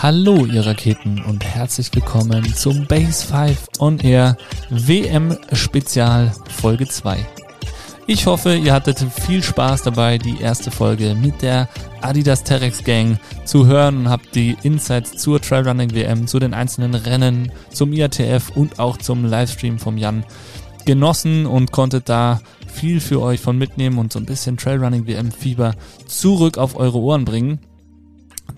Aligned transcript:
Hallo 0.00 0.46
ihr 0.46 0.64
Raketen 0.64 1.24
und 1.24 1.44
herzlich 1.44 1.92
willkommen 1.92 2.54
zum 2.54 2.86
Base 2.86 3.26
5 3.26 3.66
On 3.80 3.98
Air 3.98 4.36
WM 4.70 5.36
Spezial 5.52 6.32
Folge 6.48 6.86
2. 6.86 7.26
Ich 8.06 8.24
hoffe, 8.26 8.54
ihr 8.54 8.72
hattet 8.72 9.00
viel 9.00 9.42
Spaß 9.42 9.82
dabei, 9.82 10.16
die 10.16 10.40
erste 10.40 10.70
Folge 10.70 11.16
mit 11.16 11.42
der 11.42 11.68
Adidas 12.00 12.44
Terex 12.44 12.84
Gang 12.84 13.18
zu 13.44 13.66
hören 13.66 13.96
und 13.96 14.08
habt 14.08 14.36
die 14.36 14.56
Insights 14.62 15.16
zur 15.16 15.42
Trailrunning 15.42 15.92
WM, 15.92 16.28
zu 16.28 16.38
den 16.38 16.54
einzelnen 16.54 16.94
Rennen, 16.94 17.50
zum 17.72 17.92
IATF 17.92 18.50
und 18.54 18.78
auch 18.78 18.98
zum 18.98 19.24
Livestream 19.24 19.80
vom 19.80 19.98
Jan 19.98 20.24
genossen 20.84 21.44
und 21.44 21.72
konntet 21.72 22.08
da 22.08 22.40
viel 22.72 23.00
für 23.00 23.20
euch 23.20 23.40
von 23.40 23.58
mitnehmen 23.58 23.98
und 23.98 24.12
so 24.12 24.20
ein 24.20 24.26
bisschen 24.26 24.58
Trailrunning 24.58 25.08
WM 25.08 25.32
Fieber 25.32 25.74
zurück 26.06 26.56
auf 26.56 26.76
eure 26.76 26.98
Ohren 26.98 27.24
bringen. 27.24 27.58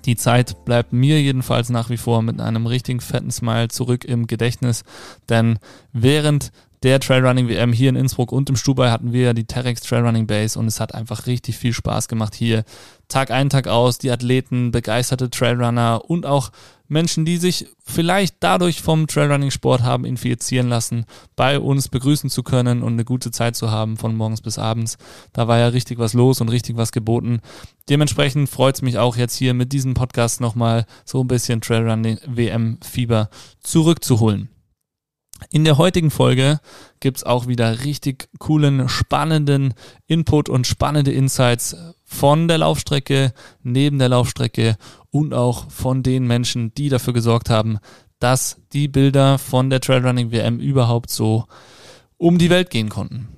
Die 0.04 0.16
Zeit 0.16 0.64
bleibt 0.64 0.92
mir 0.92 1.20
jedenfalls 1.20 1.70
nach 1.70 1.90
wie 1.90 1.96
vor 1.96 2.22
mit 2.22 2.40
einem 2.40 2.66
richtigen 2.66 3.00
fetten 3.00 3.30
Smile 3.30 3.68
zurück 3.68 4.04
im 4.04 4.26
Gedächtnis, 4.26 4.84
denn 5.28 5.58
während 5.92 6.52
der 6.82 6.98
Trailrunning 6.98 7.48
WM 7.48 7.72
hier 7.72 7.90
in 7.90 7.96
Innsbruck 7.96 8.32
und 8.32 8.48
im 8.48 8.56
Stubai 8.56 8.90
hatten 8.90 9.12
wir 9.12 9.22
ja 9.22 9.32
die 9.34 9.44
Terex 9.44 9.82
Trailrunning 9.82 10.26
Base 10.26 10.58
und 10.58 10.66
es 10.66 10.80
hat 10.80 10.94
einfach 10.94 11.26
richtig 11.26 11.58
viel 11.58 11.74
Spaß 11.74 12.08
gemacht 12.08 12.34
hier. 12.34 12.64
Tag 13.08 13.30
ein, 13.30 13.50
Tag 13.50 13.68
aus, 13.68 13.98
die 13.98 14.10
Athleten, 14.10 14.70
begeisterte 14.70 15.28
Trailrunner 15.28 16.02
und 16.06 16.24
auch 16.24 16.50
Menschen, 16.90 17.24
die 17.24 17.36
sich 17.36 17.68
vielleicht 17.84 18.36
dadurch 18.40 18.82
vom 18.82 19.06
Trailrunning-Sport 19.06 19.82
haben 19.82 20.04
infizieren 20.04 20.68
lassen, 20.68 21.06
bei 21.36 21.60
uns 21.60 21.88
begrüßen 21.88 22.28
zu 22.30 22.42
können 22.42 22.82
und 22.82 22.94
eine 22.94 23.04
gute 23.04 23.30
Zeit 23.30 23.54
zu 23.54 23.70
haben 23.70 23.96
von 23.96 24.16
morgens 24.16 24.40
bis 24.40 24.58
abends. 24.58 24.98
Da 25.32 25.46
war 25.46 25.58
ja 25.58 25.68
richtig 25.68 26.00
was 26.00 26.14
los 26.14 26.40
und 26.40 26.48
richtig 26.48 26.76
was 26.76 26.90
geboten. 26.90 27.40
Dementsprechend 27.88 28.48
freut 28.50 28.74
es 28.74 28.82
mich 28.82 28.98
auch 28.98 29.16
jetzt 29.16 29.36
hier 29.36 29.54
mit 29.54 29.72
diesem 29.72 29.94
Podcast 29.94 30.40
nochmal 30.40 30.84
so 31.04 31.22
ein 31.22 31.28
bisschen 31.28 31.60
Trailrunning-WM-Fieber 31.60 33.30
zurückzuholen. 33.62 34.48
In 35.48 35.64
der 35.64 35.78
heutigen 35.78 36.10
Folge 36.10 36.60
gibt's 37.00 37.24
auch 37.24 37.46
wieder 37.46 37.84
richtig 37.84 38.28
coolen, 38.38 38.88
spannenden 38.88 39.74
Input 40.06 40.48
und 40.48 40.66
spannende 40.66 41.12
Insights 41.12 41.76
von 42.04 42.48
der 42.48 42.58
Laufstrecke, 42.58 43.32
neben 43.62 43.98
der 43.98 44.10
Laufstrecke 44.10 44.76
und 45.10 45.34
auch 45.34 45.70
von 45.70 46.02
den 46.02 46.26
Menschen, 46.26 46.74
die 46.74 46.88
dafür 46.88 47.12
gesorgt 47.12 47.50
haben, 47.50 47.78
dass 48.18 48.58
die 48.72 48.88
Bilder 48.88 49.38
von 49.38 49.70
der 49.70 49.80
Trailrunning 49.80 50.30
WM 50.30 50.60
überhaupt 50.60 51.10
so 51.10 51.46
um 52.16 52.38
die 52.38 52.50
Welt 52.50 52.70
gehen 52.70 52.88
konnten. 52.88 53.28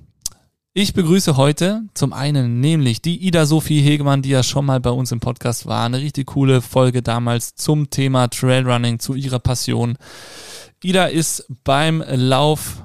Ich 0.75 0.93
begrüße 0.93 1.37
heute 1.37 1.83
zum 1.93 2.13
einen 2.13 2.59
nämlich 2.59 3.01
die 3.01 3.27
Ida 3.27 3.45
Sophie 3.45 3.81
Hegemann, 3.81 4.23
die 4.23 4.29
ja 4.29 4.41
schon 4.41 4.65
mal 4.65 4.79
bei 4.79 4.89
uns 4.89 5.11
im 5.11 5.19
Podcast 5.19 5.67
war. 5.67 5.85
Eine 5.85 5.99
richtig 5.99 6.27
coole 6.27 6.61
Folge 6.61 7.03
damals 7.03 7.53
zum 7.53 7.91
Thema 7.91 8.27
Trailrunning, 8.27 8.97
zu 8.97 9.13
ihrer 9.13 9.37
Passion. 9.37 9.97
Ida 10.83 11.05
ist 11.05 11.45
beim 11.63 12.03
Lauf 12.07 12.83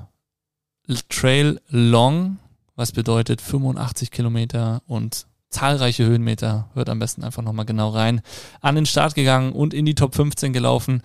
Trail 1.08 1.60
Long, 1.68 2.38
was 2.76 2.92
bedeutet 2.92 3.40
85 3.40 4.10
Kilometer 4.10 4.82
und 4.86 5.26
zahlreiche 5.50 6.04
Höhenmeter, 6.04 6.68
hört 6.74 6.88
am 6.88 6.98
besten 6.98 7.24
einfach 7.24 7.42
nochmal 7.42 7.66
genau 7.66 7.90
rein, 7.90 8.20
an 8.60 8.74
den 8.74 8.86
Start 8.86 9.14
gegangen 9.14 9.52
und 9.52 9.74
in 9.74 9.86
die 9.86 9.94
Top 9.94 10.14
15 10.14 10.52
gelaufen. 10.52 11.02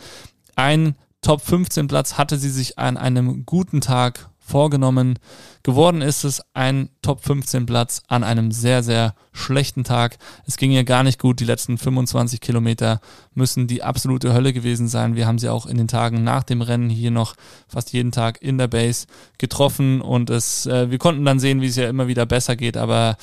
Ein 0.55 0.95
Top 1.21 1.41
15 1.41 1.87
Platz 1.87 2.17
hatte 2.17 2.37
sie 2.37 2.49
sich 2.49 2.77
an 2.77 2.97
einem 2.97 3.45
guten 3.45 3.79
Tag 3.79 4.29
vorgenommen. 4.45 5.17
Geworden 5.63 6.01
ist 6.01 6.25
es 6.25 6.41
ein 6.53 6.89
Top 7.01 7.23
15 7.23 7.65
Platz 7.65 8.03
an 8.07 8.25
einem 8.25 8.51
sehr, 8.51 8.83
sehr 8.83 9.15
schlechten 9.31 9.85
Tag. 9.85 10.17
Es 10.45 10.57
ging 10.57 10.71
ihr 10.71 10.83
gar 10.83 11.03
nicht 11.03 11.19
gut. 11.19 11.39
Die 11.39 11.45
letzten 11.45 11.77
25 11.77 12.41
Kilometer 12.41 12.99
müssen 13.33 13.67
die 13.67 13.83
absolute 13.83 14.33
Hölle 14.33 14.51
gewesen 14.51 14.89
sein. 14.89 15.15
Wir 15.15 15.25
haben 15.25 15.39
sie 15.39 15.47
auch 15.47 15.65
in 15.65 15.77
den 15.77 15.87
Tagen 15.87 16.25
nach 16.25 16.43
dem 16.43 16.61
Rennen 16.61 16.89
hier 16.89 17.11
noch 17.11 17.35
fast 17.69 17.93
jeden 17.93 18.11
Tag 18.11 18.41
in 18.41 18.57
der 18.57 18.67
Base 18.67 19.07
getroffen 19.37 20.01
und 20.01 20.29
es, 20.29 20.65
äh, 20.65 20.91
wir 20.91 20.97
konnten 20.97 21.23
dann 21.23 21.39
sehen, 21.39 21.61
wie 21.61 21.67
es 21.67 21.77
ja 21.77 21.87
immer 21.87 22.07
wieder 22.07 22.25
besser 22.25 22.57
geht, 22.57 22.75
aber 22.75 23.15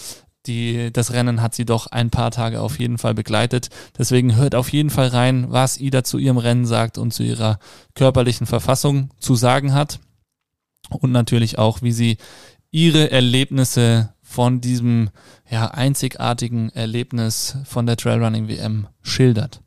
die, 0.47 0.93
das 0.93 1.13
Rennen 1.13 1.43
hat 1.43 1.55
sie 1.55 1.65
doch 1.65 1.87
ein 1.87 2.11
paar 2.11 2.31
Tage 2.31 2.61
auf 2.61 2.79
jeden 2.79 2.99
Fall 2.99 3.15
begleitet. 3.15 3.69
Deswegen 3.99 4.37
hört 4.37 4.55
auf 4.55 4.73
jeden 4.73 4.91
Fall 4.91 5.09
rein, 5.09 5.47
was 5.51 5.79
Ida 5.79 6.05
zu 6.05 6.19
ihrem 6.19 6.39
Rennen 6.39 6.67
sagt 6.67 6.99
und 6.99 7.13
zu 7.13 7.23
ihrer 7.23 7.59
körperlichen 7.95 8.47
Verfassung 8.47 9.11
zu 9.19 9.35
sagen 9.35 9.75
hat 9.75 10.01
und 10.89 11.13
natürlich 11.13 11.59
auch, 11.59 11.83
wie 11.83 11.93
sie 11.93 12.17
ihre 12.71 13.11
Erlebnisse 13.11 14.15
von 14.23 14.61
diesem 14.61 15.11
ja, 15.51 15.67
einzigartigen 15.67 16.71
Erlebnis 16.71 17.57
von 17.65 17.87
der 17.87 17.97
Trailrunning 17.97 18.49
WM 18.49 18.87
schildert. 19.03 19.61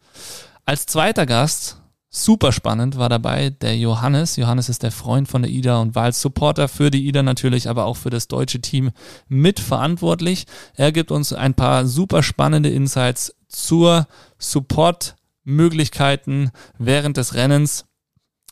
Als 0.65 0.85
zweiter 0.85 1.25
Gast, 1.25 1.82
super 2.15 2.51
spannend, 2.51 2.97
war 2.97 3.09
dabei 3.09 3.49
der 3.49 3.75
Johannes. 3.75 4.35
Johannes 4.35 4.69
ist 4.69 4.83
der 4.83 4.91
Freund 4.91 5.27
von 5.27 5.41
der 5.41 5.51
IDA 5.51 5.81
und 5.81 5.95
war 5.95 6.03
als 6.03 6.21
Supporter 6.21 6.67
für 6.67 6.91
die 6.91 7.07
IDA 7.07 7.23
natürlich, 7.23 7.67
aber 7.67 7.85
auch 7.85 7.97
für 7.97 8.11
das 8.11 8.27
deutsche 8.27 8.61
Team 8.61 8.91
mitverantwortlich. 9.27 10.45
Er 10.75 10.91
gibt 10.91 11.11
uns 11.11 11.33
ein 11.33 11.55
paar 11.55 11.87
super 11.87 12.21
spannende 12.21 12.69
Insights 12.69 13.35
zur 13.47 14.07
Support-Möglichkeiten 14.37 16.51
während 16.77 17.17
des 17.17 17.33
Rennens 17.33 17.85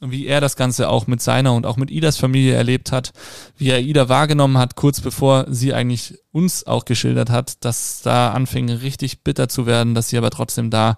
wie 0.03 0.25
er 0.25 0.41
das 0.41 0.55
Ganze 0.55 0.89
auch 0.89 1.05
mit 1.05 1.21
seiner 1.21 1.53
und 1.53 1.67
auch 1.67 1.77
mit 1.77 1.91
Idas 1.91 2.17
Familie 2.17 2.55
erlebt 2.55 2.91
hat, 2.91 3.11
wie 3.57 3.69
er 3.69 3.81
Ida 3.81 4.09
wahrgenommen 4.09 4.57
hat, 4.57 4.75
kurz 4.75 4.99
bevor 4.99 5.45
sie 5.47 5.75
eigentlich 5.75 6.17
uns 6.31 6.65
auch 6.65 6.85
geschildert 6.85 7.29
hat, 7.29 7.63
dass 7.63 8.01
da 8.01 8.31
anfing 8.31 8.71
richtig 8.71 9.23
bitter 9.23 9.47
zu 9.47 9.67
werden, 9.67 9.93
dass 9.93 10.09
sie 10.09 10.17
aber 10.17 10.31
trotzdem 10.31 10.71
da 10.71 10.97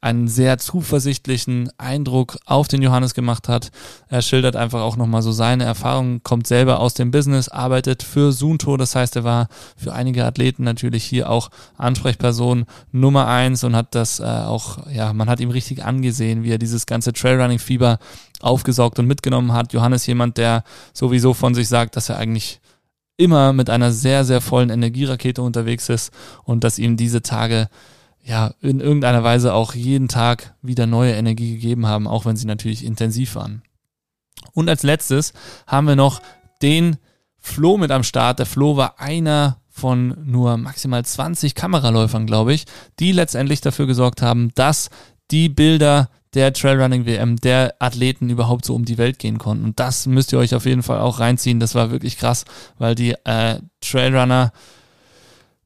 einen 0.00 0.28
sehr 0.28 0.58
zuversichtlichen 0.58 1.70
Eindruck 1.78 2.38
auf 2.44 2.68
den 2.68 2.82
Johannes 2.82 3.14
gemacht 3.14 3.48
hat. 3.48 3.70
Er 4.08 4.22
schildert 4.22 4.54
einfach 4.54 4.82
auch 4.82 4.96
nochmal 4.96 5.22
so 5.22 5.32
seine 5.32 5.64
Erfahrungen, 5.64 6.22
kommt 6.22 6.46
selber 6.46 6.80
aus 6.80 6.94
dem 6.94 7.10
Business, 7.10 7.48
arbeitet 7.48 8.02
für 8.02 8.32
Sunto, 8.32 8.76
das 8.76 8.94
heißt, 8.94 9.16
er 9.16 9.24
war 9.24 9.48
für 9.76 9.92
einige 9.92 10.24
Athleten 10.24 10.64
natürlich 10.64 11.04
hier 11.04 11.30
auch 11.30 11.50
Ansprechperson 11.76 12.66
Nummer 12.92 13.26
eins 13.26 13.64
und 13.64 13.74
hat 13.74 13.94
das 13.94 14.20
äh, 14.20 14.24
auch, 14.24 14.86
ja, 14.92 15.12
man 15.12 15.28
hat 15.28 15.40
ihm 15.40 15.50
richtig 15.50 15.84
angesehen, 15.84 16.42
wie 16.42 16.52
er 16.52 16.58
dieses 16.58 16.86
ganze 16.86 17.12
Trailrunning-Fieber 17.12 17.98
aufgesaugt 18.40 18.98
und 18.98 19.06
mitgenommen 19.06 19.52
hat. 19.52 19.72
Johannes 19.72 20.06
jemand, 20.06 20.36
der 20.36 20.62
sowieso 20.92 21.34
von 21.34 21.54
sich 21.54 21.68
sagt, 21.68 21.96
dass 21.96 22.08
er 22.08 22.18
eigentlich 22.18 22.60
immer 23.16 23.52
mit 23.52 23.70
einer 23.70 23.92
sehr, 23.92 24.24
sehr 24.24 24.40
vollen 24.40 24.70
Energierakete 24.70 25.42
unterwegs 25.42 25.88
ist 25.88 26.12
und 26.44 26.64
dass 26.64 26.78
ihm 26.78 26.96
diese 26.96 27.22
Tage 27.22 27.68
ja, 28.26 28.54
in 28.60 28.80
irgendeiner 28.80 29.22
Weise 29.22 29.54
auch 29.54 29.74
jeden 29.74 30.08
Tag 30.08 30.54
wieder 30.60 30.86
neue 30.86 31.12
Energie 31.12 31.52
gegeben 31.54 31.86
haben, 31.86 32.08
auch 32.08 32.24
wenn 32.24 32.36
sie 32.36 32.46
natürlich 32.46 32.84
intensiv 32.84 33.36
waren. 33.36 33.62
Und 34.52 34.68
als 34.68 34.82
letztes 34.82 35.32
haben 35.66 35.86
wir 35.86 35.94
noch 35.94 36.20
den 36.60 36.96
Flo 37.38 37.78
mit 37.78 37.92
am 37.92 38.02
Start. 38.02 38.40
Der 38.40 38.46
Flo 38.46 38.76
war 38.76 39.00
einer 39.00 39.58
von 39.68 40.16
nur 40.24 40.56
maximal 40.56 41.04
20 41.04 41.54
Kameraläufern, 41.54 42.26
glaube 42.26 42.52
ich, 42.52 42.64
die 42.98 43.12
letztendlich 43.12 43.60
dafür 43.60 43.86
gesorgt 43.86 44.22
haben, 44.22 44.50
dass 44.56 44.90
die 45.30 45.48
Bilder 45.48 46.10
der 46.34 46.52
Trailrunning 46.52 47.06
WM 47.06 47.36
der 47.36 47.76
Athleten 47.78 48.28
überhaupt 48.28 48.64
so 48.64 48.74
um 48.74 48.84
die 48.84 48.98
Welt 48.98 49.20
gehen 49.20 49.38
konnten. 49.38 49.64
Und 49.64 49.78
das 49.78 50.06
müsst 50.06 50.32
ihr 50.32 50.38
euch 50.40 50.54
auf 50.54 50.66
jeden 50.66 50.82
Fall 50.82 50.98
auch 50.98 51.20
reinziehen. 51.20 51.60
Das 51.60 51.76
war 51.76 51.92
wirklich 51.92 52.18
krass, 52.18 52.44
weil 52.76 52.96
die 52.96 53.14
äh, 53.24 53.60
Trailrunner 53.80 54.52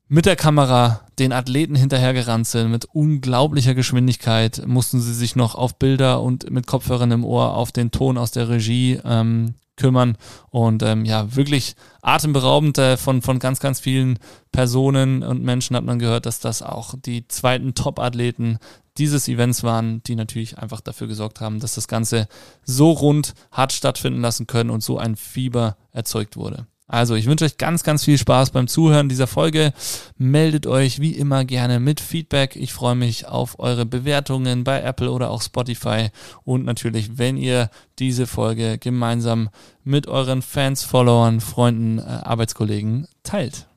mit 0.08 0.26
der 0.26 0.36
Kamera 0.36 1.00
den 1.20 1.32
Athleten 1.32 1.76
hinterhergerannt 1.76 2.46
sind, 2.46 2.70
mit 2.70 2.86
unglaublicher 2.86 3.74
Geschwindigkeit, 3.74 4.66
mussten 4.66 5.00
sie 5.00 5.14
sich 5.14 5.36
noch 5.36 5.54
auf 5.54 5.78
Bilder 5.78 6.22
und 6.22 6.50
mit 6.50 6.66
Kopfhörern 6.66 7.12
im 7.12 7.24
Ohr 7.24 7.54
auf 7.54 7.70
den 7.70 7.90
Ton 7.90 8.18
aus 8.18 8.30
der 8.32 8.48
Regie 8.48 8.98
ähm, 9.04 9.54
kümmern 9.76 10.16
und 10.50 10.82
ähm, 10.82 11.04
ja, 11.04 11.34
wirklich 11.34 11.74
atemberaubend 12.02 12.78
äh, 12.78 12.96
von, 12.96 13.22
von 13.22 13.38
ganz, 13.38 13.60
ganz 13.60 13.80
vielen 13.80 14.18
Personen 14.52 15.22
und 15.22 15.42
Menschen 15.42 15.76
hat 15.76 15.84
man 15.84 15.98
gehört, 15.98 16.26
dass 16.26 16.40
das 16.40 16.62
auch 16.62 16.94
die 16.98 17.28
zweiten 17.28 17.74
Top-Athleten 17.74 18.58
dieses 18.98 19.28
Events 19.28 19.62
waren, 19.62 20.02
die 20.02 20.16
natürlich 20.16 20.58
einfach 20.58 20.80
dafür 20.80 21.06
gesorgt 21.06 21.40
haben, 21.40 21.60
dass 21.60 21.74
das 21.74 21.88
Ganze 21.88 22.28
so 22.64 22.90
rund 22.90 23.34
hat 23.52 23.72
stattfinden 23.72 24.20
lassen 24.20 24.46
können 24.46 24.70
und 24.70 24.82
so 24.82 24.98
ein 24.98 25.16
Fieber 25.16 25.76
erzeugt 25.92 26.36
wurde. 26.36 26.66
Also, 26.92 27.14
ich 27.14 27.26
wünsche 27.26 27.44
euch 27.44 27.56
ganz, 27.56 27.84
ganz 27.84 28.04
viel 28.04 28.18
Spaß 28.18 28.50
beim 28.50 28.66
Zuhören 28.66 29.08
dieser 29.08 29.28
Folge. 29.28 29.72
Meldet 30.18 30.66
euch 30.66 30.98
wie 30.98 31.12
immer 31.12 31.44
gerne 31.44 31.78
mit 31.78 32.00
Feedback. 32.00 32.56
Ich 32.56 32.72
freue 32.72 32.96
mich 32.96 33.28
auf 33.28 33.60
eure 33.60 33.86
Bewertungen 33.86 34.64
bei 34.64 34.82
Apple 34.82 35.12
oder 35.12 35.30
auch 35.30 35.40
Spotify. 35.40 36.08
Und 36.42 36.64
natürlich, 36.64 37.16
wenn 37.16 37.36
ihr 37.36 37.70
diese 38.00 38.26
Folge 38.26 38.76
gemeinsam 38.78 39.50
mit 39.84 40.08
euren 40.08 40.42
Fans, 40.42 40.82
Followern, 40.82 41.40
Freunden, 41.40 42.00
äh, 42.00 42.02
Arbeitskollegen 42.02 43.06
teilt. 43.22 43.68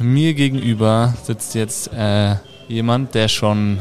Mir 0.00 0.34
gegenüber 0.34 1.14
sitzt 1.24 1.56
jetzt 1.56 1.92
äh, 1.92 2.36
jemand, 2.68 3.16
der 3.16 3.26
schon 3.26 3.80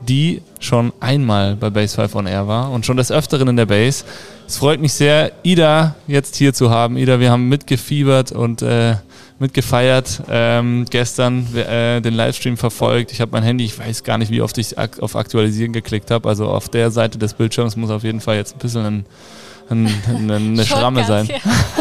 die 0.00 0.42
schon 0.58 0.92
einmal 1.00 1.56
bei 1.56 1.70
Base 1.70 1.94
5 1.94 2.14
on 2.14 2.26
Air 2.26 2.48
war 2.48 2.70
und 2.70 2.86
schon 2.86 2.96
des 2.96 3.12
Öfteren 3.12 3.48
in 3.48 3.56
der 3.56 3.66
Base. 3.66 4.04
Es 4.46 4.56
freut 4.56 4.80
mich 4.80 4.92
sehr, 4.92 5.32
Ida 5.42 5.94
jetzt 6.06 6.36
hier 6.36 6.52
zu 6.52 6.70
haben. 6.70 6.96
Ida, 6.96 7.20
wir 7.20 7.30
haben 7.30 7.48
mitgefiebert 7.48 8.32
und 8.32 8.62
äh, 8.62 8.96
mitgefeiert, 9.38 10.22
ähm, 10.28 10.86
gestern 10.90 11.46
äh, 11.54 12.00
den 12.00 12.14
Livestream 12.14 12.56
verfolgt. 12.56 13.10
Ich 13.12 13.20
habe 13.20 13.32
mein 13.32 13.42
Handy, 13.42 13.64
ich 13.64 13.78
weiß 13.78 14.04
gar 14.04 14.18
nicht, 14.18 14.30
wie 14.30 14.42
oft 14.42 14.58
ich 14.58 14.78
ak 14.78 15.00
auf 15.00 15.16
Aktualisieren 15.16 15.72
geklickt 15.72 16.10
habe. 16.10 16.28
Also 16.28 16.46
auf 16.46 16.68
der 16.68 16.90
Seite 16.90 17.18
des 17.18 17.34
Bildschirms 17.34 17.76
muss 17.76 17.90
auf 17.90 18.02
jeden 18.02 18.20
Fall 18.20 18.36
jetzt 18.36 18.56
ein 18.56 18.58
bisschen 18.58 18.84
ein, 18.84 19.06
ein, 19.70 19.86
ein, 20.08 20.30
eine 20.30 20.64
Schramme 20.66 21.04
sein. 21.04 21.28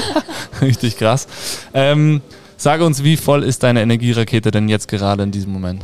Richtig 0.62 0.98
krass. 0.98 1.28
Ähm, 1.74 2.22
sage 2.56 2.86
uns, 2.86 3.04
wie 3.04 3.18
voll 3.18 3.44
ist 3.44 3.64
deine 3.64 3.82
Energierakete 3.82 4.52
denn 4.52 4.70
jetzt 4.70 4.88
gerade 4.88 5.24
in 5.24 5.32
diesem 5.32 5.52
Moment? 5.52 5.84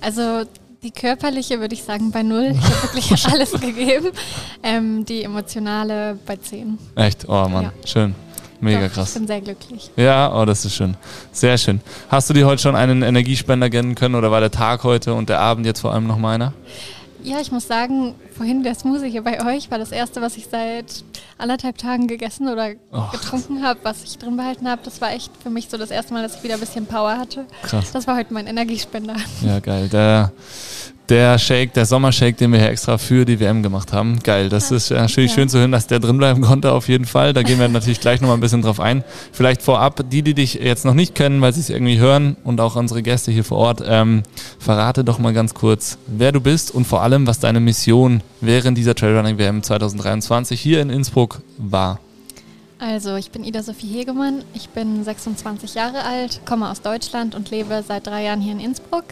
Also 0.00 0.44
die 0.82 0.90
körperliche 0.90 1.60
würde 1.60 1.74
ich 1.74 1.82
sagen 1.82 2.10
bei 2.10 2.22
null. 2.22 2.52
Ich 2.54 2.62
habe 2.62 2.82
wirklich 2.82 3.26
alles 3.32 3.52
gegeben. 3.52 4.10
Ähm, 4.62 5.04
die 5.04 5.22
emotionale 5.22 6.18
bei 6.26 6.36
zehn. 6.36 6.78
Echt? 6.94 7.28
Oh 7.28 7.48
Mann, 7.48 7.64
ja. 7.64 7.72
schön. 7.84 8.14
Mega 8.60 8.88
Doch, 8.88 8.94
krass. 8.94 9.08
Ich 9.08 9.14
bin 9.14 9.26
sehr 9.26 9.40
glücklich. 9.40 9.90
Ja, 9.96 10.34
oh, 10.38 10.44
das 10.44 10.64
ist 10.64 10.74
schön. 10.74 10.94
Sehr 11.32 11.56
schön. 11.56 11.80
Hast 12.08 12.28
du 12.28 12.34
dir 12.34 12.46
heute 12.46 12.60
schon 12.60 12.76
einen 12.76 13.02
Energiespender 13.02 13.70
gönnen 13.70 13.94
können 13.94 14.14
oder 14.14 14.30
war 14.30 14.40
der 14.40 14.50
Tag 14.50 14.84
heute 14.84 15.14
und 15.14 15.30
der 15.30 15.40
Abend 15.40 15.64
jetzt 15.64 15.80
vor 15.80 15.94
allem 15.94 16.06
noch 16.06 16.18
meiner? 16.18 16.52
Ja, 17.22 17.40
ich 17.40 17.50
muss 17.52 17.66
sagen, 17.66 18.14
vorhin 18.40 18.62
der 18.62 18.74
Smoothie 18.74 19.10
hier 19.10 19.22
bei 19.22 19.44
euch 19.44 19.70
war 19.70 19.76
das 19.76 19.92
erste, 19.92 20.22
was 20.22 20.38
ich 20.38 20.46
seit 20.50 21.04
anderthalb 21.36 21.76
Tagen 21.76 22.06
gegessen 22.06 22.48
oder 22.48 22.70
oh. 22.90 23.02
getrunken 23.12 23.62
habe, 23.62 23.80
was 23.82 24.02
ich 24.02 24.16
drin 24.16 24.38
behalten 24.38 24.66
habe. 24.66 24.80
Das 24.82 25.02
war 25.02 25.12
echt 25.12 25.30
für 25.42 25.50
mich 25.50 25.68
so 25.68 25.76
das 25.76 25.90
erste 25.90 26.14
Mal, 26.14 26.22
dass 26.22 26.36
ich 26.36 26.42
wieder 26.42 26.54
ein 26.54 26.60
bisschen 26.60 26.86
Power 26.86 27.18
hatte. 27.18 27.44
Krass. 27.64 27.92
Das 27.92 28.06
war 28.06 28.16
heute 28.16 28.32
mein 28.32 28.46
Energiespender. 28.46 29.16
Ja, 29.42 29.60
geil. 29.60 29.90
Der, 29.90 30.32
der 31.10 31.38
Shake, 31.38 31.74
der 31.74 31.84
Sommershake, 31.84 32.38
den 32.38 32.50
wir 32.52 32.60
hier 32.60 32.70
extra 32.70 32.96
für 32.96 33.26
die 33.26 33.40
WM 33.40 33.62
gemacht 33.62 33.92
haben. 33.92 34.20
Geil, 34.22 34.48
das 34.48 34.70
ist 34.70 34.90
natürlich 34.90 35.32
ja. 35.32 35.34
schön 35.34 35.50
zu 35.50 35.58
hören, 35.58 35.72
dass 35.72 35.86
der 35.86 35.98
drin 35.98 36.16
bleiben 36.16 36.40
konnte 36.40 36.72
auf 36.72 36.88
jeden 36.88 37.04
Fall. 37.04 37.34
Da 37.34 37.42
gehen 37.42 37.58
wir 37.58 37.68
natürlich 37.68 38.00
gleich 38.00 38.22
nochmal 38.22 38.38
ein 38.38 38.40
bisschen 38.40 38.62
drauf 38.62 38.80
ein. 38.80 39.04
Vielleicht 39.32 39.60
vorab, 39.60 40.00
die, 40.08 40.22
die 40.22 40.32
dich 40.32 40.54
jetzt 40.54 40.86
noch 40.86 40.94
nicht 40.94 41.14
kennen, 41.14 41.42
weil 41.42 41.52
sie 41.52 41.60
es 41.60 41.68
irgendwie 41.68 41.98
hören 41.98 42.38
und 42.44 42.58
auch 42.58 42.76
unsere 42.76 43.02
Gäste 43.02 43.32
hier 43.32 43.44
vor 43.44 43.58
Ort, 43.58 43.82
ähm, 43.86 44.22
verrate 44.58 45.04
doch 45.04 45.18
mal 45.18 45.34
ganz 45.34 45.52
kurz, 45.52 45.98
wer 46.06 46.32
du 46.32 46.40
bist 46.40 46.70
und 46.74 46.86
vor 46.86 47.02
allem, 47.02 47.26
was 47.26 47.38
deine 47.38 47.60
Mission 47.60 48.22
während 48.40 48.78
dieser 48.78 48.94
Trailrunning 48.94 49.38
WM 49.38 49.62
2023 49.62 50.60
hier 50.60 50.80
in 50.80 50.90
Innsbruck 50.90 51.42
war. 51.58 52.00
Also, 52.78 53.16
ich 53.16 53.30
bin 53.30 53.44
Ida 53.44 53.62
Sophie 53.62 53.88
Hegemann, 53.88 54.42
ich 54.54 54.70
bin 54.70 55.04
26 55.04 55.74
Jahre 55.74 56.02
alt, 56.04 56.40
komme 56.46 56.70
aus 56.70 56.80
Deutschland 56.80 57.34
und 57.34 57.50
lebe 57.50 57.84
seit 57.86 58.06
drei 58.06 58.24
Jahren 58.24 58.40
hier 58.40 58.52
in 58.52 58.60
Innsbruck 58.60 59.04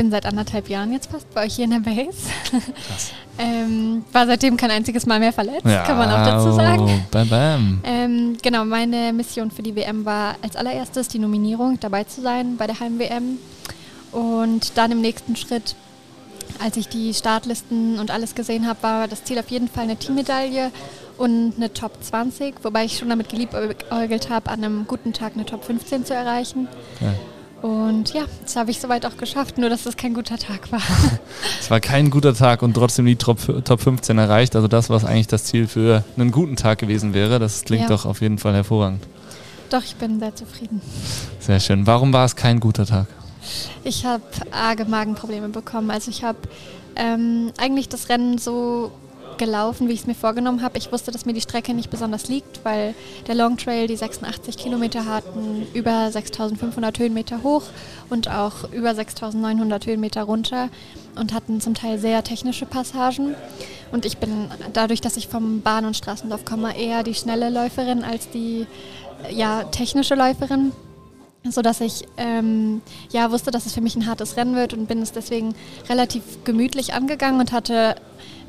bin 0.00 0.10
seit 0.10 0.24
anderthalb 0.24 0.70
Jahren 0.70 0.94
jetzt 0.94 1.10
fast 1.10 1.32
bei 1.34 1.44
euch 1.44 1.56
hier 1.56 1.66
in 1.66 1.72
der 1.72 1.80
Base. 1.80 2.30
Krass. 2.50 3.12
ähm, 3.38 4.02
war 4.12 4.26
seitdem 4.26 4.56
kein 4.56 4.70
einziges 4.70 5.04
Mal 5.04 5.20
mehr 5.20 5.30
verletzt, 5.30 5.66
ja, 5.66 5.82
kann 5.82 5.98
man 5.98 6.10
auch 6.10 6.24
dazu 6.24 6.52
sagen. 6.52 7.04
Bam, 7.10 7.28
bam. 7.28 7.80
Ähm, 7.84 8.38
genau, 8.40 8.64
meine 8.64 9.12
Mission 9.12 9.50
für 9.50 9.62
die 9.62 9.76
WM 9.76 10.06
war 10.06 10.36
als 10.40 10.56
allererstes 10.56 11.08
die 11.08 11.18
Nominierung, 11.18 11.78
dabei 11.80 12.04
zu 12.04 12.22
sein 12.22 12.56
bei 12.56 12.66
der 12.66 12.80
Heim-WM. 12.80 13.38
Und 14.12 14.78
dann 14.78 14.90
im 14.90 15.02
nächsten 15.02 15.36
Schritt, 15.36 15.76
als 16.60 16.76
ich 16.76 16.88
die 16.88 17.14
Startlisten 17.14 17.98
und 17.98 18.10
alles 18.10 18.34
gesehen 18.34 18.66
habe, 18.66 18.82
war 18.82 19.08
das 19.08 19.24
Ziel 19.24 19.38
auf 19.38 19.50
jeden 19.50 19.68
Fall 19.68 19.84
eine 19.84 19.96
Teammedaille 19.96 20.70
und 21.16 21.54
eine 21.56 21.72
Top 21.72 21.92
20, 22.02 22.56
wobei 22.62 22.84
ich 22.84 22.98
schon 22.98 23.08
damit 23.08 23.28
geliebäugelt 23.28 24.30
habe, 24.30 24.50
an 24.50 24.64
einem 24.64 24.86
guten 24.86 25.12
Tag 25.12 25.32
eine 25.34 25.44
Top 25.44 25.64
15 25.64 26.04
zu 26.06 26.14
erreichen. 26.14 26.68
Okay. 26.96 27.12
Und 27.62 28.14
ja, 28.14 28.22
das 28.42 28.56
habe 28.56 28.70
ich 28.70 28.80
soweit 28.80 29.04
auch 29.04 29.18
geschafft, 29.18 29.58
nur 29.58 29.68
dass 29.68 29.84
es 29.84 29.96
kein 29.96 30.14
guter 30.14 30.38
Tag 30.38 30.72
war. 30.72 30.80
es 31.60 31.70
war 31.70 31.80
kein 31.80 32.08
guter 32.08 32.34
Tag 32.34 32.62
und 32.62 32.72
trotzdem 32.72 33.04
die 33.04 33.16
Top, 33.16 33.38
Top 33.64 33.80
15 33.80 34.16
erreicht. 34.16 34.56
Also 34.56 34.66
das, 34.66 34.88
was 34.88 35.04
eigentlich 35.04 35.26
das 35.26 35.44
Ziel 35.44 35.66
für 35.66 36.02
einen 36.16 36.30
guten 36.30 36.56
Tag 36.56 36.78
gewesen 36.78 37.12
wäre. 37.12 37.38
Das 37.38 37.64
klingt 37.64 37.82
ja. 37.82 37.88
doch 37.88 38.06
auf 38.06 38.22
jeden 38.22 38.38
Fall 38.38 38.54
hervorragend. 38.54 39.02
Doch, 39.68 39.84
ich 39.84 39.94
bin 39.96 40.18
sehr 40.18 40.34
zufrieden. 40.34 40.80
Sehr 41.38 41.60
schön. 41.60 41.86
Warum 41.86 42.12
war 42.14 42.24
es 42.24 42.34
kein 42.34 42.60
guter 42.60 42.86
Tag? 42.86 43.06
Ich 43.84 44.04
habe 44.04 44.22
arge 44.50 44.84
Magenprobleme 44.84 45.48
bekommen. 45.48 45.90
Also 45.90 46.10
ich 46.10 46.22
habe 46.24 46.38
ähm, 46.96 47.52
eigentlich 47.58 47.88
das 47.88 48.08
Rennen 48.08 48.38
so 48.38 48.92
gelaufen, 49.40 49.88
wie 49.88 49.94
ich 49.94 50.00
es 50.00 50.06
mir 50.06 50.14
vorgenommen 50.14 50.62
habe. 50.62 50.76
Ich 50.76 50.92
wusste, 50.92 51.10
dass 51.10 51.24
mir 51.24 51.32
die 51.32 51.40
Strecke 51.40 51.72
nicht 51.72 51.88
besonders 51.88 52.28
liegt, 52.28 52.62
weil 52.62 52.94
der 53.26 53.34
Long 53.34 53.56
Trail 53.56 53.86
die 53.86 53.96
86 53.96 54.58
Kilometer 54.58 55.06
hatten, 55.06 55.66
über 55.72 56.12
6500 56.12 56.98
Höhenmeter 56.98 57.42
hoch 57.42 57.62
und 58.10 58.28
auch 58.28 58.70
über 58.70 58.94
6900 58.94 59.86
Höhenmeter 59.86 60.24
runter 60.24 60.68
und 61.16 61.32
hatten 61.32 61.60
zum 61.62 61.72
Teil 61.72 61.98
sehr 61.98 62.22
technische 62.22 62.66
Passagen. 62.66 63.34
Und 63.92 64.04
ich 64.04 64.18
bin 64.18 64.50
dadurch, 64.74 65.00
dass 65.00 65.16
ich 65.16 65.26
vom 65.26 65.62
Bahn- 65.62 65.86
und 65.86 65.96
Straßendorf 65.96 66.44
komme, 66.44 66.78
eher 66.78 67.02
die 67.02 67.14
schnelle 67.14 67.48
Läuferin 67.48 68.04
als 68.04 68.28
die 68.28 68.66
ja, 69.30 69.64
technische 69.64 70.16
Läuferin 70.16 70.72
so 71.48 71.62
dass 71.62 71.80
ich 71.80 72.04
ähm, 72.16 72.82
ja 73.10 73.30
wusste, 73.32 73.50
dass 73.50 73.66
es 73.66 73.72
für 73.72 73.80
mich 73.80 73.96
ein 73.96 74.06
hartes 74.06 74.36
Rennen 74.36 74.54
wird 74.54 74.74
und 74.74 74.86
bin 74.86 75.00
es 75.00 75.12
deswegen 75.12 75.54
relativ 75.88 76.22
gemütlich 76.44 76.92
angegangen 76.92 77.40
und 77.40 77.52
hatte 77.52 77.96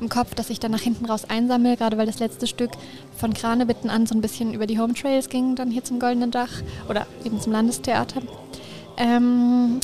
im 0.00 0.08
Kopf, 0.08 0.34
dass 0.34 0.50
ich 0.50 0.60
dann 0.60 0.72
nach 0.72 0.80
hinten 0.80 1.06
raus 1.06 1.24
einsammle, 1.24 1.76
gerade 1.76 1.96
weil 1.96 2.06
das 2.06 2.18
letzte 2.18 2.46
Stück 2.46 2.72
von 3.16 3.32
Kranebitten 3.32 3.88
an 3.88 4.06
so 4.06 4.14
ein 4.14 4.20
bisschen 4.20 4.52
über 4.52 4.66
die 4.66 4.78
Home 4.78 4.94
Trails 4.94 5.28
ging, 5.28 5.56
dann 5.56 5.70
hier 5.70 5.84
zum 5.84 6.00
Goldenen 6.00 6.30
Dach 6.30 6.50
oder 6.88 7.06
eben 7.24 7.40
zum 7.40 7.52
Landestheater. 7.52 8.20
Ähm, 8.98 9.80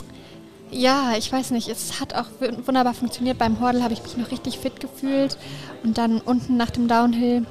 ja, 0.71 1.15
ich 1.17 1.33
weiß 1.33 1.53
nicht, 1.53 1.69
es 1.69 2.01
hat 2.01 2.15
auch 2.15 2.27
wunderbar 2.67 2.93
funktioniert. 2.93 3.39
Beim 3.39 3.61
Hordel 3.61 3.83
habe 3.83 3.95
ich 3.95 4.03
mich 4.03 4.17
noch 4.19 4.31
richtig 4.31 4.59
fit 4.59 4.81
gefühlt 4.81 5.39
und 5.83 5.97
dann 5.97 6.21
unten 6.21 6.59
nach 6.59 6.71
dem 6.71 6.89
Downhill 6.89 7.47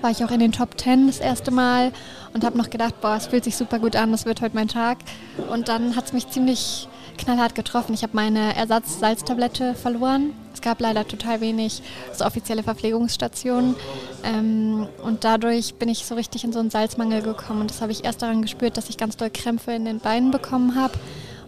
war 0.00 0.10
ich 0.10 0.24
auch 0.24 0.30
in 0.30 0.40
den 0.40 0.52
Top 0.52 0.78
10 0.78 1.06
das 1.06 1.20
erste 1.20 1.50
Mal 1.50 1.92
und 2.32 2.44
habe 2.44 2.56
noch 2.56 2.70
gedacht, 2.70 3.00
boah, 3.00 3.16
es 3.16 3.26
fühlt 3.26 3.44
sich 3.44 3.56
super 3.56 3.78
gut 3.78 3.96
an, 3.96 4.12
das 4.12 4.24
wird 4.26 4.40
heute 4.40 4.54
mein 4.54 4.68
Tag. 4.68 4.98
Und 5.50 5.68
dann 5.68 5.96
hat 5.96 6.06
es 6.06 6.12
mich 6.12 6.28
ziemlich 6.28 6.88
knallhart 7.18 7.54
getroffen. 7.54 7.92
Ich 7.94 8.02
habe 8.02 8.12
meine 8.14 8.56
Ersatzsalztablette 8.56 9.74
verloren. 9.74 10.32
Es 10.54 10.62
gab 10.62 10.80
leider 10.80 11.06
total 11.06 11.40
wenig 11.40 11.82
so 12.12 12.24
offizielle 12.24 12.62
Verpflegungsstationen. 12.62 13.74
Ähm, 14.24 14.86
und 15.02 15.24
dadurch 15.24 15.74
bin 15.74 15.88
ich 15.88 16.06
so 16.06 16.14
richtig 16.14 16.44
in 16.44 16.52
so 16.52 16.60
einen 16.60 16.70
Salzmangel 16.70 17.22
gekommen. 17.22 17.60
Und 17.60 17.70
das 17.70 17.82
habe 17.82 17.92
ich 17.92 18.04
erst 18.04 18.22
daran 18.22 18.42
gespürt, 18.42 18.76
dass 18.76 18.88
ich 18.88 18.96
ganz 18.96 19.16
doll 19.16 19.30
Krämpfe 19.30 19.72
in 19.72 19.84
den 19.84 19.98
Beinen 19.98 20.30
bekommen 20.30 20.74
habe 20.76 20.94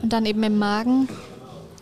und 0.02 0.12
dann 0.12 0.26
eben 0.26 0.42
im 0.42 0.58
Magen. 0.58 1.08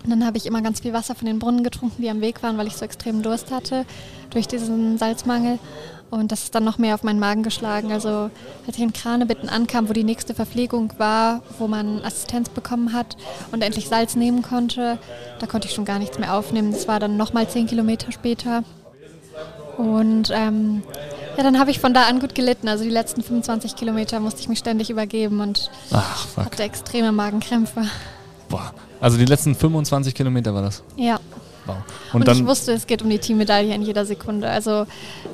Und 0.04 0.10
dann 0.10 0.24
habe 0.24 0.36
ich 0.36 0.46
immer 0.46 0.62
ganz 0.62 0.80
viel 0.80 0.92
Wasser 0.92 1.14
von 1.14 1.26
den 1.26 1.38
Brunnen 1.38 1.64
getrunken, 1.64 2.00
die 2.00 2.08
am 2.08 2.20
Weg 2.20 2.42
waren, 2.42 2.56
weil 2.56 2.66
ich 2.66 2.76
so 2.76 2.84
extremen 2.84 3.22
Durst 3.22 3.50
hatte 3.50 3.84
durch 4.30 4.46
diesen 4.46 4.96
Salzmangel. 4.96 5.58
Und 6.10 6.32
das 6.32 6.44
ist 6.44 6.54
dann 6.54 6.64
noch 6.64 6.78
mehr 6.78 6.94
auf 6.94 7.02
meinen 7.02 7.18
Magen 7.18 7.42
geschlagen. 7.42 7.92
Also 7.92 8.30
als 8.66 8.76
ich 8.76 8.82
in 8.82 8.92
Kranebitten 8.92 9.48
ankam, 9.48 9.88
wo 9.88 9.92
die 9.92 10.04
nächste 10.04 10.34
Verpflegung 10.34 10.92
war, 10.98 11.42
wo 11.58 11.68
man 11.68 12.02
Assistenz 12.02 12.48
bekommen 12.48 12.92
hat 12.92 13.16
und 13.52 13.62
endlich 13.62 13.88
Salz 13.88 14.16
nehmen 14.16 14.42
konnte, 14.42 14.98
da 15.38 15.46
konnte 15.46 15.68
ich 15.68 15.74
schon 15.74 15.84
gar 15.84 15.98
nichts 15.98 16.18
mehr 16.18 16.34
aufnehmen. 16.34 16.72
Das 16.72 16.88
war 16.88 16.98
dann 16.98 17.16
nochmal 17.16 17.48
zehn 17.48 17.66
Kilometer 17.66 18.10
später. 18.10 18.64
Und 19.76 20.30
ähm, 20.32 20.82
ja, 21.36 21.44
dann 21.44 21.58
habe 21.58 21.70
ich 21.70 21.78
von 21.78 21.94
da 21.94 22.04
an 22.04 22.20
gut 22.20 22.34
gelitten. 22.34 22.68
Also 22.68 22.84
die 22.84 22.90
letzten 22.90 23.22
25 23.22 23.76
Kilometer 23.76 24.18
musste 24.18 24.40
ich 24.40 24.48
mich 24.48 24.58
ständig 24.58 24.90
übergeben 24.90 25.40
und 25.40 25.70
Ach, 25.92 26.26
hatte 26.36 26.62
extreme 26.62 27.12
Magenkrämpfe. 27.12 27.84
Boah, 28.48 28.72
also 29.00 29.18
die 29.18 29.24
letzten 29.26 29.54
25 29.54 30.14
Kilometer 30.14 30.54
war 30.54 30.62
das? 30.62 30.82
Ja. 30.96 31.20
Wow. 31.68 31.76
Und, 32.12 32.28
und 32.28 32.34
ich 32.34 32.46
wusste, 32.46 32.72
es 32.72 32.86
geht 32.86 33.02
um 33.02 33.10
die 33.10 33.18
Teammedaille 33.18 33.74
in 33.74 33.82
jeder 33.82 34.04
Sekunde. 34.04 34.48
Also, 34.48 34.86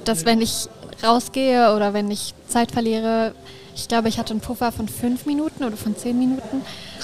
dass 0.05 0.25
wenn 0.25 0.41
ich 0.41 0.69
rausgehe 1.03 1.75
oder 1.75 1.95
wenn 1.95 2.11
ich 2.11 2.35
Zeit 2.49 2.73
verliere, 2.73 3.35
ich 3.77 3.89
glaube, 3.89 4.09
ich 4.09 4.19
hatte 4.19 4.33
einen 4.33 4.41
Puffer 4.41 4.71
von 4.71 4.89
fünf 4.89 5.27
Minuten 5.27 5.65
oder 5.65 5.77
von 5.77 5.97
zehn 5.97 6.19
Minuten, 6.19 6.63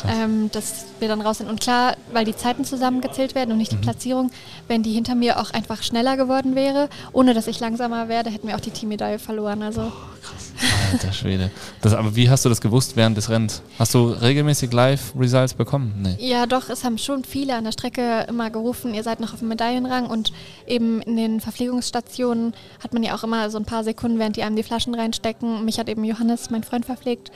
ähm, 0.08 0.50
dass 0.52 0.86
wir 1.00 1.08
dann 1.08 1.20
raus 1.20 1.38
sind. 1.38 1.50
Und 1.50 1.60
klar, 1.60 1.96
weil 2.12 2.24
die 2.24 2.36
Zeiten 2.36 2.64
zusammengezählt 2.64 3.34
werden 3.34 3.50
und 3.52 3.58
nicht 3.58 3.72
mhm. 3.72 3.76
die 3.78 3.82
Platzierung, 3.82 4.30
wenn 4.68 4.82
die 4.82 4.92
hinter 4.92 5.14
mir 5.14 5.40
auch 5.40 5.50
einfach 5.50 5.82
schneller 5.82 6.16
geworden 6.16 6.54
wäre, 6.54 6.88
ohne 7.12 7.34
dass 7.34 7.48
ich 7.48 7.58
langsamer 7.58 8.08
werde, 8.08 8.30
hätten 8.30 8.46
wir 8.46 8.56
auch 8.56 8.60
die 8.60 8.70
Teammedaille 8.70 9.18
verloren. 9.18 9.62
Also. 9.62 9.82
Oh, 9.82 9.92
krass. 10.22 10.52
Alter 10.92 11.12
Schwede. 11.12 11.50
Das, 11.80 11.94
aber 11.94 12.14
wie 12.16 12.30
hast 12.30 12.44
du 12.44 12.48
das 12.48 12.60
gewusst 12.60 12.96
während 12.96 13.16
des 13.16 13.28
Rennens? 13.28 13.62
Hast 13.78 13.94
du 13.94 14.08
regelmäßig 14.08 14.72
Live-Results 14.72 15.54
bekommen? 15.54 15.94
Nee. 16.02 16.16
Ja, 16.18 16.46
doch, 16.46 16.68
es 16.68 16.84
haben 16.84 16.98
schon 16.98 17.24
viele 17.24 17.54
an 17.54 17.64
der 17.64 17.72
Strecke 17.72 18.26
immer 18.28 18.50
gerufen, 18.50 18.94
ihr 18.94 19.02
seid 19.02 19.20
noch 19.20 19.32
auf 19.32 19.38
dem 19.40 19.48
Medaillenrang 19.48 20.06
und 20.06 20.32
eben 20.66 21.00
in 21.02 21.16
den 21.16 21.40
Verpflegungsstationen 21.40 22.54
hat 22.82 22.92
man 22.92 23.02
ja 23.02 23.14
auch 23.14 23.24
immer 23.24 23.50
so 23.50 23.58
ein 23.58 23.64
paar 23.64 23.84
Sekunden, 23.84 24.18
während 24.18 24.36
die 24.36 24.42
einem 24.42 24.56
die 24.56 24.62
Flaschen 24.62 24.94
reinstecken. 24.94 25.64
Mich 25.64 25.78
hat 25.78 25.88
eben 25.88 26.04
Johannes, 26.04 26.50
mein 26.50 26.64
Freund, 26.64 26.86
verpflegt 26.86 27.30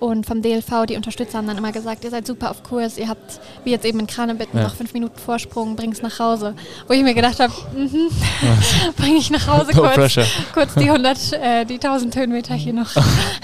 und 0.00 0.26
vom 0.26 0.42
DLV, 0.42 0.86
die 0.88 0.96
Unterstützer 0.96 1.38
haben 1.38 1.48
dann 1.48 1.58
immer 1.58 1.72
gesagt, 1.72 2.04
ihr 2.04 2.10
seid 2.10 2.24
super 2.24 2.52
auf 2.52 2.62
Kurs, 2.62 2.98
ihr 2.98 3.08
habt, 3.08 3.40
wie 3.64 3.70
jetzt 3.70 3.84
eben 3.84 3.98
in 3.98 4.06
Kranebitten, 4.06 4.56
ja. 4.56 4.66
noch 4.66 4.76
fünf 4.76 4.94
Minuten 4.94 5.18
Vorsprung, 5.18 5.74
bring's 5.74 6.02
nach 6.02 6.20
Hause. 6.20 6.54
Wo 6.86 6.92
ich 6.92 7.02
mir 7.02 7.14
gedacht 7.14 7.40
habe, 7.40 7.52
mhm, 7.76 8.08
bring 8.96 9.16
ich 9.16 9.30
nach 9.30 9.48
Hause 9.48 9.72
kurz, 9.72 10.16
kurz 10.54 10.74
die 10.74 10.88
100, 10.90 11.32
äh, 11.32 11.64
die 11.64 11.74
1000 11.74 12.14
Höhenmeter 12.14 12.54
hier 12.54 12.74
noch. 12.74 12.94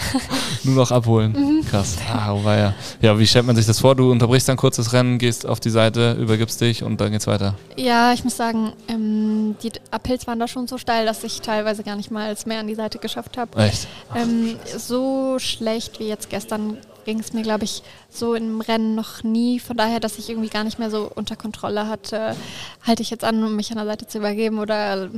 Nur 0.63 0.77
noch 0.77 0.93
abholen. 0.93 1.33
Mhm. 1.33 1.67
Krass. 1.67 1.97
Ah, 2.13 2.33
oh, 2.33 2.41
ja. 2.45 2.73
ja, 3.01 3.19
wie 3.19 3.27
stellt 3.27 3.47
man 3.47 3.57
sich 3.57 3.67
das 3.67 3.81
vor? 3.81 3.97
Du 3.97 4.13
unterbrichst 4.13 4.49
ein 4.49 4.57
kurzes 4.57 4.93
Rennen, 4.93 5.19
gehst 5.19 5.47
auf 5.47 5.59
die 5.59 5.71
Seite, 5.71 6.13
übergibst 6.21 6.61
dich 6.61 6.85
und 6.85 7.01
dann 7.01 7.11
geht's 7.11 7.27
weiter. 7.27 7.57
Ja, 7.77 8.13
ich 8.13 8.23
muss 8.23 8.37
sagen, 8.37 8.73
ähm, 8.87 9.57
die 9.61 9.73
Uphills 9.93 10.29
waren 10.29 10.39
da 10.39 10.47
schon 10.47 10.69
so 10.69 10.79
steil, 10.79 11.05
dass 11.05 11.25
ich 11.25 11.41
teilweise 11.41 11.83
gar 11.83 11.97
nicht 11.97 12.13
mal 12.13 12.35
mehr 12.47 12.61
an 12.61 12.69
die 12.69 12.77
Seite 12.77 12.99
geschafft 12.99 13.37
habe. 13.39 13.61
Echt? 13.61 13.89
Ähm, 14.15 14.57
so 14.77 15.39
schlecht 15.41 15.99
wie 15.99 16.05
jetzt 16.05 16.31
gestern 16.31 16.44
gestern 16.45 16.77
ging 17.07 17.21
es 17.21 17.33
mir, 17.33 17.43
glaube 17.43 17.65
ich, 17.65 17.83
so 18.11 18.35
im 18.35 18.61
Rennen 18.61 18.95
noch 18.95 19.23
nie. 19.23 19.59
Von 19.61 19.77
daher, 19.79 19.99
dass 19.99 20.19
ich 20.19 20.29
irgendwie 20.29 20.51
gar 20.51 20.65
nicht 20.65 20.79
mehr 20.79 20.91
so 20.91 21.11
unter 21.15 21.37
Kontrolle 21.37 21.89
hatte, 21.89 22.37
halte 22.83 23.03
ich 23.03 23.11
jetzt 23.11 23.25
an, 23.25 23.43
um 23.43 23.57
mich 23.57 23.71
an 23.71 23.77
der 23.77 23.87
Seite 23.87 24.07
zu 24.07 24.19
übergeben 24.19 24.59
oder 24.59 25.09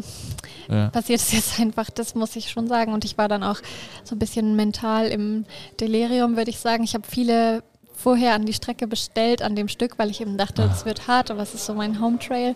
ja. 0.69 0.89
passiert 0.91 1.21
es 1.21 1.33
jetzt 1.33 1.59
einfach, 1.61 1.91
das 1.91 2.15
muss 2.15 2.37
ich 2.37 2.51
schon 2.51 2.69
sagen. 2.69 2.93
Und 2.93 3.05
ich 3.05 3.19
war 3.19 3.29
dann 3.29 3.43
auch 3.43 3.59
so 4.05 4.15
ein 4.15 4.21
bisschen 4.21 4.55
mental 4.55 5.09
im 5.09 5.47
Delirium, 5.81 6.37
würde 6.37 6.51
ich 6.51 6.59
sagen. 6.59 6.85
Ich 6.85 6.95
habe 6.95 7.07
viele 7.09 7.63
vorher 7.97 8.35
an 8.35 8.47
die 8.47 8.53
Strecke 8.53 8.87
bestellt, 8.87 9.43
an 9.43 9.57
dem 9.57 9.69
Stück, 9.69 9.99
weil 9.99 10.11
ich 10.11 10.21
eben 10.21 10.37
dachte, 10.39 10.63
es 10.73 10.83
ah. 10.83 10.87
wird 10.87 11.09
hart, 11.09 11.31
aber 11.31 11.43
es 11.43 11.55
ist 11.55 11.67
so 11.67 11.75
mein 11.75 12.01
Home 12.01 12.19
Trail. 12.21 12.55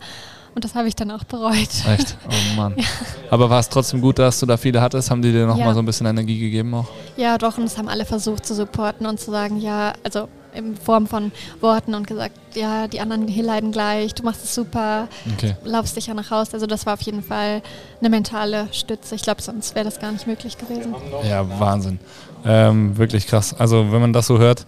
Und 0.54 0.64
das 0.64 0.74
habe 0.74 0.88
ich 0.88 0.96
dann 0.96 1.10
auch 1.10 1.24
bereut. 1.24 1.68
Echt? 1.88 2.16
Oh 2.28 2.56
Mann. 2.56 2.74
ja. 2.76 2.84
Aber 3.30 3.48
war 3.50 3.60
es 3.60 3.68
trotzdem 3.68 4.00
gut, 4.00 4.18
dass 4.18 4.40
du 4.40 4.46
da 4.46 4.56
viele 4.56 4.80
hattest? 4.80 5.10
Haben 5.10 5.22
die 5.22 5.32
dir 5.32 5.46
nochmal 5.46 5.68
ja. 5.68 5.74
so 5.74 5.80
ein 5.80 5.86
bisschen 5.86 6.06
Energie 6.06 6.38
gegeben 6.38 6.74
auch? 6.74 6.88
Ja, 7.16 7.38
doch. 7.38 7.58
Und 7.58 7.64
es 7.64 7.78
haben 7.78 7.88
alle 7.88 8.04
versucht 8.04 8.44
zu 8.44 8.54
supporten 8.54 9.06
und 9.06 9.20
zu 9.20 9.30
sagen, 9.30 9.60
ja, 9.60 9.92
also 10.02 10.28
in 10.54 10.76
Form 10.76 11.06
von 11.06 11.32
Worten 11.60 11.94
und 11.94 12.06
gesagt, 12.06 12.34
ja, 12.54 12.88
die 12.88 13.00
anderen 13.00 13.28
hier 13.28 13.44
leiden 13.44 13.72
gleich, 13.72 14.14
du 14.14 14.24
machst 14.24 14.44
es 14.44 14.54
super, 14.54 15.08
okay. 15.34 15.54
laufst 15.64 15.96
dich 15.96 16.08
ja 16.08 16.14
nach 16.14 16.30
Hause. 16.30 16.54
Also 16.54 16.66
das 16.66 16.86
war 16.86 16.94
auf 16.94 17.02
jeden 17.02 17.22
Fall 17.22 17.62
eine 18.00 18.10
mentale 18.10 18.68
Stütze. 18.72 19.14
Ich 19.14 19.22
glaube, 19.22 19.42
sonst 19.42 19.74
wäre 19.74 19.84
das 19.84 20.00
gar 20.00 20.12
nicht 20.12 20.26
möglich 20.26 20.58
gewesen. 20.58 20.94
Ja, 21.28 21.46
Wahnsinn. 21.60 21.98
Ähm, 22.44 22.96
wirklich 22.96 23.26
krass. 23.26 23.54
Also 23.58 23.92
wenn 23.92 24.00
man 24.00 24.12
das 24.12 24.26
so 24.26 24.38
hört, 24.38 24.64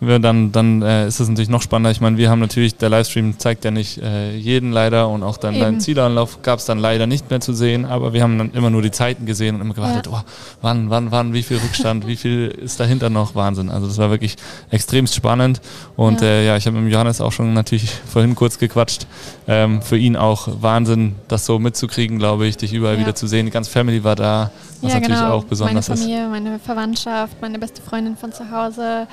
dann, 0.00 0.52
dann 0.52 0.82
äh, 0.82 1.06
ist 1.06 1.20
es 1.20 1.28
natürlich 1.28 1.48
noch 1.48 1.62
spannender. 1.62 1.90
Ich 1.90 2.00
meine, 2.00 2.16
wir 2.16 2.30
haben 2.30 2.40
natürlich, 2.40 2.76
der 2.76 2.88
Livestream 2.88 3.38
zeigt 3.38 3.64
ja 3.64 3.70
nicht 3.70 3.98
äh, 3.98 4.36
jeden 4.36 4.72
leider 4.72 5.08
und 5.08 5.22
auch 5.22 5.36
dann 5.36 5.54
Eben. 5.54 5.62
deinen 5.62 5.80
Zielanlauf 5.80 6.42
gab 6.42 6.58
es 6.58 6.64
dann 6.64 6.78
leider 6.78 7.06
nicht 7.06 7.30
mehr 7.30 7.40
zu 7.40 7.52
sehen, 7.52 7.84
aber 7.84 8.12
wir 8.12 8.22
haben 8.22 8.38
dann 8.38 8.52
immer 8.52 8.70
nur 8.70 8.82
die 8.82 8.90
Zeiten 8.90 9.26
gesehen 9.26 9.56
und 9.56 9.60
immer 9.62 9.74
gewartet, 9.74 10.06
ja. 10.06 10.12
oh, 10.12 10.30
wann, 10.62 10.90
wann, 10.90 11.10
wann, 11.10 11.32
wie 11.32 11.42
viel 11.42 11.58
Rückstand, 11.58 12.06
wie 12.06 12.16
viel 12.16 12.48
ist 12.48 12.80
dahinter 12.80 13.10
noch? 13.10 13.34
Wahnsinn. 13.34 13.70
Also 13.70 13.86
das 13.86 13.98
war 13.98 14.10
wirklich 14.10 14.36
extremst 14.70 15.14
spannend 15.14 15.60
und 15.96 16.20
ja, 16.20 16.26
äh, 16.26 16.46
ja 16.46 16.56
ich 16.56 16.66
habe 16.66 16.78
mit 16.78 16.92
Johannes 16.92 17.20
auch 17.20 17.32
schon 17.32 17.52
natürlich 17.52 17.90
vorhin 18.06 18.34
kurz 18.34 18.58
gequatscht. 18.58 19.06
Ähm, 19.46 19.82
für 19.82 19.98
ihn 19.98 20.16
auch 20.16 20.48
Wahnsinn, 20.60 21.16
das 21.28 21.46
so 21.46 21.58
mitzukriegen, 21.58 22.18
glaube 22.18 22.46
ich, 22.46 22.56
dich 22.56 22.72
überall 22.72 22.94
ja. 22.94 23.00
wieder 23.00 23.14
zu 23.14 23.26
sehen. 23.26 23.46
Die 23.46 23.52
ganze 23.52 23.70
Family 23.70 24.04
war 24.04 24.16
da, 24.16 24.50
was 24.84 24.92
ja, 24.92 25.00
natürlich 25.00 25.20
genau. 25.20 25.34
auch 25.34 25.44
besonders 25.44 25.88
meine 25.88 25.98
Familie, 26.00 26.24
ist. 26.24 26.30
Meine 26.30 26.58
Verwandtschaft, 26.58 27.40
meine 27.40 27.58
beste 27.58 27.82
Freundin 27.82 28.16
von 28.16 28.32
zu 28.32 28.50
Hause. 28.50 29.06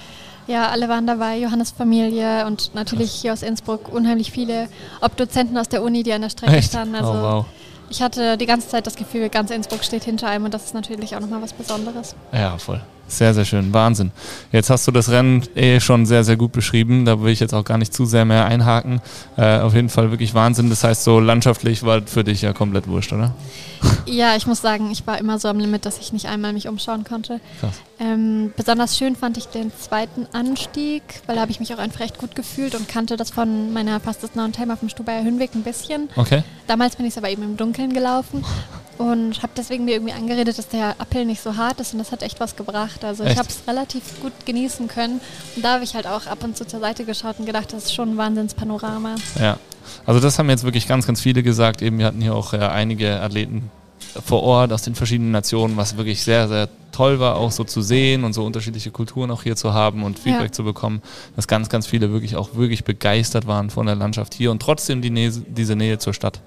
Ja, 0.48 0.70
alle 0.70 0.90
waren 0.90 1.08
dabei, 1.08 1.38
Johannes 1.38 1.72
Familie 1.72 2.46
und 2.46 2.74
natürlich 2.74 3.12
hier 3.12 3.34
aus 3.34 3.44
Innsbruck 3.44 3.94
unheimlich 3.94 4.32
viele, 4.32 4.68
ob 5.00 5.16
Dozenten 5.16 5.58
aus 5.58 5.70
der 5.70 5.84
Uni, 5.84 6.04
die 6.04 6.14
an 6.14 6.22
der 6.22 6.30
Strecke 6.30 6.54
Echt? 6.54 6.70
standen. 6.70 6.96
Also 6.96 7.12
oh, 7.12 7.22
wow. 7.22 7.46
ich 7.90 8.02
hatte 8.02 8.38
die 8.38 8.48
ganze 8.48 8.68
Zeit 8.68 8.88
das 8.88 8.96
Gefühl, 8.96 9.30
ganz 9.30 9.52
Innsbruck 9.52 9.84
steht 9.84 10.04
hinter 10.04 10.28
einem 10.28 10.46
und 10.46 10.54
das 10.54 10.66
ist 10.66 10.74
natürlich 10.74 11.16
auch 11.16 11.20
nochmal 11.20 11.42
was 11.42 11.54
Besonderes. 11.54 12.16
Ja, 12.34 12.58
voll. 12.58 12.82
Sehr, 13.08 13.34
sehr 13.34 13.44
schön. 13.44 13.74
Wahnsinn. 13.74 14.12
Jetzt 14.54 14.70
hast 14.70 14.88
du 14.88 14.92
das 14.92 15.10
Rennen 15.10 15.44
eh 15.56 15.82
schon 15.82 16.06
sehr, 16.06 16.24
sehr 16.24 16.38
gut 16.38 16.54
beschrieben. 16.54 17.04
Da 17.04 17.22
will 17.22 17.34
ich 17.34 17.42
jetzt 17.42 17.54
auch 17.54 17.66
gar 17.66 17.78
nicht 17.78 17.94
zu 17.94 18.06
sehr 18.06 18.24
mehr 18.24 18.46
einhaken. 18.46 19.02
Äh, 19.36 19.60
auf 19.60 19.74
jeden 19.74 19.90
Fall 19.90 20.12
wirklich 20.12 20.34
Wahnsinn. 20.34 20.70
Das 20.70 20.86
heißt, 20.86 21.04
so 21.04 21.20
landschaftlich 21.20 21.84
war 21.84 22.02
für 22.06 22.24
dich 22.24 22.42
ja 22.42 22.54
komplett 22.54 22.88
wurscht, 22.88 23.12
oder? 23.12 23.36
Ja, 24.06 24.36
ich 24.36 24.48
muss 24.48 24.62
sagen, 24.62 24.92
ich 24.92 25.06
war 25.08 25.18
immer 25.18 25.40
so 25.40 25.48
am 25.48 25.60
Limit, 25.60 25.86
dass 25.86 26.00
ich 26.00 26.12
nicht 26.12 26.28
einmal 26.28 26.54
mich 26.54 26.68
umschauen 26.68 27.04
konnte. 27.04 27.40
Ähm, 28.00 28.54
besonders 28.56 28.98
schön 28.98 29.16
fand 29.16 29.38
ich 29.38 29.48
den 29.48 29.72
zweiten 29.78 30.28
Anstieg, 30.34 31.04
weil 31.28 31.36
da 31.36 31.42
habe 31.42 31.52
ich 31.52 31.60
mich 31.60 31.74
auch 31.74 31.78
einfach 31.78 32.00
recht 32.00 32.18
gut 32.18 32.36
gefühlt 32.36 32.76
und 32.76 32.88
kannte 32.88 33.16
das 33.16 33.32
von 33.32 33.72
meiner 33.74 34.00
Fastest 34.00 34.36
Non 34.36 34.52
Time 34.52 34.74
auf 34.74 34.80
dem 34.80 34.90
Stubaier 34.90 35.24
Höhenweg 35.24 35.54
ein 35.56 35.64
bisschen. 35.64 36.10
Okay. 36.16 36.44
Damals 36.68 36.96
bin 36.96 37.06
ich 37.06 37.12
es 37.12 37.18
aber 37.18 37.30
eben 37.30 37.44
im 37.44 37.58
Dunkeln 37.58 37.94
gelaufen 37.94 38.44
und 38.98 39.42
habe 39.44 39.54
deswegen 39.56 39.86
mir 39.86 39.94
irgendwie 39.94 40.14
angeredet, 40.14 40.58
dass 40.58 40.68
der 40.68 40.96
Appell 41.00 41.26
nicht 41.26 41.42
so 41.42 41.56
hart 41.56 41.80
ist 41.80 41.94
und 41.94 42.00
das 42.00 42.12
hat 42.12 42.24
echt 42.24 42.40
was 42.40 42.56
gebracht. 42.56 43.04
Also 43.04 43.24
echt? 43.24 43.34
ich 43.34 43.40
habe 43.40 43.50
es 43.50 43.68
relativ 43.68 44.22
gut 44.22 44.34
genießen 44.46 44.88
können 44.88 45.22
und 45.56 45.64
da 45.64 45.74
habe 45.76 45.84
ich 45.84 45.96
halt 45.96 46.08
auch 46.08 46.28
ab 46.28 46.44
und 46.44 46.58
zu 46.58 46.66
zur 46.66 46.80
Seite 46.80 47.06
geschaut 47.06 47.40
und 47.40 47.46
gedacht, 47.46 47.72
das 47.74 47.86
ist 47.86 47.94
schon 47.94 48.12
ein 48.14 48.18
Wahnsinnspanorama. 48.18 49.16
Ja, 49.40 49.58
also 50.06 50.20
das 50.20 50.40
haben 50.40 50.50
jetzt 50.50 50.64
wirklich 50.64 50.88
ganz, 50.88 51.08
ganz 51.08 51.22
viele 51.22 51.44
gesagt. 51.44 51.82
Eben, 51.82 52.00
wir 52.00 52.06
hatten 52.06 52.22
hier 52.22 52.36
auch 52.36 52.54
äh, 52.54 52.58
einige 52.58 53.22
Athleten 53.22 53.70
vor 54.26 54.44
Ort 54.44 54.74
aus 54.74 54.82
den 54.82 54.96
verschiedenen 54.96 55.32
Nationen, 55.32 55.78
was 55.78 55.98
wirklich 55.98 56.24
sehr, 56.24 56.48
sehr 56.48 56.70
toll 56.92 57.20
war, 57.20 57.38
auch 57.38 57.52
so 57.52 57.64
zu 57.64 57.82
sehen 57.82 58.24
und 58.24 58.34
so 58.34 58.44
unterschiedliche 58.44 58.92
Kulturen 58.92 59.32
auch 59.32 59.44
hier 59.44 59.56
zu 59.56 59.74
haben 59.74 60.04
und 60.04 60.20
Feedback 60.20 60.48
ja. 60.48 60.52
zu 60.52 60.64
bekommen, 60.64 61.02
dass 61.36 61.48
ganz, 61.48 61.70
ganz 61.70 61.88
viele 61.88 62.12
wirklich 62.12 62.36
auch 62.36 62.56
wirklich 62.56 62.84
begeistert 62.84 63.48
waren 63.48 63.70
von 63.70 63.86
der 63.86 63.96
Landschaft 63.96 64.34
hier 64.34 64.52
und 64.52 64.62
trotzdem 64.62 65.02
die 65.02 65.10
Nähe, 65.10 65.32
diese 65.32 65.76
Nähe 65.76 65.98
zur 66.00 66.14
Stadt. 66.14 66.42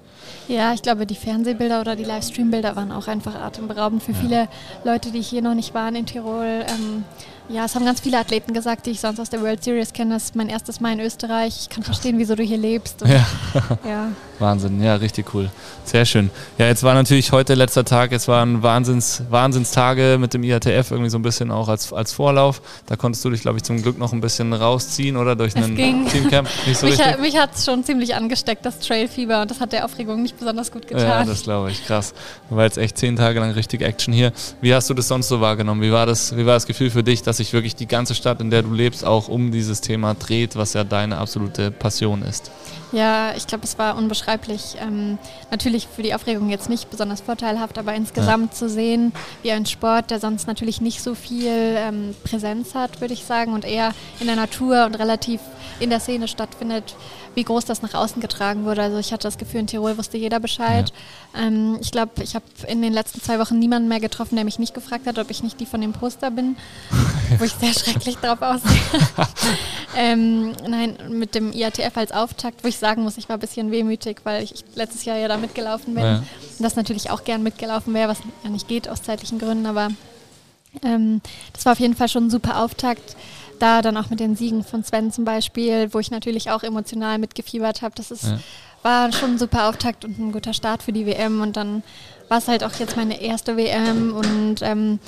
Ja, 0.47 0.73
ich 0.73 0.83
glaube, 0.83 1.07
die 1.07 1.15
Fernsehbilder 1.15 1.81
oder 1.81 1.95
die 1.95 2.03
Livestream-Bilder 2.03 2.75
waren 2.75 2.91
auch 2.91 3.07
einfach 3.07 3.35
atemberaubend 3.35 4.03
für 4.03 4.11
ja. 4.11 4.17
viele 4.19 4.47
Leute, 4.83 5.11
die 5.11 5.21
hier 5.21 5.41
noch 5.41 5.55
nicht 5.55 5.73
waren 5.73 5.95
in 5.95 6.05
Tirol. 6.05 6.65
Ähm, 6.67 7.03
ja, 7.49 7.65
es 7.65 7.75
haben 7.75 7.85
ganz 7.85 8.01
viele 8.01 8.17
Athleten 8.17 8.53
gesagt, 8.53 8.85
die 8.85 8.91
ich 8.91 8.99
sonst 8.99 9.19
aus 9.19 9.29
der 9.29 9.41
World 9.41 9.63
Series 9.63 9.93
kenne. 9.93 10.15
Das 10.15 10.23
ist 10.23 10.35
mein 10.35 10.49
erstes 10.49 10.79
Mal 10.79 10.93
in 10.93 10.99
Österreich. 10.99 11.55
Ich 11.61 11.69
kann 11.69 11.83
verstehen, 11.83 12.17
wieso 12.17 12.35
du 12.35 12.43
hier 12.43 12.57
lebst. 12.57 13.03
Und, 13.03 13.11
ja. 13.11 13.25
ja. 13.87 14.07
Wahnsinn, 14.39 14.83
ja, 14.83 14.95
richtig 14.95 15.33
cool. 15.33 15.49
Sehr 15.85 16.05
schön. 16.05 16.29
Ja, 16.57 16.67
jetzt 16.67 16.83
war 16.83 16.93
natürlich 16.93 17.31
heute 17.31 17.53
letzter 17.53 17.85
Tag. 17.85 18.11
Es 18.11 18.27
waren 18.27 18.63
Wahnsinns, 18.63 19.23
Wahnsinnstage 19.29 20.17
mit 20.19 20.33
dem 20.33 20.43
IATF 20.43 20.91
irgendwie 20.91 21.09
so 21.09 21.17
ein 21.17 21.21
bisschen 21.21 21.51
auch 21.51 21.69
als, 21.69 21.93
als 21.93 22.11
Vorlauf. 22.11 22.61
Da 22.87 22.95
konntest 22.95 23.23
du 23.23 23.29
dich, 23.29 23.41
glaube 23.41 23.57
ich, 23.57 23.63
zum 23.63 23.81
Glück 23.81 23.97
noch 23.97 24.11
ein 24.11 24.21
bisschen 24.21 24.51
rausziehen 24.51 25.15
oder 25.15 25.35
durch 25.35 25.55
einen 25.55 25.75
Teamcamp. 25.75 26.49
Nicht 26.65 26.79
so 26.79 26.87
mich 26.87 26.99
ha, 26.99 27.17
mich 27.17 27.37
hat 27.37 27.55
es 27.55 27.65
schon 27.65 27.83
ziemlich 27.83 28.15
angesteckt, 28.15 28.65
das 28.65 28.79
Trailfieber. 28.79 29.41
Und 29.41 29.51
das 29.51 29.59
hat 29.59 29.71
der 29.71 29.85
Aufregung 29.85 30.21
nicht 30.21 30.37
besonders 30.37 30.71
gut 30.71 30.87
getan. 30.87 31.07
Ja, 31.07 31.23
das 31.23 31.43
glaube 31.43 31.71
ich. 31.71 31.85
Krass. 31.85 32.13
Du 32.49 32.55
war 32.55 32.65
jetzt 32.65 32.77
echt 32.77 32.97
zehn 32.97 33.15
Tage 33.15 33.39
lang 33.39 33.51
richtig 33.51 33.81
Action 33.81 34.13
hier. 34.13 34.33
Wie 34.61 34.73
hast 34.73 34.89
du 34.89 34.93
das 34.93 35.07
sonst 35.07 35.27
so 35.27 35.39
wahrgenommen? 35.39 35.81
Wie 35.81 35.91
war 35.91 36.05
das, 36.05 36.35
wie 36.35 36.45
war 36.45 36.55
das 36.55 36.65
Gefühl 36.65 36.89
für 36.89 37.03
dich, 37.03 37.21
dass 37.23 37.34
sich 37.35 37.53
wirklich 37.53 37.75
die 37.75 37.87
ganze 37.87 38.15
Stadt, 38.15 38.41
in 38.41 38.49
der 38.49 38.63
du 38.63 38.73
lebst, 38.73 39.05
auch 39.05 39.27
um 39.27 39.51
dieses 39.51 39.81
Thema 39.81 40.13
dreht, 40.13 40.55
was 40.55 40.73
ja 40.73 40.83
deine 40.83 41.17
absolute 41.17 41.71
Passion 41.71 42.21
ist? 42.21 42.51
Ja, 42.91 43.33
ich 43.35 43.45
glaube, 43.47 43.65
es 43.65 43.77
war 43.77 43.97
unbeschreiblich. 43.97 44.77
Ähm, 44.79 45.17
natürlich 45.51 45.87
für 45.93 46.01
die 46.01 46.13
Aufregung 46.13 46.49
jetzt 46.49 46.69
nicht 46.69 46.89
besonders 46.89 47.21
vorteilhaft, 47.21 47.77
aber 47.77 47.93
insgesamt 47.93 48.51
ja. 48.53 48.57
zu 48.57 48.69
sehen, 48.69 49.11
wie 49.43 49.51
ein 49.51 49.65
Sport, 49.65 50.11
der 50.11 50.19
sonst 50.19 50.47
natürlich 50.47 50.81
nicht 50.81 51.01
so 51.01 51.15
viel 51.15 51.51
ähm, 51.51 52.15
Präsenz 52.23 52.73
hat, 52.73 53.01
würde 53.01 53.13
ich 53.13 53.25
sagen, 53.25 53.53
und 53.53 53.65
eher 53.65 53.93
in 54.19 54.27
der 54.27 54.35
Natur 54.35 54.85
und 54.85 54.95
relativ 54.95 55.41
in 55.79 55.89
der 55.89 55.99
Szene 55.99 56.27
stattfindet, 56.27 56.95
wie 57.35 57.43
groß 57.43 57.65
das 57.65 57.81
nach 57.81 57.93
außen 57.93 58.21
getragen 58.21 58.65
wurde. 58.65 58.81
Also 58.81 58.97
ich 58.97 59.11
hatte 59.11 59.27
das 59.27 59.37
Gefühl, 59.37 59.61
in 59.61 59.67
Tirol 59.67 59.97
wusste 59.97 60.17
jeder 60.17 60.39
Bescheid. 60.39 60.91
Ja. 61.33 61.41
Ähm, 61.43 61.77
ich 61.81 61.91
glaube, 61.91 62.23
ich 62.23 62.35
habe 62.35 62.45
in 62.67 62.81
den 62.81 62.93
letzten 62.93 63.21
zwei 63.21 63.39
Wochen 63.39 63.59
niemanden 63.59 63.87
mehr 63.87 63.99
getroffen, 63.99 64.35
der 64.35 64.45
mich 64.45 64.59
nicht 64.59 64.73
gefragt 64.73 65.05
hat, 65.05 65.19
ob 65.19 65.29
ich 65.29 65.43
nicht 65.43 65.59
die 65.59 65.65
von 65.65 65.81
dem 65.81 65.93
Poster 65.93 66.31
bin, 66.31 66.55
wo 67.37 67.43
ich 67.43 67.53
sehr 67.53 67.73
schrecklich 67.79 68.17
drauf 68.17 68.41
aussehe. 68.41 68.79
ähm, 69.97 70.53
nein, 70.67 70.97
mit 71.09 71.35
dem 71.35 71.51
IATF 71.51 71.95
als 71.95 72.11
Auftakt, 72.11 72.63
wo 72.63 72.67
ich 72.67 72.77
sagen 72.77 73.03
muss, 73.03 73.17
ich 73.17 73.29
war 73.29 73.37
ein 73.37 73.41
bisschen 73.41 73.71
wehmütig, 73.71 74.21
weil 74.23 74.43
ich 74.43 74.63
letztes 74.75 75.05
Jahr 75.05 75.17
ja 75.17 75.27
da 75.27 75.37
mitgelaufen 75.37 75.93
bin. 75.93 76.03
Ja. 76.03 76.17
Und 76.17 76.61
das 76.61 76.75
natürlich 76.75 77.11
auch 77.11 77.23
gern 77.23 77.43
mitgelaufen 77.43 77.93
wäre, 77.93 78.09
was 78.09 78.19
ja 78.43 78.49
nicht 78.49 78.67
geht 78.67 78.87
aus 78.89 79.03
zeitlichen 79.03 79.39
Gründen, 79.39 79.65
aber 79.65 79.89
ähm, 80.83 81.21
das 81.53 81.65
war 81.65 81.73
auf 81.73 81.79
jeden 81.79 81.95
Fall 81.95 82.09
schon 82.09 82.27
ein 82.27 82.29
super 82.29 82.61
Auftakt 82.61 83.15
da 83.59 83.81
dann 83.81 83.97
auch 83.97 84.09
mit 84.09 84.19
den 84.19 84.35
Siegen 84.35 84.63
von 84.63 84.83
Sven 84.83 85.11
zum 85.11 85.25
Beispiel, 85.25 85.93
wo 85.93 85.99
ich 85.99 86.11
natürlich 86.11 86.51
auch 86.51 86.63
emotional 86.63 87.17
mitgefiebert 87.17 87.81
habe. 87.81 87.95
Das 87.95 88.11
ist, 88.11 88.25
ja. 88.25 88.39
war 88.83 89.11
schon 89.11 89.31
ein 89.31 89.37
super 89.37 89.69
Auftakt 89.69 90.05
und 90.05 90.19
ein 90.19 90.31
guter 90.31 90.53
Start 90.53 90.83
für 90.83 90.91
die 90.91 91.05
WM. 91.05 91.41
Und 91.41 91.57
dann 91.57 91.83
war 92.27 92.39
es 92.39 92.47
halt 92.47 92.63
auch 92.63 92.73
jetzt 92.73 92.95
meine 92.95 93.21
erste 93.21 93.57
WM 93.57 94.15
und 94.15 94.61
ähm, 94.61 94.99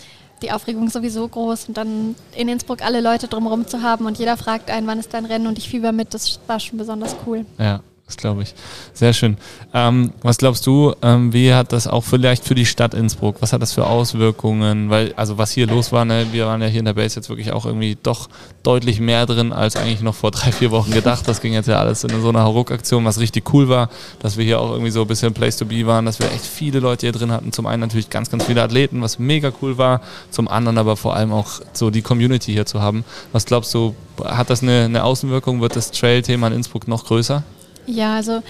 die 0.41 0.51
Aufregung 0.51 0.89
sowieso 0.89 1.27
groß 1.27 1.69
und 1.69 1.77
dann 1.77 2.15
in 2.35 2.47
Innsbruck 2.47 2.83
alle 2.83 3.01
Leute 3.01 3.27
drumherum 3.27 3.67
zu 3.67 3.81
haben 3.81 4.05
und 4.05 4.19
jeder 4.19 4.37
fragt 4.37 4.69
einen, 4.69 4.85
wann 4.85 4.99
ist 4.99 5.13
dein 5.13 5.25
Rennen 5.25 5.47
und 5.47 5.57
ich 5.57 5.67
fieber 5.67 5.91
mit, 5.91 6.13
das 6.13 6.39
war 6.45 6.59
schon 6.59 6.77
besonders 6.77 7.15
cool. 7.25 7.45
Ja, 7.57 7.81
das 8.07 8.15
glaube 8.15 8.41
ich. 8.41 8.55
Sehr 8.93 9.11
schön. 9.11 9.35
Ähm, 9.73 10.13
was 10.21 10.37
glaubst 10.37 10.65
du, 10.65 10.95
ähm, 11.01 11.33
wie 11.33 11.53
hat 11.53 11.73
das 11.73 11.87
auch 11.87 12.05
vielleicht 12.05 12.45
für 12.45 12.55
die 12.55 12.65
Stadt 12.65 12.93
Innsbruck, 12.93 13.41
was 13.41 13.51
hat 13.51 13.61
das 13.61 13.73
für 13.73 13.85
Auswirkungen? 13.85 14.89
Weil, 14.89 15.13
also 15.17 15.37
was 15.37 15.51
hier 15.51 15.67
los 15.67 15.91
war, 15.91 16.05
ne, 16.05 16.25
wir 16.31 16.45
waren 16.45 16.61
ja 16.61 16.67
hier 16.67 16.79
in 16.79 16.85
der 16.85 16.93
Base 16.93 17.17
jetzt 17.17 17.27
wirklich 17.27 17.51
auch 17.51 17.65
irgendwie 17.65 17.97
doch 18.01 18.29
deutlich 18.63 19.01
mehr 19.01 19.25
drin, 19.25 19.51
als 19.51 19.75
eigentlich 19.75 20.01
noch 20.01 20.15
vor 20.15 20.31
drei, 20.31 20.53
vier 20.53 20.71
Wochen 20.71 20.91
gedacht. 20.91 21.27
Das 21.27 21.41
ging 21.41 21.51
jetzt 21.51 21.67
ja 21.67 21.79
alles 21.79 22.05
in 22.05 22.21
so 22.21 22.29
einer 22.29 22.43
Hauruck-Aktion, 22.43 23.03
was 23.03 23.19
richtig 23.19 23.53
cool 23.53 23.67
war, 23.67 23.89
dass 24.19 24.37
wir 24.37 24.45
hier 24.45 24.61
auch 24.61 24.71
irgendwie 24.71 24.91
so 24.91 25.01
ein 25.01 25.07
bisschen 25.07 25.33
Place 25.33 25.57
to 25.57 25.65
be 25.65 25.85
waren, 25.85 26.05
dass 26.05 26.19
wir 26.19 26.31
echt 26.31 26.45
viele 26.45 26.79
Leute 26.79 27.07
hier 27.07 27.13
drin 27.13 27.33
hatten. 27.33 27.51
Zum 27.51 27.65
einen 27.65 27.81
natürlich 27.81 28.09
ganz, 28.09 28.31
ganz 28.31 28.45
viele 28.45 28.63
Athleten, 28.63 29.01
was 29.01 29.19
mega 29.19 29.51
cool 29.61 29.77
war. 29.77 29.99
Zum 30.31 30.47
anderen 30.47 30.77
aber 30.77 30.95
vor 30.95 31.13
allem 31.13 31.33
auch 31.33 31.59
so 31.73 31.89
die 31.89 32.01
Community 32.01 32.53
hier 32.53 32.65
zu 32.65 32.81
haben. 32.81 33.03
Was 33.33 33.45
glaubst 33.45 33.73
du, 33.73 33.95
hat 34.23 34.49
das 34.49 34.63
eine, 34.63 34.85
eine 34.85 35.03
Außenwirkung? 35.03 35.59
Wird 35.59 35.75
das 35.75 35.91
Trail-Thema 35.91 36.47
in 36.47 36.53
Innsbruck 36.53 36.87
noch 36.87 37.03
größer? 37.03 37.43
Ja, 37.87 38.15
also 38.15 38.43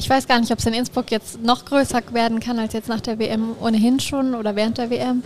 ich 0.00 0.08
weiß 0.08 0.26
gar 0.26 0.40
nicht, 0.40 0.50
ob 0.50 0.58
es 0.58 0.66
in 0.66 0.72
Innsbruck 0.72 1.10
jetzt 1.10 1.42
noch 1.42 1.66
größer 1.66 2.00
werden 2.12 2.40
kann 2.40 2.58
als 2.58 2.72
jetzt 2.72 2.88
nach 2.88 3.02
der 3.02 3.18
WM 3.18 3.54
ohnehin 3.60 4.00
schon 4.00 4.34
oder 4.34 4.56
während 4.56 4.78
der 4.78 4.88
WM. 4.88 5.22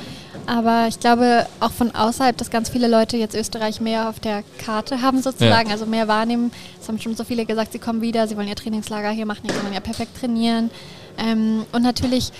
Aber 0.46 0.86
ich 0.88 0.98
glaube 0.98 1.46
auch 1.60 1.70
von 1.70 1.94
außerhalb, 1.94 2.36
dass 2.36 2.50
ganz 2.50 2.68
viele 2.68 2.88
Leute 2.88 3.16
jetzt 3.16 3.36
Österreich 3.36 3.80
mehr 3.80 4.08
auf 4.08 4.18
der 4.18 4.42
Karte 4.58 5.00
haben 5.00 5.22
sozusagen, 5.22 5.68
ja. 5.68 5.74
also 5.74 5.86
mehr 5.86 6.08
wahrnehmen. 6.08 6.50
Es 6.80 6.88
haben 6.88 6.98
schon 6.98 7.14
so 7.14 7.22
viele 7.22 7.46
gesagt, 7.46 7.72
sie 7.72 7.78
kommen 7.78 8.00
wieder, 8.00 8.26
sie 8.26 8.36
wollen 8.36 8.48
ihr 8.48 8.56
Trainingslager 8.56 9.10
hier 9.10 9.26
machen, 9.26 9.48
sie 9.48 9.62
wollen 9.62 9.72
ja 9.72 9.80
perfekt 9.80 10.18
trainieren. 10.18 10.70
Ähm, 11.18 11.64
und 11.70 11.82
natürlich 11.82 12.32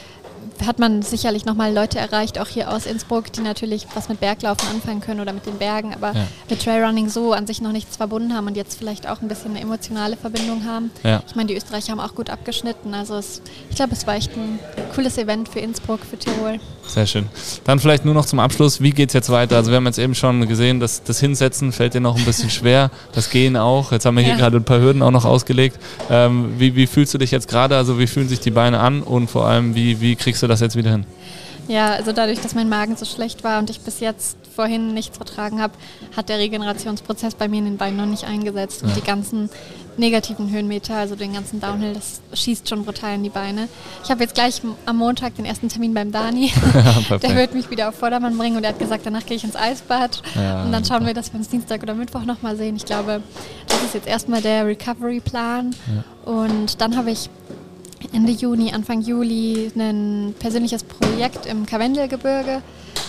hat 0.64 0.78
man 0.78 1.02
sicherlich 1.02 1.44
nochmal 1.44 1.72
Leute 1.72 1.98
erreicht, 1.98 2.38
auch 2.38 2.46
hier 2.46 2.70
aus 2.70 2.86
Innsbruck, 2.86 3.32
die 3.32 3.40
natürlich 3.40 3.86
was 3.94 4.08
mit 4.08 4.20
Berglaufen 4.20 4.68
anfangen 4.68 5.00
können 5.00 5.20
oder 5.20 5.32
mit 5.32 5.46
den 5.46 5.58
Bergen, 5.58 5.94
aber 5.94 6.12
ja. 6.12 6.26
mit 6.48 6.62
Trailrunning 6.62 7.08
so 7.08 7.32
an 7.32 7.46
sich 7.46 7.60
noch 7.60 7.72
nichts 7.72 7.96
verbunden 7.96 8.34
haben 8.34 8.46
und 8.46 8.56
jetzt 8.56 8.78
vielleicht 8.78 9.08
auch 9.08 9.20
ein 9.20 9.28
bisschen 9.28 9.52
eine 9.52 9.60
emotionale 9.60 10.16
Verbindung 10.16 10.64
haben. 10.64 10.90
Ja. 11.02 11.22
Ich 11.26 11.34
meine, 11.34 11.48
die 11.48 11.56
Österreicher 11.56 11.92
haben 11.92 12.00
auch 12.00 12.14
gut 12.14 12.30
abgeschnitten. 12.30 12.94
Also 12.94 13.16
es, 13.16 13.42
ich 13.70 13.76
glaube, 13.76 13.92
es 13.92 14.06
war 14.06 14.14
echt 14.14 14.32
ein 14.36 14.58
cooles 14.94 15.18
Event 15.18 15.48
für 15.48 15.60
Innsbruck, 15.60 16.00
für 16.00 16.18
Tirol. 16.18 16.60
Sehr 16.86 17.06
schön. 17.06 17.26
Dann 17.64 17.80
vielleicht 17.80 18.04
nur 18.04 18.14
noch 18.14 18.26
zum 18.26 18.38
Abschluss, 18.38 18.80
wie 18.80 18.90
geht 18.90 19.08
es 19.08 19.14
jetzt 19.14 19.30
weiter? 19.30 19.56
Also 19.56 19.70
wir 19.70 19.76
haben 19.76 19.86
jetzt 19.86 19.98
eben 19.98 20.14
schon 20.14 20.46
gesehen, 20.46 20.80
dass 20.80 21.02
das 21.02 21.18
Hinsetzen 21.18 21.72
fällt 21.72 21.94
dir 21.94 22.00
noch 22.00 22.16
ein 22.16 22.24
bisschen 22.24 22.50
schwer, 22.58 22.90
das 23.12 23.30
Gehen 23.30 23.56
auch. 23.56 23.92
Jetzt 23.92 24.06
haben 24.06 24.16
wir 24.16 24.22
hier 24.22 24.34
ja. 24.34 24.38
gerade 24.38 24.58
ein 24.58 24.64
paar 24.64 24.80
Hürden 24.80 25.02
auch 25.02 25.10
noch 25.10 25.24
ausgelegt. 25.24 25.78
Ähm, 26.10 26.54
wie, 26.58 26.76
wie 26.76 26.86
fühlst 26.86 27.12
du 27.14 27.18
dich 27.18 27.30
jetzt 27.30 27.48
gerade? 27.48 27.76
Also 27.76 27.98
wie 27.98 28.06
fühlen 28.06 28.28
sich 28.28 28.40
die 28.40 28.50
Beine 28.50 28.80
an 28.80 29.02
und 29.02 29.28
vor 29.28 29.46
allem, 29.46 29.74
wie, 29.74 30.00
wie 30.00 30.14
kriegst 30.16 30.42
du 30.42 30.46
das 30.46 30.60
jetzt 30.60 30.76
wieder 30.76 30.90
hin? 30.90 31.06
Ja, 31.68 31.94
also 31.94 32.12
dadurch, 32.12 32.40
dass 32.40 32.54
mein 32.54 32.68
Magen 32.68 32.96
so 32.96 33.04
schlecht 33.04 33.42
war 33.42 33.58
und 33.58 33.70
ich 33.70 33.80
bis 33.80 34.00
jetzt 34.00 34.36
vorhin 34.54 34.94
nichts 34.94 35.16
vertragen 35.16 35.60
habe, 35.60 35.74
hat 36.16 36.28
der 36.28 36.38
Regenerationsprozess 36.38 37.34
bei 37.34 37.48
mir 37.48 37.58
in 37.58 37.64
den 37.64 37.76
Beinen 37.76 37.96
noch 37.96 38.06
nicht 38.06 38.24
eingesetzt. 38.24 38.82
Und 38.82 38.90
ja. 38.90 38.94
die 38.96 39.02
ganzen 39.02 39.50
negativen 39.96 40.50
Höhenmeter, 40.50 40.96
also 40.96 41.14
den 41.14 41.32
ganzen 41.32 41.60
Downhill, 41.60 41.94
das 41.94 42.20
schießt 42.32 42.68
schon 42.68 42.84
brutal 42.84 43.14
in 43.14 43.22
die 43.22 43.30
Beine. 43.30 43.68
Ich 44.02 44.10
habe 44.10 44.22
jetzt 44.22 44.34
gleich 44.34 44.60
am 44.86 44.96
Montag 44.96 45.36
den 45.36 45.44
ersten 45.44 45.68
Termin 45.68 45.94
beim 45.94 46.12
Dani. 46.12 46.52
der 47.22 47.36
wird 47.36 47.54
mich 47.54 47.70
wieder 47.70 47.88
auf 47.88 47.94
Vordermann 47.94 48.36
bringen 48.36 48.56
und 48.56 48.64
er 48.64 48.70
hat 48.70 48.78
gesagt, 48.78 49.06
danach 49.06 49.24
gehe 49.26 49.36
ich 49.36 49.44
ins 49.44 49.56
Eisbad. 49.56 50.22
Ja, 50.34 50.64
und 50.64 50.72
dann 50.72 50.84
schauen 50.84 51.06
wir, 51.06 51.14
dass 51.14 51.32
wir 51.32 51.38
uns 51.38 51.48
Dienstag 51.48 51.82
oder 51.82 51.94
Mittwoch 51.94 52.24
nochmal 52.24 52.56
sehen. 52.56 52.76
Ich 52.76 52.84
glaube, 52.84 53.22
das 53.68 53.82
ist 53.82 53.94
jetzt 53.94 54.08
erstmal 54.08 54.40
der 54.40 54.66
Recovery-Plan. 54.66 55.74
Ja. 55.86 56.32
Und 56.32 56.80
dann 56.80 56.96
habe 56.96 57.10
ich 57.10 57.30
Ende 58.12 58.32
Juni, 58.32 58.72
Anfang 58.72 59.00
Juli 59.00 59.70
ein 59.76 60.34
persönliches 60.38 60.84
Projekt 60.84 61.46
im 61.46 61.66
Karwendelgebirge. 61.66 62.62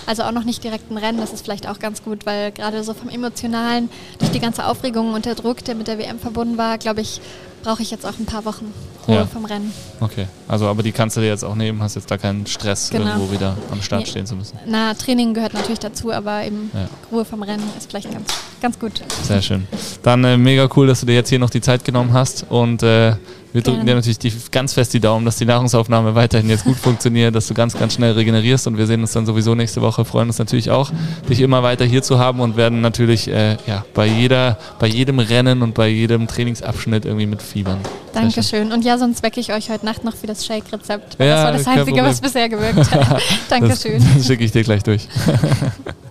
Also 0.06 0.24
auch 0.24 0.32
noch 0.32 0.44
nicht 0.44 0.64
direkt 0.64 0.92
ein 0.92 0.98
Rennen, 0.98 1.20
das 1.20 1.34
ist 1.34 1.44
vielleicht 1.44 1.68
auch 1.68 1.80
ganz 1.80 2.04
gut, 2.04 2.26
weil 2.26 2.52
gerade 2.52 2.84
so 2.84 2.94
vom 2.94 3.10
Emotionalen, 3.10 3.90
durch 4.20 4.32
die 4.32 4.40
ganze 4.40 4.66
Aufregung 4.66 5.14
und 5.14 5.26
der 5.26 5.36
Druck, 5.36 5.64
der 5.66 5.76
mit 5.76 5.88
der 5.88 5.98
WM 5.98 6.20
verbunden 6.20 6.58
war, 6.58 6.78
glaube 6.78 7.02
ich, 7.02 7.22
brauche 7.66 7.82
ich 7.82 7.90
jetzt 7.90 8.06
auch 8.06 8.14
ein 8.20 8.28
paar 8.28 8.46
Wochen 8.46 8.72
Ruhe 9.08 9.16
ja. 9.16 9.26
vom 9.26 9.44
Rennen. 9.46 9.74
Okay, 10.00 10.28
also 10.48 10.68
aber 10.68 10.84
die 10.84 10.92
kannst 10.92 11.18
du 11.18 11.22
dir 11.22 11.28
jetzt 11.28 11.44
auch 11.44 11.56
nehmen, 11.56 11.82
hast 11.82 11.96
jetzt 11.96 12.10
da 12.12 12.18
keinen 12.18 12.46
Stress, 12.46 12.92
genau. 12.92 13.08
irgendwo 13.08 13.32
wieder 13.32 13.58
am 13.72 13.82
Start 13.82 14.04
nee. 14.04 14.08
stehen 14.08 14.28
zu 14.28 14.36
müssen. 14.36 14.60
Na, 14.68 14.94
Training 14.94 15.34
gehört 15.34 15.54
natürlich 15.54 15.80
dazu, 15.80 16.12
aber 16.12 16.44
eben 16.44 16.70
ja. 16.74 16.88
Ruhe 17.12 17.26
vom 17.26 17.42
Rennen 17.42 17.64
ist 17.76 17.90
vielleicht 17.90 18.12
ganz, 18.12 18.28
ganz 18.62 18.80
gut. 18.80 19.02
Sehr 19.24 19.42
schön. 19.42 19.68
Dann 20.04 20.24
äh, 20.24 20.38
mega 20.38 20.70
cool, 20.76 20.86
dass 20.86 21.00
du 21.00 21.08
dir 21.08 21.16
jetzt 21.16 21.30
hier 21.30 21.40
noch 21.40 21.50
die 21.50 21.62
Zeit 21.62 21.84
genommen 21.84 22.14
hast 22.14 22.46
und 22.50 22.84
äh, 22.84 23.16
wir 23.56 23.62
drücken 23.62 23.86
dir 23.86 23.96
natürlich 23.96 24.20
die, 24.20 24.34
ganz 24.52 24.74
fest 24.74 24.94
die 24.94 25.00
Daumen, 25.00 25.24
dass 25.24 25.38
die 25.38 25.46
Nahrungsaufnahme 25.46 26.14
weiterhin 26.14 26.50
jetzt 26.50 26.66
gut 26.66 26.76
funktioniert, 26.76 27.34
dass 27.34 27.48
du 27.48 27.54
ganz, 27.54 27.74
ganz 27.74 27.94
schnell 27.94 28.12
regenerierst 28.12 28.68
und 28.68 28.78
wir 28.78 28.86
sehen 28.86 29.00
uns 29.00 29.14
dann 29.14 29.26
sowieso 29.26 29.56
nächste 29.56 29.82
Woche. 29.82 30.04
Freuen 30.04 30.28
uns 30.28 30.40
natürlich 30.40 30.72
auch, 30.72 30.92
dich 31.30 31.40
immer 31.40 31.64
weiter 31.64 31.86
hier 31.86 32.04
zu 32.04 32.20
haben 32.20 32.42
und 32.42 32.58
werden 32.58 32.82
natürlich 32.82 33.30
äh, 33.30 33.56
ja, 33.66 33.86
bei, 33.94 34.08
jeder, 34.08 34.58
bei 34.78 34.88
jedem 34.88 35.20
Rennen 35.20 35.62
und 35.62 35.74
bei 35.74 35.88
jedem 35.88 36.28
Trainingsabschnitt 36.28 37.06
irgendwie 37.06 37.28
mitfiebern. 37.28 37.80
Dankeschön. 38.14 38.74
Und 38.74 38.84
ja, 38.84 38.98
sonst 38.98 39.24
wecke 39.24 39.40
ich 39.40 39.54
euch 39.54 39.70
heute 39.70 39.86
Nacht 39.86 40.04
noch 40.04 40.18
für 40.18 40.28
das 40.28 40.46
Shake-Rezept. 40.46 41.16
Ja, 41.18 41.26
das 41.26 41.44
war 41.46 41.52
das 41.54 41.68
Einzige, 41.68 42.04
was 42.04 42.20
bisher 42.20 42.50
gewirkt 42.50 42.92
hat. 42.92 43.22
Dankeschön. 43.50 44.04
Das, 44.04 44.16
das 44.18 44.28
schicke 44.28 44.44
ich 44.44 44.52
dir 44.52 44.64
gleich 44.64 44.84
durch. 44.84 45.08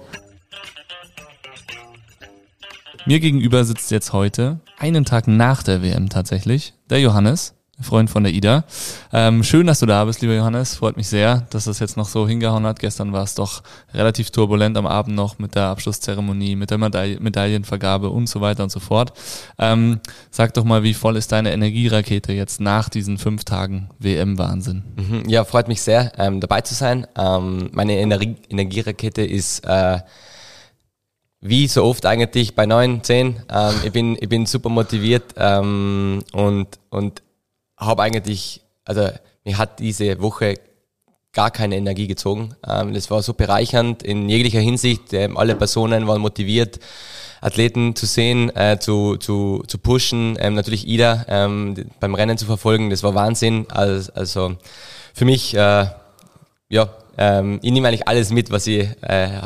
Mir 3.07 3.21
gegenüber 3.21 3.67
sitzt 3.67 3.91
jetzt 3.91 4.15
heute, 4.15 4.61
einen 4.79 5.05
Tag 5.05 5.29
nach 5.29 5.63
der 5.63 5.83
WM 5.83 6.09
tatsächlich, 6.09 6.73
der 6.89 7.01
Johannes, 7.01 7.55
Freund 7.79 8.09
von 8.09 8.23
der 8.23 8.33
Ida. 8.33 8.65
Ähm, 9.13 9.43
schön, 9.43 9.67
dass 9.67 9.81
du 9.81 9.87
da 9.87 10.07
bist, 10.07 10.23
lieber 10.23 10.33
Johannes. 10.35 10.77
Freut 10.77 10.97
mich 10.97 11.09
sehr, 11.09 11.47
dass 11.51 11.65
das 11.65 11.81
jetzt 11.81 11.99
noch 11.99 12.09
so 12.09 12.27
hingehauen 12.27 12.65
hat. 12.65 12.79
Gestern 12.79 13.13
war 13.13 13.25
es 13.25 13.35
doch 13.35 13.63
relativ 13.93 14.31
turbulent 14.31 14.79
am 14.79 14.87
Abend 14.87 15.17
noch 15.17 15.39
mit 15.39 15.55
der 15.55 15.65
Abschlusszeremonie, 15.65 16.57
mit 16.57 16.71
der 16.71 16.79
Medaille 16.79 17.21
Medaillenvergabe 17.21 18.09
und 18.09 18.27
so 18.27 18.41
weiter 18.41 18.63
und 18.63 18.71
so 18.71 18.81
fort. 18.81 19.13
Ähm, 19.59 20.01
sag 20.31 20.55
doch 20.55 20.65
mal, 20.65 20.83
wie 20.83 20.95
voll 20.95 21.17
ist 21.17 21.33
deine 21.33 21.53
Energierakete 21.53 22.33
jetzt 22.33 22.59
nach 22.59 22.89
diesen 22.89 23.19
fünf 23.19 23.45
Tagen 23.45 23.91
WM-Wahnsinn? 23.99 24.85
Mhm, 24.97 25.29
ja, 25.29 25.45
freut 25.45 25.69
mich 25.69 25.83
sehr, 25.83 26.13
ähm, 26.17 26.41
dabei 26.41 26.63
zu 26.63 26.75
sein. 26.75 27.07
Ähm, 27.19 27.69
meine 27.73 27.99
Energie 27.99 28.37
Energierakete 28.49 29.23
ist 29.23 29.67
äh, 29.67 29.99
wie 31.45 31.69
so 31.69 31.85
oft 31.85 32.07
eigentlich 32.07 32.55
bei 32.55 32.65
neun, 32.65 33.05
zehn. 33.05 33.43
Ähm, 33.53 33.75
ich, 33.85 33.93
bin, 33.93 34.17
ich 34.19 34.31
bin 34.31 34.47
super 34.47 34.71
motiviert 34.71 35.35
ähm, 35.37 36.25
und, 36.33 36.69
und 36.89 37.23
habe 37.77 38.03
eigentlich, 38.03 38.63
also 38.87 39.11
mir 39.45 39.59
hat 39.59 39.79
diese 39.79 40.23
Woche 40.23 40.55
gar 41.35 41.51
keine 41.51 41.77
Energie 41.77 42.07
gezogen. 42.07 42.55
Ähm, 42.67 42.95
das 42.95 43.11
war 43.11 43.21
so 43.21 43.35
bereichernd 43.35 44.03
in 44.03 44.31
jeglicher 44.31 44.61
Hinsicht. 44.61 45.13
Ähm, 45.13 45.37
alle 45.37 45.55
Personen 45.55 46.07
waren 46.07 46.23
motiviert, 46.23 46.81
Athleten 47.43 47.95
zu 47.95 48.07
sehen, 48.07 48.49
äh, 48.57 48.79
zu, 48.81 49.19
zu, 49.19 49.65
zu 49.67 49.77
pushen. 49.77 50.39
Ähm, 50.41 50.55
natürlich 50.55 50.89
Ida 50.89 51.27
ähm, 51.29 51.75
beim 52.01 52.15
Rennen 52.15 52.39
zu 52.39 52.47
verfolgen, 52.47 52.89
das 52.89 53.03
war 53.03 53.15
Wahnsinn. 53.15 53.67
Also, 53.69 54.11
also 54.15 54.57
für 55.13 55.27
mich, 55.27 55.55
äh, 55.55 55.89
ja, 56.71 56.89
ähm, 57.19 57.59
ich 57.61 57.71
nehme 57.71 57.89
eigentlich 57.89 58.09
alles 58.09 58.31
mit, 58.31 58.51
was 58.51 58.67
ich 58.67 58.89
äh, 59.03 59.43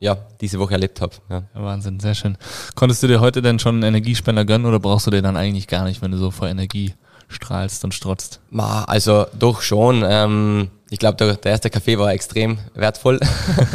ja, 0.00 0.16
diese 0.40 0.58
Woche 0.58 0.74
erlebt 0.74 1.00
habe. 1.00 1.14
Ja. 1.28 1.42
ja. 1.54 1.62
Wahnsinn, 1.62 2.00
sehr 2.00 2.14
schön. 2.14 2.36
Konntest 2.74 3.02
du 3.02 3.06
dir 3.06 3.20
heute 3.20 3.42
denn 3.42 3.58
schon 3.58 3.76
einen 3.76 3.94
Energiespender 3.94 4.44
gönnen 4.44 4.66
oder 4.66 4.78
brauchst 4.78 5.06
du 5.06 5.10
den 5.10 5.24
dann 5.24 5.36
eigentlich 5.36 5.66
gar 5.66 5.84
nicht, 5.84 6.02
wenn 6.02 6.12
du 6.12 6.18
so 6.18 6.30
vor 6.30 6.48
Energie 6.48 6.94
strahlst 7.28 7.84
und 7.84 7.94
strotzt? 7.94 8.40
Ma, 8.50 8.84
also 8.84 9.26
doch 9.38 9.60
schon. 9.60 10.04
Ähm, 10.06 10.70
ich 10.90 10.98
glaube, 10.98 11.16
der, 11.16 11.34
der, 11.36 11.52
erste 11.52 11.70
Kaffee 11.70 11.98
war 11.98 12.12
extrem 12.12 12.58
wertvoll. 12.74 13.20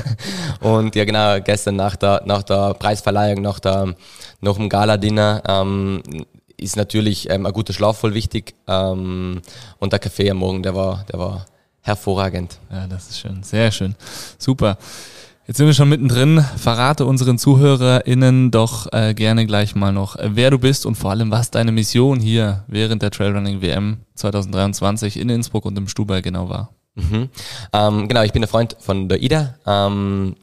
und 0.61 0.95
ja, 0.95 1.05
genau, 1.05 1.39
gestern 1.41 1.75
nach 1.75 1.95
der, 1.95 2.23
nach 2.25 2.43
der 2.43 2.73
Preisverleihung, 2.73 3.41
nach, 3.41 3.59
der, 3.59 3.95
nach 4.41 4.55
dem 4.55 4.69
Gala-Dinner 4.69 5.43
ähm, 5.47 6.01
ist 6.57 6.75
natürlich 6.75 7.29
ähm, 7.29 7.45
ein 7.45 7.53
guter 7.53 7.73
Schlaf 7.73 7.99
voll 7.99 8.13
wichtig. 8.13 8.55
Ähm, 8.67 9.41
und 9.79 9.91
der 9.91 9.99
Kaffee 9.99 10.31
am 10.31 10.37
Morgen, 10.37 10.63
der 10.63 10.73
war, 10.73 11.05
der 11.11 11.19
war 11.19 11.45
hervorragend. 11.81 12.57
Ja, 12.71 12.87
das 12.87 13.09
ist 13.09 13.19
schön. 13.19 13.43
Sehr 13.43 13.71
schön. 13.71 13.95
Super. 14.37 14.77
Jetzt 15.45 15.57
sind 15.57 15.65
wir 15.65 15.73
schon 15.73 15.89
mittendrin. 15.89 16.39
Verrate 16.55 17.05
unseren 17.05 17.37
ZuhörerInnen 17.37 18.49
doch 18.49 18.87
äh, 18.93 19.13
gerne 19.13 19.45
gleich 19.45 19.75
mal 19.75 19.91
noch, 19.91 20.15
äh, 20.15 20.29
wer 20.35 20.51
du 20.51 20.57
bist 20.57 20.85
und 20.85 20.95
vor 20.95 21.11
allem, 21.11 21.31
was 21.31 21.51
deine 21.51 21.73
Mission 21.73 22.21
hier 22.21 22.63
während 22.67 23.01
der 23.01 23.11
Trailrunning 23.11 23.61
WM 23.61 23.97
2023 24.15 25.19
in 25.19 25.27
Innsbruck 25.27 25.65
und 25.65 25.77
im 25.77 25.89
Stubai 25.89 26.21
genau 26.21 26.47
war. 26.47 26.69
Mhm. 26.95 27.27
Ähm, 27.73 28.07
genau, 28.07 28.23
ich 28.23 28.31
bin 28.31 28.41
der 28.41 28.47
Freund 28.47 28.77
von 28.79 29.09
der 29.09 29.21
Ida, 29.21 29.55
ähm, 29.67 30.37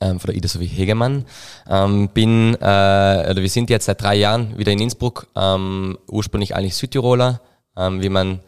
ähm, 0.00 0.18
von 0.18 0.28
der 0.28 0.36
Ida 0.36 0.48
sowie 0.48 0.66
Hegemann. 0.66 1.24
Ähm, 1.68 2.08
bin, 2.08 2.54
äh, 2.54 2.56
oder 2.58 3.36
wir 3.36 3.48
sind 3.48 3.70
jetzt 3.70 3.84
seit 3.86 4.02
drei 4.02 4.16
Jahren 4.16 4.58
wieder 4.58 4.72
in 4.72 4.80
Innsbruck, 4.80 5.28
ähm, 5.36 5.96
ursprünglich 6.08 6.56
eigentlich 6.56 6.74
Südtiroler, 6.74 7.40
ähm, 7.76 8.02
wie 8.02 8.08
man 8.08 8.40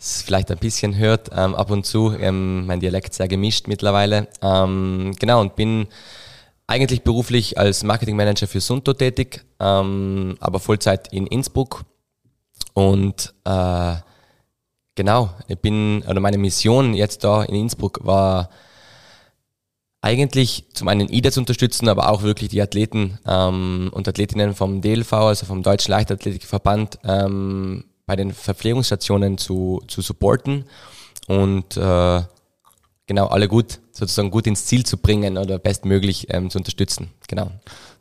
es 0.00 0.22
vielleicht 0.22 0.50
ein 0.50 0.58
bisschen 0.58 0.96
hört, 0.96 1.30
ähm, 1.36 1.54
ab 1.54 1.70
und 1.70 1.84
zu. 1.84 2.14
Ähm, 2.18 2.66
mein 2.66 2.80
Dialekt 2.80 3.14
sehr 3.14 3.28
gemischt 3.28 3.68
mittlerweile. 3.68 4.28
Ähm, 4.42 5.14
genau, 5.18 5.40
und 5.40 5.56
bin 5.56 5.88
eigentlich 6.66 7.02
beruflich 7.02 7.58
als 7.58 7.82
Marketingmanager 7.82 8.46
für 8.46 8.60
Sunto 8.60 8.94
tätig, 8.94 9.44
ähm, 9.58 10.36
aber 10.40 10.58
Vollzeit 10.58 11.12
in 11.12 11.26
Innsbruck. 11.26 11.84
Und 12.72 13.34
äh, 13.44 13.94
genau, 14.94 15.30
ich 15.48 15.58
bin, 15.58 16.02
oder 16.08 16.20
meine 16.20 16.38
Mission 16.38 16.94
jetzt 16.94 17.24
da 17.24 17.42
in 17.42 17.54
Innsbruck 17.54 18.00
war 18.02 18.48
eigentlich 20.02 20.64
zum 20.72 20.88
einen 20.88 21.10
IDA 21.10 21.30
zu 21.30 21.40
unterstützen, 21.40 21.88
aber 21.88 22.08
auch 22.08 22.22
wirklich 22.22 22.48
die 22.48 22.62
Athleten 22.62 23.18
ähm, 23.26 23.90
und 23.92 24.08
Athletinnen 24.08 24.54
vom 24.54 24.80
DLV, 24.80 25.12
also 25.12 25.44
vom 25.44 25.62
Deutschen 25.62 25.90
Leichtathletikverband, 25.90 27.00
ähm, 27.04 27.84
bei 28.10 28.16
den 28.16 28.32
Verpflegungsstationen 28.32 29.38
zu, 29.38 29.84
zu 29.86 30.02
supporten 30.02 30.64
und 31.28 31.76
äh, 31.76 32.22
genau 33.06 33.26
alle 33.28 33.46
gut 33.46 33.78
sozusagen 33.92 34.32
gut 34.32 34.48
ins 34.48 34.66
Ziel 34.66 34.84
zu 34.84 34.98
bringen 34.98 35.38
oder 35.38 35.60
bestmöglich 35.60 36.26
ähm, 36.30 36.50
zu 36.50 36.58
unterstützen. 36.58 37.12
Genau. 37.28 37.52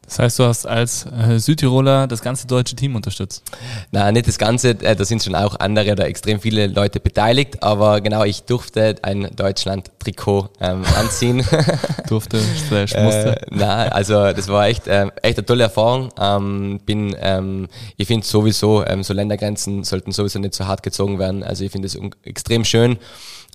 Das 0.09 0.17
heißt, 0.17 0.39
du 0.39 0.45
hast 0.45 0.65
als 0.65 1.05
äh, 1.05 1.37
Südtiroler 1.37 2.07
das 2.07 2.23
ganze 2.23 2.47
deutsche 2.47 2.75
Team 2.75 2.95
unterstützt? 2.95 3.43
Nein, 3.91 4.15
nicht 4.15 4.27
das 4.27 4.39
ganze, 4.39 4.69
äh, 4.69 4.95
da 4.95 5.05
sind 5.05 5.23
schon 5.23 5.35
auch 5.35 5.59
andere 5.59 5.91
oder 5.91 6.07
extrem 6.07 6.39
viele 6.39 6.65
Leute 6.65 6.99
beteiligt, 6.99 7.61
aber 7.61 8.01
genau, 8.01 8.23
ich 8.23 8.41
durfte 8.41 8.95
ein 9.03 9.29
Deutschland-Trikot 9.35 10.49
ähm, 10.61 10.83
anziehen. 10.97 11.45
durfte, 12.07 12.41
slash 12.67 12.95
musste? 12.95 13.39
Äh, 13.39 13.45
nein, 13.51 13.91
also 13.91 14.33
das 14.33 14.47
war 14.47 14.67
echt, 14.67 14.87
äh, 14.87 15.09
echt 15.21 15.37
eine 15.37 15.45
tolle 15.45 15.65
Erfahrung. 15.65 16.09
Ähm, 16.19 16.79
bin, 16.87 17.15
ähm, 17.21 17.67
ich 17.95 18.07
finde 18.07 18.25
sowieso, 18.25 18.83
ähm, 18.87 19.03
so 19.03 19.13
Ländergrenzen 19.13 19.83
sollten 19.83 20.11
sowieso 20.11 20.39
nicht 20.39 20.55
so 20.55 20.65
hart 20.65 20.81
gezogen 20.81 21.19
werden. 21.19 21.43
Also 21.43 21.63
ich 21.63 21.71
finde 21.71 21.85
es 21.85 21.95
extrem 22.23 22.65
schön, 22.65 22.97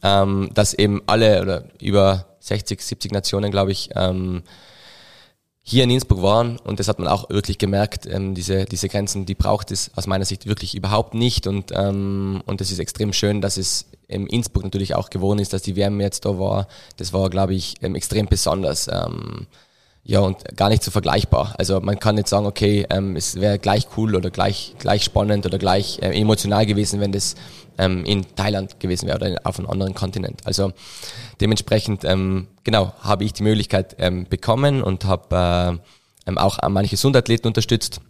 ähm, 0.05 0.51
dass 0.55 0.73
eben 0.73 1.03
alle 1.07 1.43
oder 1.43 1.65
über 1.81 2.27
60, 2.39 2.81
70 2.81 3.11
Nationen, 3.11 3.51
glaube 3.51 3.73
ich, 3.73 3.91
ähm, 3.97 4.45
hier 5.67 5.85
in 5.85 5.91
Innsbruck 5.91 6.21
waren 6.21 6.59
und 6.59 6.79
das 6.79 6.89
hat 6.89 6.99
man 6.99 7.09
auch 7.09 7.31
wirklich 7.31 7.57
gemerkt, 7.57 8.05
ähm, 8.07 8.35
diese, 8.35 8.67
diese 8.67 8.89
Grenzen, 8.91 9.25
die 9.25 9.35
braucht 9.35 9.71
es 9.71 9.91
aus 9.97 10.07
meiner 10.07 10.27
Sicht 10.27 10.47
wirklich 10.47 10.75
überhaupt 10.75 11.15
nicht 11.15 11.47
und 11.47 11.73
ähm, 11.75 12.43
und 12.45 12.61
es 12.61 12.71
ist 12.71 12.79
extrem 12.79 13.15
schön, 13.15 13.41
dass 13.41 13.57
es 13.57 13.87
in 14.07 14.27
Innsbruck 14.27 14.65
natürlich 14.65 14.95
auch 14.95 15.09
geworden 15.09 15.39
ist, 15.39 15.55
dass 15.55 15.63
die 15.63 15.75
WM 15.75 16.01
jetzt 16.03 16.27
da 16.27 16.39
war. 16.39 16.69
Das 16.99 17.15
war, 17.15 17.31
glaube 17.31 17.55
ich, 17.55 17.77
ähm, 17.81 17.95
extrem 17.95 18.27
besonders. 18.27 18.89
Ähm, 18.89 19.47
ja, 20.07 20.21
und 20.21 20.45
gar 20.55 20.69
nicht 20.69 20.83
so 20.83 20.91
vergleichbar. 20.91 21.55
Also 21.57 21.81
man 21.81 21.99
kann 21.99 22.17
nicht 22.17 22.29
sagen, 22.29 22.45
okay, 22.45 22.87
ähm, 22.91 23.17
es 23.17 23.41
wäre 23.41 23.59
gleich 23.59 23.87
cool 23.97 24.15
oder 24.15 24.31
gleich, 24.31 24.75
gleich 24.79 25.03
spannend 25.03 25.47
oder 25.47 25.57
gleich 25.57 25.99
äh, 26.03 26.11
emotional 26.11 26.67
gewesen, 26.67 27.01
wenn 27.01 27.13
das 27.13 27.37
ähm, 27.79 28.05
in 28.05 28.25
Thailand 28.37 28.81
gewesen 28.81 29.09
wäre 29.09 29.17
oder 29.17 29.41
auf 29.45 29.59
einem 29.59 29.69
anderen 29.69 29.95
Kontinent. 29.95 30.43
Also 30.45 30.73
dementsprechend, 31.41 32.05
ähm, 32.05 32.49
genau, 32.65 32.93
habe 33.01 33.25
ich 33.25 33.33
die 33.33 33.43
Möglichkeit 33.43 33.97
ähm, 33.99 34.27
bekommen 34.29 34.83
und 34.83 35.05
habe 35.05 35.81
äh, 36.27 36.29
ähm, 36.29 36.39
auch 36.39 36.59
manche 36.69 36.91
Gesundathleten 36.91 37.47
unterstützt. 37.47 38.01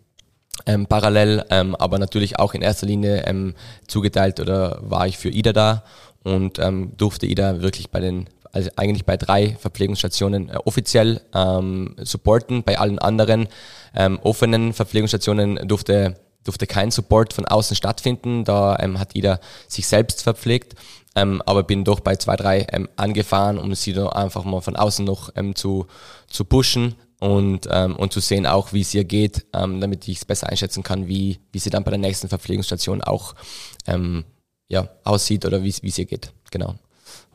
Ähm, 0.66 0.86
parallel, 0.86 1.44
ähm, 1.50 1.74
aber 1.74 1.98
natürlich 1.98 2.38
auch 2.38 2.54
in 2.54 2.62
erster 2.62 2.86
Linie 2.86 3.24
ähm, 3.26 3.54
zugeteilt 3.88 4.38
oder 4.38 4.78
war 4.82 5.06
ich 5.08 5.18
für 5.18 5.28
Ida 5.28 5.52
da 5.52 5.84
und 6.22 6.60
ähm, 6.60 6.92
durfte 6.96 7.26
Ida 7.26 7.60
wirklich 7.60 7.90
bei 7.90 7.98
den 7.98 8.28
also 8.54 8.70
eigentlich 8.76 9.04
bei 9.04 9.16
drei 9.16 9.56
Verpflegungsstationen 9.58 10.48
äh, 10.48 10.56
offiziell 10.64 11.20
ähm, 11.34 11.96
supporten. 12.00 12.62
Bei 12.62 12.78
allen 12.78 13.00
anderen 13.00 13.48
ähm, 13.96 14.20
offenen 14.22 14.72
Verpflegungsstationen 14.72 15.66
durfte, 15.66 16.14
durfte 16.44 16.66
kein 16.66 16.90
Support 16.90 17.32
von 17.32 17.46
außen 17.46 17.76
stattfinden. 17.76 18.44
Da 18.44 18.76
ähm, 18.78 18.98
hat 18.98 19.14
jeder 19.14 19.40
sich 19.68 19.86
selbst 19.86 20.22
verpflegt. 20.22 20.74
Ähm, 21.16 21.42
aber 21.46 21.62
bin 21.62 21.84
doch 21.84 22.00
bei 22.00 22.16
zwei, 22.16 22.36
drei 22.36 22.66
ähm, 22.72 22.88
angefahren, 22.96 23.58
um 23.58 23.74
sie 23.74 23.92
dann 23.92 24.08
einfach 24.08 24.44
mal 24.44 24.60
von 24.60 24.76
außen 24.76 25.04
noch 25.04 25.30
ähm, 25.36 25.54
zu, 25.54 25.86
zu 26.26 26.44
pushen 26.44 26.96
und, 27.20 27.68
ähm, 27.70 27.94
und 27.96 28.12
zu 28.12 28.20
sehen 28.20 28.46
auch, 28.46 28.72
wie 28.72 28.80
es 28.80 28.92
ihr 28.94 29.04
geht, 29.04 29.46
ähm, 29.54 29.80
damit 29.80 30.08
ich 30.08 30.18
es 30.18 30.24
besser 30.24 30.48
einschätzen 30.48 30.82
kann, 30.82 31.06
wie, 31.06 31.38
wie 31.52 31.58
sie 31.58 31.70
dann 31.70 31.84
bei 31.84 31.90
der 31.90 31.98
nächsten 31.98 32.28
Verpflegungsstation 32.28 33.00
auch 33.00 33.34
ähm, 33.86 34.24
ja, 34.68 34.88
aussieht 35.04 35.44
oder 35.46 35.62
wie 35.62 35.68
es 35.68 35.98
ihr 35.98 36.04
geht. 36.04 36.32
Genau. 36.50 36.74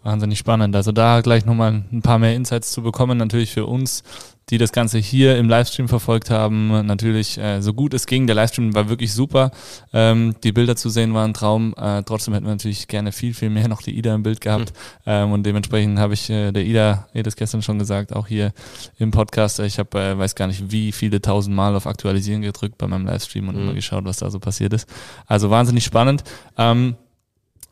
Wahnsinnig 0.04 0.40
spannend. 0.40 0.76
Also 0.76 0.92
da 0.92 1.22
gleich 1.22 1.46
nochmal 1.46 1.84
ein 1.92 2.02
paar 2.02 2.20
mehr 2.20 2.34
Insights 2.34 2.72
zu 2.72 2.82
bekommen, 2.82 3.18
natürlich 3.18 3.52
für 3.52 3.66
uns, 3.66 4.04
die 4.50 4.58
das 4.58 4.72
Ganze 4.72 4.98
hier 4.98 5.38
im 5.38 5.48
Livestream 5.48 5.88
verfolgt 5.88 6.32
haben. 6.32 6.86
Natürlich 6.86 7.38
äh, 7.38 7.62
so 7.62 7.74
gut 7.74 7.94
es 7.94 8.08
ging. 8.08 8.26
Der 8.26 8.36
Livestream 8.36 8.74
war 8.74 8.90
wirklich 8.90 9.14
super. 9.14 9.52
Ähm, 9.94 10.36
die 10.44 10.52
Bilder 10.52 10.76
zu 10.76 10.90
sehen 10.90 11.14
waren 11.14 11.32
ein 11.32 11.34
Traum. 11.34 11.76
Äh, 11.78 12.04
trotzdem 12.04 12.34
hätten 12.34 12.46
wir 12.46 12.54
natürlich 12.54 12.88
gerne 12.88 13.12
viel, 13.12 13.34
viel 13.34 13.50
mehr 13.50 13.68
noch 13.68 13.82
die 13.82 13.96
Ida 13.98 14.16
im 14.16 14.24
Bild 14.24 14.42
gehabt. 14.42 14.72
Mhm. 14.72 15.04
Ähm, 15.06 15.32
und 15.34 15.46
dementsprechend 15.46 16.00
habe 16.00 16.14
ich 16.14 16.30
äh, 16.30 16.52
der 16.52 16.66
Ida, 16.66 17.08
ihr 17.14 17.24
das 17.24 17.36
gestern 17.36 17.62
schon 17.62 17.78
gesagt, 17.78 18.16
auch 18.16 18.28
hier 18.28 18.54
im 18.98 19.12
Podcast. 19.12 19.60
Ich 19.60 19.78
habe, 19.78 20.00
äh, 20.00 20.18
weiß 20.18 20.34
gar 20.36 20.48
nicht, 20.48 20.72
wie 20.72 20.92
viele 20.94 21.22
tausend 21.22 21.56
Mal 21.56 21.76
auf 21.76 21.86
Aktualisieren 21.86 22.42
gedrückt 22.42 22.78
bei 22.78 22.88
meinem 22.88 23.06
Livestream 23.06 23.50
und 23.50 23.56
mhm. 23.56 23.62
immer 23.62 23.74
geschaut, 23.74 24.06
was 24.06 24.18
da 24.18 24.32
so 24.32 24.40
passiert 24.40 24.74
ist. 24.74 24.90
Also 25.28 25.50
wahnsinnig 25.50 25.84
spannend. 25.84 26.24
Ähm, 26.58 26.96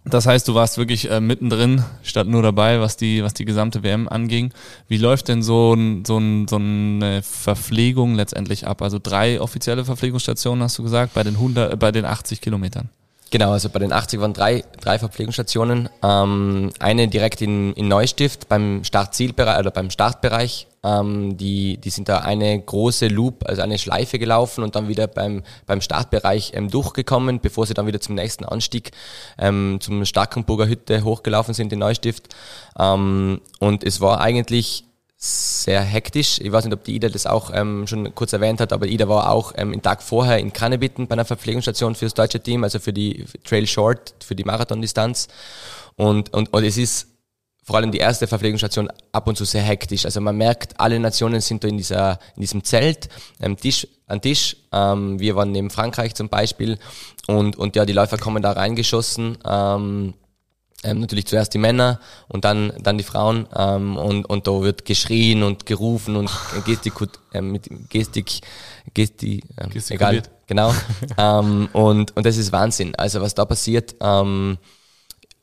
das 0.09 0.25
heißt, 0.25 0.47
du 0.47 0.55
warst 0.55 0.77
wirklich 0.77 1.09
äh, 1.09 1.19
mittendrin, 1.19 1.83
statt 2.03 2.27
nur 2.27 2.41
dabei, 2.41 2.79
was 2.79 2.97
die, 2.97 3.23
was 3.23 3.33
die 3.33 3.45
gesamte 3.45 3.83
WM 3.83 4.07
anging. 4.07 4.53
Wie 4.87 4.97
läuft 4.97 5.27
denn 5.27 5.43
so, 5.43 5.73
ein, 5.73 6.05
so, 6.05 6.17
ein, 6.17 6.47
so 6.47 6.57
eine 6.57 7.21
Verpflegung 7.23 8.15
letztendlich 8.15 8.67
ab? 8.67 8.81
Also 8.81 8.99
drei 9.01 9.39
offizielle 9.41 9.85
Verpflegungsstationen 9.85 10.63
hast 10.63 10.77
du 10.77 10.83
gesagt, 10.83 11.13
bei 11.13 11.23
den 11.23 11.35
100, 11.35 11.73
äh, 11.73 11.75
bei 11.75 11.91
den 11.91 12.05
80 12.05 12.41
Kilometern. 12.41 12.89
Genau, 13.29 13.51
also 13.51 13.69
bei 13.69 13.79
den 13.79 13.91
80 13.91 14.21
waren 14.21 14.33
drei, 14.33 14.63
drei 14.79 14.99
Verpflegungsstationen. 14.99 15.89
Ähm, 16.01 16.71
eine 16.79 17.07
direkt 17.07 17.41
in, 17.41 17.73
in 17.73 17.87
Neustift 17.87 18.47
beim 18.47 18.83
Startzielbereich 18.83 19.59
oder 19.59 19.71
beim 19.71 19.89
Startbereich. 19.89 20.66
Ähm, 20.87 21.37
die, 21.37 21.77
die 21.77 21.89
sind 21.89 22.07
da 22.07 22.19
eine 22.19 22.59
große 22.59 23.07
Loop, 23.07 23.45
also 23.47 23.61
eine 23.61 23.77
Schleife 23.77 24.19
gelaufen 24.19 24.63
und 24.63 24.75
dann 24.75 24.87
wieder 24.87 25.07
beim, 25.07 25.43
beim 25.65 25.81
Startbereich 25.81 26.51
ähm, 26.53 26.69
durchgekommen, 26.69 27.39
bevor 27.39 27.65
sie 27.65 27.73
dann 27.73 27.87
wieder 27.87 27.99
zum 27.99 28.15
nächsten 28.15 28.45
Anstieg 28.45 28.91
ähm, 29.37 29.79
zum 29.81 30.05
Starkenburger 30.05 30.67
Hütte 30.67 31.03
hochgelaufen 31.03 31.53
sind 31.53 31.73
in 31.73 31.79
Neustift. 31.79 32.35
Ähm, 32.79 33.41
und 33.59 33.83
es 33.83 33.99
war 34.01 34.21
eigentlich 34.21 34.85
sehr 35.19 35.81
hektisch. 35.81 36.39
Ich 36.39 36.51
weiß 36.51 36.65
nicht, 36.65 36.73
ob 36.73 36.83
die 36.83 36.95
Ida 36.95 37.09
das 37.09 37.25
auch 37.25 37.51
ähm, 37.53 37.87
schon 37.87 38.13
kurz 38.13 38.33
erwähnt 38.33 38.61
hat, 38.61 38.71
aber 38.71 38.85
Ida 38.85 39.09
war 39.09 39.31
auch 39.31 39.53
ähm, 39.55 39.73
einen 39.73 39.81
Tag 39.81 40.03
vorher 40.03 40.37
in 40.37 40.53
Kannebitten 40.53 41.07
bei 41.07 41.13
einer 41.13 41.25
Verpflegungsstation 41.25 41.95
für 41.95 42.05
das 42.05 42.13
deutsche 42.13 42.39
Team, 42.39 42.63
also 42.63 42.79
für 42.79 42.93
die 42.93 43.25
Trail 43.43 43.65
Short, 43.65 44.13
für 44.23 44.35
die 44.35 44.43
Marathondistanz. 44.43 45.27
Und, 45.95 46.31
und, 46.33 46.53
und 46.53 46.63
es 46.63 46.77
ist 46.77 47.07
vor 47.67 47.75
allem 47.75 47.91
die 47.91 47.97
erste 47.97 48.27
Verpflegungsstation 48.27 48.89
ab 49.11 49.27
und 49.27 49.37
zu 49.37 49.43
sehr 49.43 49.61
hektisch. 49.61 50.05
Also 50.05 50.21
man 50.21 50.37
merkt, 50.37 50.79
alle 50.79 50.97
Nationen 51.01 51.41
sind 51.41 51.65
da 51.65 51.67
in, 51.67 51.75
dieser, 51.75 52.17
in 52.37 52.41
diesem 52.41 52.63
Zelt, 52.63 53.09
ähm, 53.41 53.57
Tisch 53.57 53.85
an 54.07 54.21
Tisch. 54.21 54.55
Ähm, 54.71 55.19
wir 55.19 55.35
waren 55.35 55.51
neben 55.51 55.69
Frankreich 55.69 56.15
zum 56.15 56.29
Beispiel 56.29 56.79
und, 57.27 57.57
und 57.57 57.75
ja, 57.75 57.85
die 57.85 57.91
Läufer 57.91 58.17
kommen 58.17 58.41
da 58.41 58.53
reingeschossen. 58.53 59.37
Ähm, 59.45 60.13
ähm, 60.83 61.01
natürlich 61.01 61.27
zuerst 61.27 61.53
die 61.53 61.57
Männer 61.57 61.99
und 62.29 62.45
dann, 62.45 62.71
dann 62.79 62.97
die 62.97 63.03
Frauen 63.03 63.47
ähm, 63.53 63.97
und, 63.97 64.29
und 64.29 64.47
da 64.47 64.61
wird 64.61 64.85
geschrien 64.85 65.43
und 65.43 65.65
gerufen 65.65 66.15
und 66.15 66.29
gestikut, 66.65 67.19
äh, 67.33 67.41
mit 67.41 67.67
Gestik, 67.89 68.39
Gesti, 68.93 69.43
äh, 69.57 69.79
egal, 69.89 70.23
genau. 70.45 70.73
ähm, 71.17 71.67
und, 71.73 72.15
und 72.15 72.25
das 72.25 72.37
ist 72.37 72.53
Wahnsinn. 72.53 72.95
Also 72.95 73.19
was 73.19 73.35
da 73.35 73.43
passiert, 73.43 73.95
ähm, 73.99 74.57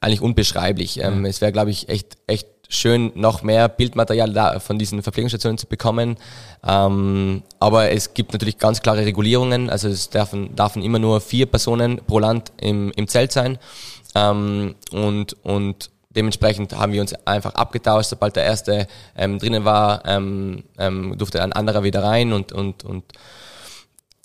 eigentlich 0.05 0.21
unbeschreiblich. 0.21 1.03
Ähm, 1.03 1.25
ja. 1.25 1.31
Es 1.31 1.41
wäre, 1.41 1.53
glaube 1.53 1.71
ich, 1.71 1.89
echt, 1.89 2.19
echt 2.27 2.49
schön, 2.69 3.13
noch 3.15 3.43
mehr 3.43 3.69
Bildmaterial 3.69 4.33
da 4.33 4.61
von 4.61 4.79
diesen 4.79 5.03
Verpflegungsstationen 5.03 5.59
zu 5.59 5.67
bekommen. 5.67 6.17
Ähm, 6.67 7.43
aber 7.59 7.91
es 7.91 8.15
gibt 8.15 8.33
natürlich 8.33 8.59
ganz 8.59 8.83
klare 8.83 9.05
Regulierungen. 9.05 9.71
Also 9.71 9.89
es 9.89 10.11
dürfen, 10.11 10.55
dürfen 10.57 10.83
immer 10.83 10.99
nur 10.99 11.21
vier 11.21 11.47
Personen 11.47 12.01
pro 12.07 12.19
Land 12.19 12.53
im, 12.61 12.93
im 12.97 13.09
Zelt 13.09 13.33
sein. 13.33 13.59
Ähm, 14.15 14.75
und, 14.93 15.35
und 15.45 15.91
dementsprechend 16.11 16.77
haben 16.77 16.93
wir 16.93 17.01
uns 17.01 17.15
einfach 17.27 17.55
abgetauscht. 17.55 18.11
Sobald 18.11 18.37
der 18.37 18.45
erste 18.45 18.87
ähm, 19.17 19.39
drinnen 19.39 19.65
war, 19.65 20.05
ähm, 20.07 20.65
ähm, 20.79 21.17
durfte 21.19 21.43
ein 21.43 21.53
anderer 21.53 21.83
wieder 21.83 22.03
rein 22.03 22.33
und, 22.33 22.53
und, 22.53 22.85
und 22.85 23.05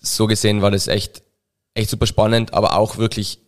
so 0.01 0.27
gesehen 0.27 0.61
war 0.61 0.71
das 0.71 0.87
echt, 0.87 1.23
echt 1.73 1.89
super 1.89 2.05
spannend, 2.05 2.53
aber 2.53 2.77
auch 2.77 2.97
wirklich 2.97 3.39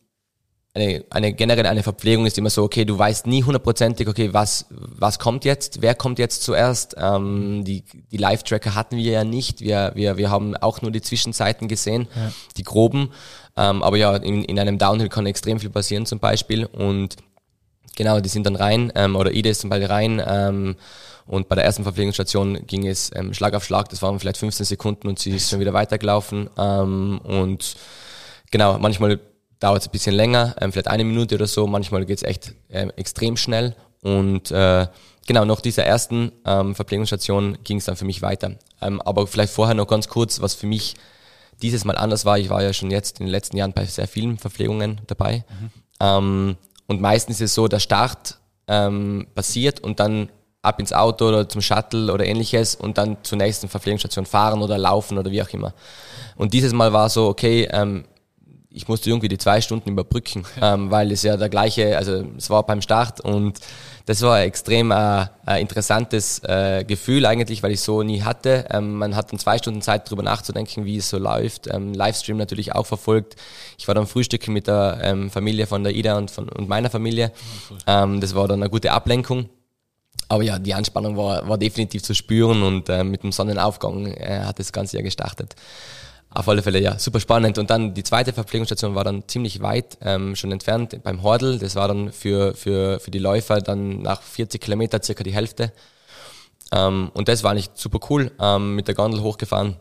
eine, 0.73 1.03
eine 1.09 1.33
generell 1.33 1.65
eine 1.65 1.83
Verpflegung 1.83 2.25
ist 2.25 2.37
immer 2.37 2.49
so, 2.49 2.63
okay, 2.63 2.85
du 2.85 2.97
weißt 2.97 3.27
nie 3.27 3.43
hundertprozentig, 3.43 4.07
okay, 4.07 4.33
was, 4.33 4.67
was 4.69 5.19
kommt 5.19 5.43
jetzt, 5.43 5.81
wer 5.81 5.95
kommt 5.95 6.17
jetzt 6.17 6.43
zuerst. 6.43 6.95
Ähm, 6.97 7.63
die 7.65 7.83
die 8.11 8.17
Live-Tracker 8.17 8.73
hatten 8.73 8.95
wir 8.95 9.11
ja 9.11 9.23
nicht. 9.25 9.59
Wir, 9.59 9.91
wir, 9.95 10.15
wir 10.15 10.29
haben 10.29 10.55
auch 10.55 10.81
nur 10.81 10.91
die 10.91 11.01
Zwischenzeiten 11.01 11.67
gesehen, 11.67 12.07
ja. 12.15 12.31
die 12.55 12.63
groben. 12.63 13.11
Ähm, 13.57 13.83
aber 13.83 13.97
ja, 13.97 14.15
in, 14.15 14.45
in 14.45 14.57
einem 14.59 14.77
Downhill 14.77 15.09
kann 15.09 15.25
extrem 15.25 15.59
viel 15.59 15.69
passieren 15.69 16.05
zum 16.05 16.19
Beispiel. 16.19 16.65
Und 16.65 17.17
genau, 17.97 18.21
die 18.21 18.29
sind 18.29 18.45
dann 18.45 18.55
rein, 18.55 18.93
ähm, 18.95 19.17
oder 19.17 19.33
Ide 19.33 19.49
ist 19.49 19.61
zum 19.61 19.69
Beispiel 19.69 19.87
rein. 19.87 20.21
Ähm, 20.25 20.75
und 21.27 21.49
bei 21.49 21.55
der 21.55 21.65
ersten 21.65 21.83
Verpflegungsstation 21.83 22.65
ging 22.65 22.87
es 22.87 23.11
ähm, 23.13 23.33
Schlag 23.33 23.53
auf 23.55 23.65
Schlag, 23.65 23.89
das 23.89 24.01
waren 24.01 24.19
vielleicht 24.19 24.37
15 24.37 24.65
Sekunden 24.65 25.07
und 25.07 25.19
sie 25.19 25.31
ist 25.31 25.49
schon 25.49 25.59
wieder 25.59 25.73
weitergelaufen. 25.73 26.49
Ähm, 26.57 27.19
und 27.23 27.75
genau, 28.51 28.77
manchmal 28.79 29.19
dauert 29.61 29.81
es 29.81 29.87
ein 29.87 29.91
bisschen 29.91 30.15
länger, 30.15 30.55
ähm, 30.59 30.73
vielleicht 30.73 30.89
eine 30.89 31.05
Minute 31.05 31.35
oder 31.35 31.47
so, 31.47 31.65
manchmal 31.67 32.05
geht 32.05 32.17
es 32.17 32.23
echt 32.23 32.53
ähm, 32.69 32.91
extrem 32.97 33.37
schnell. 33.37 33.75
Und 34.01 34.51
äh, 34.51 34.87
genau, 35.27 35.45
nach 35.45 35.61
dieser 35.61 35.85
ersten 35.85 36.31
ähm, 36.45 36.75
Verpflegungsstation 36.75 37.59
ging 37.63 37.77
es 37.77 37.85
dann 37.85 37.95
für 37.95 38.05
mich 38.05 38.21
weiter. 38.21 38.55
Ähm, 38.81 38.99
aber 39.01 39.27
vielleicht 39.27 39.53
vorher 39.53 39.75
noch 39.75 39.87
ganz 39.87 40.09
kurz, 40.09 40.41
was 40.41 40.55
für 40.55 40.65
mich 40.65 40.95
dieses 41.61 41.85
Mal 41.85 41.95
anders 41.95 42.25
war. 42.25 42.39
Ich 42.39 42.49
war 42.49 42.63
ja 42.63 42.73
schon 42.73 42.89
jetzt 42.89 43.19
in 43.19 43.27
den 43.27 43.31
letzten 43.31 43.55
Jahren 43.55 43.73
bei 43.73 43.85
sehr 43.85 44.07
vielen 44.07 44.39
Verpflegungen 44.39 45.01
dabei. 45.05 45.45
Mhm. 45.47 45.71
Ähm, 45.99 46.57
und 46.87 46.99
meistens 46.99 47.35
ist 47.35 47.51
es 47.51 47.55
so, 47.55 47.67
der 47.67 47.79
Start 47.79 48.39
ähm, 48.67 49.27
passiert 49.35 49.79
und 49.79 49.99
dann 49.99 50.29
ab 50.63 50.79
ins 50.79 50.93
Auto 50.93 51.27
oder 51.27 51.47
zum 51.47 51.61
Shuttle 51.61 52.11
oder 52.11 52.25
ähnliches 52.25 52.75
und 52.75 52.97
dann 52.97 53.17
zur 53.23 53.37
nächsten 53.37 53.67
Verpflegungsstation 53.67 54.25
fahren 54.25 54.61
oder 54.61 54.77
laufen 54.77 55.17
oder 55.19 55.29
wie 55.29 55.41
auch 55.41 55.49
immer. 55.49 55.73
Und 56.35 56.53
dieses 56.53 56.73
Mal 56.73 56.93
war 56.93 57.09
so, 57.09 57.27
okay, 57.27 57.67
ähm, 57.71 58.05
ich 58.73 58.87
musste 58.87 59.09
irgendwie 59.09 59.27
die 59.27 59.37
zwei 59.37 59.59
Stunden 59.61 59.89
überbrücken, 59.89 60.45
ähm, 60.61 60.91
weil 60.91 61.11
es 61.11 61.23
ja 61.23 61.37
der 61.37 61.49
gleiche, 61.49 61.97
also 61.97 62.23
es 62.37 62.49
war 62.49 62.65
beim 62.65 62.81
Start 62.81 63.19
und 63.19 63.59
das 64.05 64.21
war 64.21 64.35
ein 64.35 64.47
extrem 64.47 64.91
äh, 64.91 65.27
interessantes 65.59 66.39
äh, 66.43 66.83
Gefühl 66.85 67.25
eigentlich, 67.25 67.61
weil 67.63 67.71
ich 67.71 67.81
so 67.81 68.01
nie 68.01 68.23
hatte. 68.23 68.65
Ähm, 68.71 68.95
man 68.95 69.15
hat 69.15 69.31
dann 69.31 69.39
zwei 69.39 69.57
Stunden 69.57 69.81
Zeit, 69.81 70.07
darüber 70.07 70.23
nachzudenken, 70.23 70.85
wie 70.85 70.97
es 70.97 71.09
so 71.09 71.17
läuft. 71.17 71.67
Ähm, 71.71 71.93
Livestream 71.93 72.37
natürlich 72.37 72.73
auch 72.73 72.85
verfolgt. 72.85 73.35
Ich 73.77 73.87
war 73.87 73.95
dann 73.95 74.07
frühstücken 74.07 74.53
mit 74.53 74.67
der 74.67 74.99
ähm, 75.01 75.29
Familie 75.29 75.67
von 75.67 75.83
der 75.83 75.93
Ida 75.93 76.17
und, 76.17 76.31
von, 76.31 76.49
und 76.49 76.67
meiner 76.67 76.89
Familie. 76.89 77.31
Ähm, 77.87 78.21
das 78.21 78.35
war 78.35 78.47
dann 78.47 78.61
eine 78.61 78.69
gute 78.69 78.91
Ablenkung. 78.91 79.49
Aber 80.29 80.43
ja, 80.43 80.59
die 80.59 80.73
Anspannung 80.73 81.17
war, 81.17 81.47
war 81.47 81.57
definitiv 81.57 82.03
zu 82.03 82.15
spüren 82.15 82.63
und 82.63 82.87
äh, 82.87 83.03
mit 83.03 83.23
dem 83.23 83.33
Sonnenaufgang 83.33 84.07
äh, 84.07 84.41
hat 84.45 84.59
das 84.59 84.71
Ganze 84.71 84.97
ja 84.97 85.03
gestartet. 85.03 85.55
Auf 86.33 86.47
alle 86.47 86.63
Fälle, 86.63 86.79
ja, 86.79 86.97
super 86.97 87.19
spannend. 87.19 87.57
Und 87.57 87.69
dann 87.69 87.93
die 87.93 88.03
zweite 88.03 88.31
Verpflegungsstation 88.31 88.95
war 88.95 89.03
dann 89.03 89.27
ziemlich 89.27 89.61
weit 89.61 89.97
ähm, 90.01 90.35
schon 90.37 90.51
entfernt 90.53 91.03
beim 91.03 91.23
Hordel. 91.23 91.59
Das 91.59 91.75
war 91.75 91.89
dann 91.89 92.13
für, 92.13 92.53
für, 92.55 93.01
für 93.01 93.11
die 93.11 93.19
Läufer 93.19 93.59
dann 93.59 94.01
nach 94.01 94.21
40 94.21 94.61
Kilometer 94.61 95.03
circa 95.03 95.23
die 95.23 95.33
Hälfte. 95.33 95.73
Ähm, 96.71 97.11
und 97.13 97.27
das 97.27 97.43
war 97.43 97.51
eigentlich 97.51 97.71
super 97.73 97.99
cool, 98.09 98.31
ähm, 98.39 98.75
mit 98.75 98.87
der 98.87 98.95
Gondel 98.95 99.21
hochgefahren. 99.21 99.75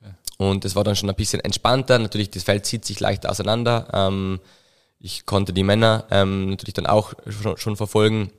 Okay. 0.00 0.14
Und 0.38 0.64
das 0.64 0.74
war 0.74 0.84
dann 0.84 0.96
schon 0.96 1.10
ein 1.10 1.16
bisschen 1.16 1.40
entspannter. 1.40 1.98
Natürlich, 1.98 2.30
das 2.30 2.44
Feld 2.44 2.64
zieht 2.64 2.86
sich 2.86 2.98
leicht 2.98 3.26
auseinander. 3.26 3.88
Ähm, 3.92 4.40
ich 4.98 5.26
konnte 5.26 5.52
die 5.52 5.64
Männer 5.64 6.04
ähm, 6.10 6.48
natürlich 6.48 6.74
dann 6.74 6.86
auch 6.86 7.12
schon, 7.28 7.58
schon, 7.58 7.76
verfolgen, 7.76 8.32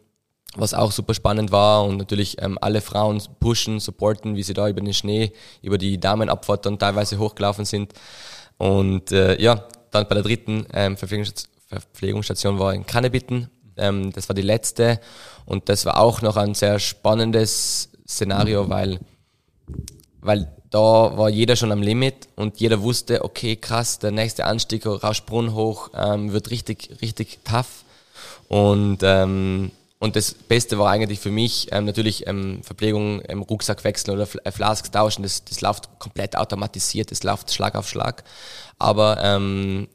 was 0.55 0.73
auch 0.73 0.91
super 0.91 1.13
spannend 1.13 1.51
war. 1.51 1.83
Und 1.85 1.97
natürlich 1.97 2.41
ähm, 2.41 2.57
alle 2.61 2.81
Frauen 2.81 3.21
pushen, 3.39 3.79
supporten, 3.79 4.35
wie 4.35 4.43
sie 4.43 4.53
da 4.53 4.67
über 4.67 4.81
den 4.81 4.93
Schnee, 4.93 5.31
über 5.61 5.77
die 5.77 5.99
Damenabfahrt 5.99 6.65
dann 6.65 6.79
teilweise 6.79 7.17
hochgelaufen 7.17 7.65
sind. 7.65 7.93
Und 8.57 9.11
äh, 9.11 9.41
ja, 9.41 9.65
dann 9.91 10.07
bei 10.07 10.15
der 10.15 10.23
dritten 10.23 10.65
ähm, 10.73 10.97
Verpflegungsstation 10.97 12.59
war 12.59 12.73
in 12.73 12.85
Kannebitten. 12.85 13.49
Ähm, 13.77 14.11
das 14.11 14.29
war 14.29 14.35
die 14.35 14.41
letzte. 14.41 14.99
Und 15.45 15.69
das 15.69 15.85
war 15.85 15.99
auch 15.99 16.21
noch 16.21 16.37
ein 16.37 16.53
sehr 16.53 16.79
spannendes 16.79 17.89
Szenario, 18.07 18.69
weil, 18.69 18.99
weil 20.19 20.51
da 20.69 20.79
war 20.79 21.29
jeder 21.29 21.55
schon 21.55 21.71
am 21.71 21.81
Limit 21.81 22.29
und 22.35 22.59
jeder 22.59 22.81
wusste, 22.81 23.23
okay, 23.25 23.55
krass, 23.55 23.99
der 23.99 24.11
nächste 24.11 24.45
Anstieg 24.45 24.85
Rauschbrunn 24.85 25.53
hoch 25.53 25.89
ähm, 25.93 26.31
wird 26.31 26.51
richtig, 26.51 26.97
richtig 27.01 27.39
tough. 27.43 27.83
Und, 28.47 28.99
ähm, 29.01 29.71
und 30.01 30.15
das 30.15 30.33
Beste 30.33 30.79
war 30.79 30.89
eigentlich 30.89 31.19
für 31.19 31.29
mich 31.29 31.67
ähm, 31.71 31.85
natürlich 31.85 32.25
ähm, 32.25 32.63
Verpflegung, 32.63 33.21
ähm, 33.27 33.43
Rucksack 33.43 33.83
wechseln 33.83 34.15
oder 34.15 34.27
äh, 34.43 34.51
Flasks 34.51 34.89
tauschen. 34.89 35.21
Das, 35.21 35.45
das 35.45 35.61
läuft 35.61 35.99
komplett 35.99 36.35
automatisiert, 36.35 37.11
das 37.11 37.21
läuft 37.21 37.53
Schlag 37.53 37.75
auf 37.75 37.87
Schlag. 37.87 38.23
Aber 38.79 39.23
ähm, 39.23 39.87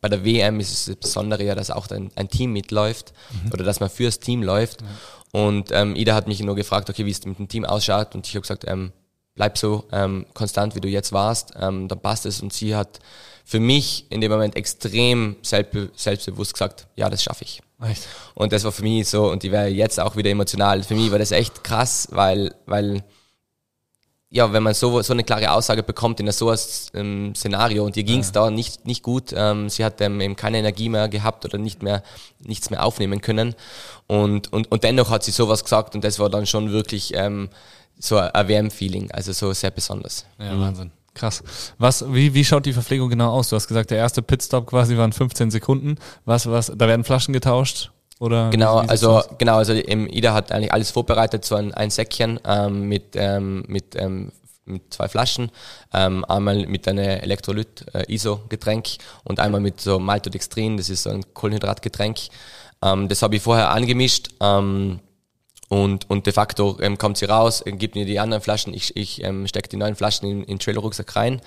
bei 0.00 0.08
der 0.08 0.24
WM 0.24 0.58
ist 0.58 0.72
es 0.72 0.86
das 0.86 0.96
Besondere 0.96 1.44
ja, 1.44 1.54
dass 1.54 1.70
auch 1.70 1.88
ein, 1.90 2.10
ein 2.16 2.28
Team 2.28 2.52
mitläuft 2.52 3.12
mhm. 3.30 3.52
oder 3.52 3.62
dass 3.62 3.78
man 3.78 3.88
fürs 3.88 4.18
Team 4.18 4.42
läuft. 4.42 4.82
Mhm. 4.82 4.88
Und 5.30 5.70
ähm, 5.70 5.94
Ida 5.94 6.12
hat 6.16 6.26
mich 6.26 6.40
nur 6.40 6.56
gefragt, 6.56 6.90
okay, 6.90 7.06
wie 7.06 7.12
es 7.12 7.24
mit 7.24 7.38
dem 7.38 7.46
Team 7.46 7.64
ausschaut. 7.64 8.16
Und 8.16 8.26
ich 8.26 8.34
habe 8.34 8.42
gesagt, 8.42 8.64
ähm, 8.66 8.90
bleib 9.36 9.58
so 9.58 9.84
ähm, 9.92 10.26
konstant, 10.34 10.74
wie 10.74 10.80
du 10.80 10.88
jetzt 10.88 11.12
warst, 11.12 11.52
ähm, 11.56 11.86
dann 11.86 12.00
passt 12.00 12.26
es. 12.26 12.42
Und 12.42 12.52
sie 12.52 12.74
hat 12.74 12.98
für 13.44 13.60
mich 13.60 14.06
in 14.10 14.20
dem 14.20 14.32
Moment 14.32 14.56
extrem 14.56 15.36
selbstbe 15.42 15.90
selbstbewusst 15.94 16.54
gesagt, 16.54 16.88
ja, 16.96 17.08
das 17.08 17.22
schaffe 17.22 17.44
ich. 17.44 17.62
Echt? 17.82 18.06
Und 18.34 18.52
das 18.52 18.64
war 18.64 18.72
für 18.72 18.82
mich 18.82 19.08
so, 19.08 19.30
und 19.30 19.42
die 19.42 19.52
wäre 19.52 19.68
jetzt 19.68 19.98
auch 20.00 20.16
wieder 20.16 20.30
emotional. 20.30 20.82
Für 20.82 20.94
mich 20.94 21.10
war 21.10 21.18
das 21.18 21.32
echt 21.32 21.64
krass, 21.64 22.08
weil, 22.10 22.54
weil 22.66 23.02
ja, 24.34 24.52
wenn 24.52 24.64
man 24.64 24.74
so, 24.74 25.00
so 25.02 25.12
eine 25.12 25.22
klare 25.22 25.52
Aussage 25.52 25.84
bekommt 25.84 26.18
in 26.18 26.30
so 26.32 26.48
einem 26.48 26.58
ähm, 26.94 27.34
Szenario 27.36 27.84
und 27.84 27.96
ihr 27.96 28.02
ging 28.02 28.18
es 28.18 28.28
ja. 28.28 28.32
da 28.32 28.50
nicht, 28.50 28.84
nicht 28.84 29.04
gut, 29.04 29.32
ähm, 29.32 29.68
sie 29.68 29.84
hat 29.84 30.00
ähm, 30.00 30.20
eben 30.20 30.34
keine 30.34 30.58
Energie 30.58 30.88
mehr 30.88 31.08
gehabt 31.08 31.44
oder 31.44 31.56
nicht 31.56 31.84
mehr, 31.84 32.02
nichts 32.40 32.68
mehr 32.68 32.84
aufnehmen 32.84 33.20
können 33.20 33.54
und, 34.08 34.52
und, 34.52 34.72
und 34.72 34.82
dennoch 34.82 35.10
hat 35.10 35.22
sie 35.22 35.30
sowas 35.30 35.62
gesagt 35.62 35.94
und 35.94 36.02
das 36.02 36.18
war 36.18 36.30
dann 36.30 36.46
schon 36.46 36.72
wirklich 36.72 37.12
ähm, 37.14 37.48
so 37.96 38.16
ein 38.16 38.48
WM-Feeling, 38.48 39.12
also 39.12 39.32
so 39.32 39.52
sehr 39.52 39.70
besonders. 39.70 40.26
Ja, 40.40 40.52
mhm. 40.52 40.60
Wahnsinn. 40.60 40.90
Krass. 41.14 41.44
Was, 41.78 42.12
wie, 42.12 42.34
wie 42.34 42.44
schaut 42.44 42.66
die 42.66 42.72
Verpflegung 42.72 43.08
genau 43.08 43.30
aus? 43.30 43.48
Du 43.48 43.56
hast 43.56 43.68
gesagt, 43.68 43.90
der 43.90 43.98
erste 43.98 44.20
Pitstop 44.20 44.66
quasi 44.66 44.96
waren 44.96 45.12
15 45.12 45.50
Sekunden. 45.50 45.96
Was, 46.24 46.50
was, 46.50 46.72
da 46.74 46.88
werden 46.88 47.04
Flaschen 47.04 47.32
getauscht? 47.32 47.92
Oder 48.20 48.50
genau, 48.50 48.78
also 48.78 49.22
genau, 49.38 49.56
also 49.56 49.72
im 49.72 50.08
Ida 50.08 50.34
hat 50.34 50.52
eigentlich 50.52 50.72
alles 50.72 50.90
vorbereitet, 50.90 51.44
so 51.44 51.56
ein, 51.56 51.74
ein 51.74 51.90
Säckchen 51.90 52.40
ähm, 52.44 52.88
mit, 52.88 53.16
ähm, 53.16 53.64
mit, 53.66 53.96
ähm, 53.96 54.30
mit 54.64 54.94
zwei 54.94 55.08
Flaschen, 55.08 55.50
ähm, 55.92 56.24
einmal 56.24 56.66
mit 56.66 56.86
einem 56.86 57.04
Elektrolyt-ISO-Getränk 57.04 58.86
äh, 58.86 58.98
und 59.24 59.40
einmal 59.40 59.60
mit 59.60 59.80
so 59.80 59.98
Maltodextrin, 59.98 60.76
das 60.76 60.90
ist 60.90 61.02
so 61.02 61.10
ein 61.10 61.22
Kohlenhydratgetränk. 61.34 62.18
Ähm, 62.82 63.08
das 63.08 63.22
habe 63.22 63.36
ich 63.36 63.42
vorher 63.42 63.70
angemischt. 63.70 64.28
Ähm, 64.40 65.00
und, 65.68 66.08
und 66.10 66.26
de 66.26 66.32
facto 66.32 66.78
ähm, 66.80 66.98
kommt 66.98 67.16
sie 67.16 67.24
raus, 67.24 67.62
äh, 67.64 67.72
gibt 67.72 67.94
mir 67.94 68.04
die 68.04 68.20
anderen 68.20 68.42
Flaschen, 68.42 68.74
ich, 68.74 68.96
ich 68.96 69.24
ähm, 69.24 69.46
stecke 69.46 69.68
die 69.68 69.76
neuen 69.76 69.96
Flaschen 69.96 70.28
in, 70.28 70.44
in 70.44 70.58
Trailer-Rucksack 70.58 71.16
rein. 71.16 71.40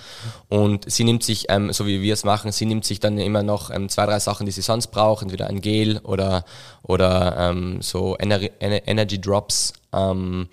Und 0.49 0.89
sie 0.89 1.03
nimmt 1.03 1.23
sich, 1.23 1.45
ähm, 1.49 1.71
so 1.71 1.85
wie 1.85 2.01
wir 2.01 2.13
es 2.13 2.23
machen, 2.23 2.51
sie 2.51 2.65
nimmt 2.65 2.85
sich 2.85 2.99
dann 2.99 3.17
immer 3.19 3.43
noch 3.43 3.69
ähm, 3.69 3.89
zwei, 3.89 4.05
drei 4.05 4.19
Sachen, 4.19 4.45
die 4.45 4.51
sie 4.51 4.61
sonst 4.61 4.87
braucht, 4.87 5.23
entweder 5.23 5.47
ein 5.47 5.61
Gel 5.61 5.99
oder, 5.99 6.45
oder 6.81 7.35
ähm, 7.37 7.81
so 7.81 8.15
Ener 8.17 8.39
Energy 8.59 9.21
Drops. 9.21 9.73
Ähm, 9.93 10.49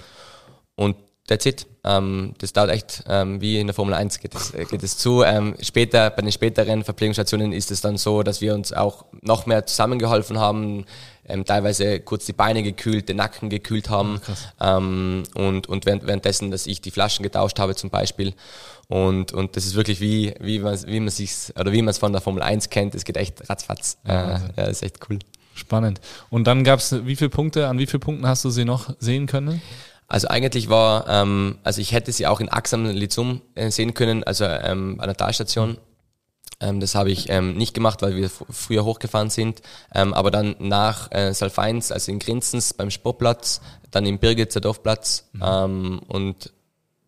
und 0.77 0.97
that's 1.27 1.47
it. 1.47 1.67
Ähm, 1.85 2.35
das 2.39 2.53
dauert 2.53 2.71
echt 2.71 3.05
ähm, 3.09 3.41
wie 3.41 3.59
in 3.61 3.67
der 3.67 3.75
Formel 3.75 3.95
1 3.95 4.21
geht 4.21 4.35
es, 4.35 4.53
äh, 4.55 4.65
geht 4.65 4.83
es 4.83 4.99
zu. 4.99 5.23
Ähm, 5.23 5.55
später, 5.61 6.11
bei 6.11 6.23
den 6.23 6.33
späteren 6.33 6.85
Verpflegungsstationen 6.85 7.53
ist 7.53 7.71
es 7.71 7.81
dann 7.81 7.97
so, 7.97 8.23
dass 8.23 8.41
wir 8.41 8.55
uns 8.55 8.73
auch 8.73 9.05
noch 9.23 9.47
mehr 9.47 9.67
zusammengeholfen 9.67 10.39
haben, 10.39 10.85
ähm, 11.27 11.45
teilweise 11.45 12.01
kurz 12.01 12.27
die 12.27 12.33
Beine 12.33 12.63
gekühlt, 12.63 13.09
den 13.09 13.17
Nacken 13.17 13.51
gekühlt 13.51 13.91
haben 13.91 14.21
ah, 14.59 14.77
ähm, 14.77 15.25
und, 15.35 15.69
und 15.69 15.87
während, 15.87 16.07
währenddessen, 16.07 16.51
dass 16.51 16.67
ich 16.67 16.81
die 16.81 16.91
Flaschen 16.91 17.23
getauscht 17.23 17.59
habe 17.59 17.75
zum 17.75 17.91
Beispiel. 17.91 18.35
Und, 18.89 19.33
und 19.33 19.57
das 19.57 19.65
ist 19.65 19.75
wirklich 19.75 20.01
wie, 20.01 20.35
wie 20.41 20.59
man 20.59 20.79
wie 20.87 21.01
man 21.01 21.09
sich 21.09 21.31
oder 21.59 21.73
wie 21.73 21.83
man 21.83 21.91
es 21.91 21.99
von 21.99 22.13
der 22.13 22.21
Formel 22.21 22.43
1 22.43 22.71
kennt. 22.71 22.95
Es 22.95 23.05
geht 23.05 23.17
echt 23.17 23.49
ratzfatz. 23.49 23.99
Ja, 24.07 24.37
äh, 24.37 24.41
ja, 24.57 24.65
ist 24.65 24.83
echt 24.83 24.99
cool. 25.09 25.19
Spannend. 25.55 26.01
Und 26.31 26.47
dann 26.47 26.65
gab 26.65 26.81
es 26.81 27.07
wie 27.07 27.17
viele 27.17 27.31
Punkte, 27.31 27.69
an 27.69 27.79
wie 27.79 27.87
vielen 27.87 28.01
Punkten 28.01 28.27
hast 28.27 28.45
du 28.45 28.51
sie 28.51 28.65
noch 28.65 28.95
sehen 28.99 29.27
können? 29.27 29.63
Also 30.09 30.29
eigentlich 30.29 30.69
war, 30.69 31.09
ähm, 31.09 31.59
also 31.63 31.81
ich 31.81 31.93
hätte 31.93 32.13
sie 32.13 32.27
auch 32.27 32.41
in 32.41 32.49
Axam 32.49 32.85
Lizum 32.87 33.41
äh, 33.55 33.71
sehen 33.71 33.95
können, 33.95 34.23
also 34.25 34.45
ähm, 34.45 35.01
an 35.01 35.07
der 35.07 35.17
Talstation. 35.17 35.79
Ähm, 36.61 36.81
das 36.81 36.95
habe 36.95 37.11
ich 37.11 37.29
ähm, 37.31 37.57
nicht 37.57 37.75
gemacht, 37.75 38.03
weil 38.03 38.17
wir 38.17 38.31
früher 38.31 38.85
hochgefahren 38.85 39.31
sind. 39.31 39.63
Ähm, 39.95 40.15
aber 40.15 40.31
dann 40.31 40.57
nach 40.59 41.11
äh, 41.13 41.33
Salfeins, 41.33 41.93
also 41.93 42.13
in 42.13 42.19
Grinzens 42.19 42.75
beim 42.75 42.91
Sportplatz, 42.91 43.61
dann 43.91 44.07
im 44.07 44.19
Birgitzer 44.19 44.61
Dorfplatz. 44.61 45.29
Mhm. 45.33 45.43
Ähm, 45.45 46.01
und 46.09 46.53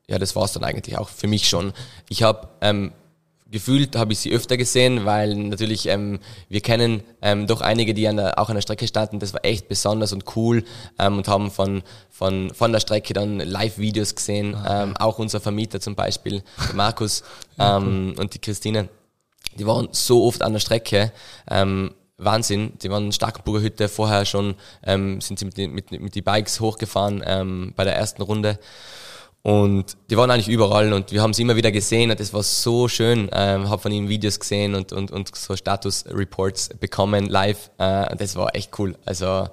ja, 0.09 0.19
das 0.19 0.37
war 0.37 0.45
es 0.45 0.53
dann 0.53 0.65
eigentlich 0.65 0.97
auch 0.99 1.09
für 1.09 1.27
mich 1.27 1.49
schon. 1.49 1.73
Ich 2.09 2.23
habe 2.23 2.49
ähm, 2.61 2.93
gefühlt 3.51 3.97
habe 3.97 4.13
ich 4.13 4.19
sie 4.19 4.33
öfter 4.33 4.57
gesehen, 4.57 5.05
weil 5.05 5.35
natürlich 5.35 5.87
ähm, 5.87 6.19
wir 6.49 6.61
kennen 6.61 7.03
ähm, 7.23 7.47
doch 7.47 7.61
einige, 7.61 7.95
die 7.95 8.09
an 8.09 8.17
der, 8.17 8.39
auch 8.39 8.49
an 8.49 8.57
der 8.57 8.63
Strecke 8.63 8.87
standen. 8.87 9.21
Das 9.21 9.33
war 9.33 9.45
echt 9.45 9.69
besonders 9.69 10.13
und 10.13 10.25
cool 10.37 10.65
ähm, 10.99 11.19
und 11.19 11.29
haben 11.29 11.51
von, 11.51 11.83
von, 12.11 12.53
von 12.53 12.73
der 12.73 12.81
Strecke 12.81 13.15
dann 13.15 13.39
Live-Videos 13.39 14.15
gesehen. 14.15 14.55
Ah, 14.55 14.83
ähm, 14.83 14.97
auch 14.97 15.19
unser 15.19 15.41
Vermieter 15.41 15.81
zum 15.81 15.95
Beispiel, 15.95 16.43
Markus 16.75 17.23
ja, 17.57 17.77
ähm, 17.77 18.15
cool. 18.15 18.23
und 18.23 18.35
die 18.35 18.41
Christine 18.41 18.89
die 19.59 19.66
waren 19.66 19.88
so 19.92 20.25
oft 20.25 20.42
an 20.42 20.53
der 20.53 20.61
Strecke. 20.61 21.12
Ähm, 21.51 21.92
Wahnsinn, 22.19 22.73
die 22.83 22.90
waren 22.90 23.07
in 23.07 23.12
Starkenburger 23.12 23.62
Hütte, 23.62 23.88
vorher 23.88 24.25
schon 24.25 24.55
ähm, 24.85 25.21
sind 25.21 25.38
sie 25.38 25.45
mit, 25.45 25.59
mit, 25.59 25.90
mit 26.01 26.14
die 26.14 26.23
Bikes 26.23 26.61
hochgefahren 26.61 27.23
ähm, 27.27 27.73
bei 27.77 27.85
der 27.85 27.97
ersten 27.97 28.23
Runde. 28.23 28.59
Und 29.42 29.97
die 30.11 30.16
waren 30.16 30.31
eigentlich 30.31 30.49
überall 30.49 30.92
und 30.92 31.12
wir 31.12 31.23
haben 31.23 31.33
sie 31.33 31.42
immer 31.42 31.55
wieder 31.55 31.71
gesehen 31.71 32.11
und 32.11 32.19
das 32.19 32.33
war 32.33 32.42
so 32.42 32.88
schön. 32.88 33.29
Ähm, 33.33 33.69
habe 33.69 33.81
von 33.81 33.92
ihnen 33.92 34.09
Videos 34.09 34.40
gesehen 34.40 34.75
und, 34.75 34.92
und, 34.92 35.12
und 35.12 35.37
so 35.37 35.55
Status-Reports 35.55 36.71
bekommen 36.81 37.27
live. 37.27 37.71
Äh, 37.79 38.16
das 38.16 38.35
war 38.35 38.57
echt 38.57 38.77
cool. 38.81 38.97
Also 39.05 39.49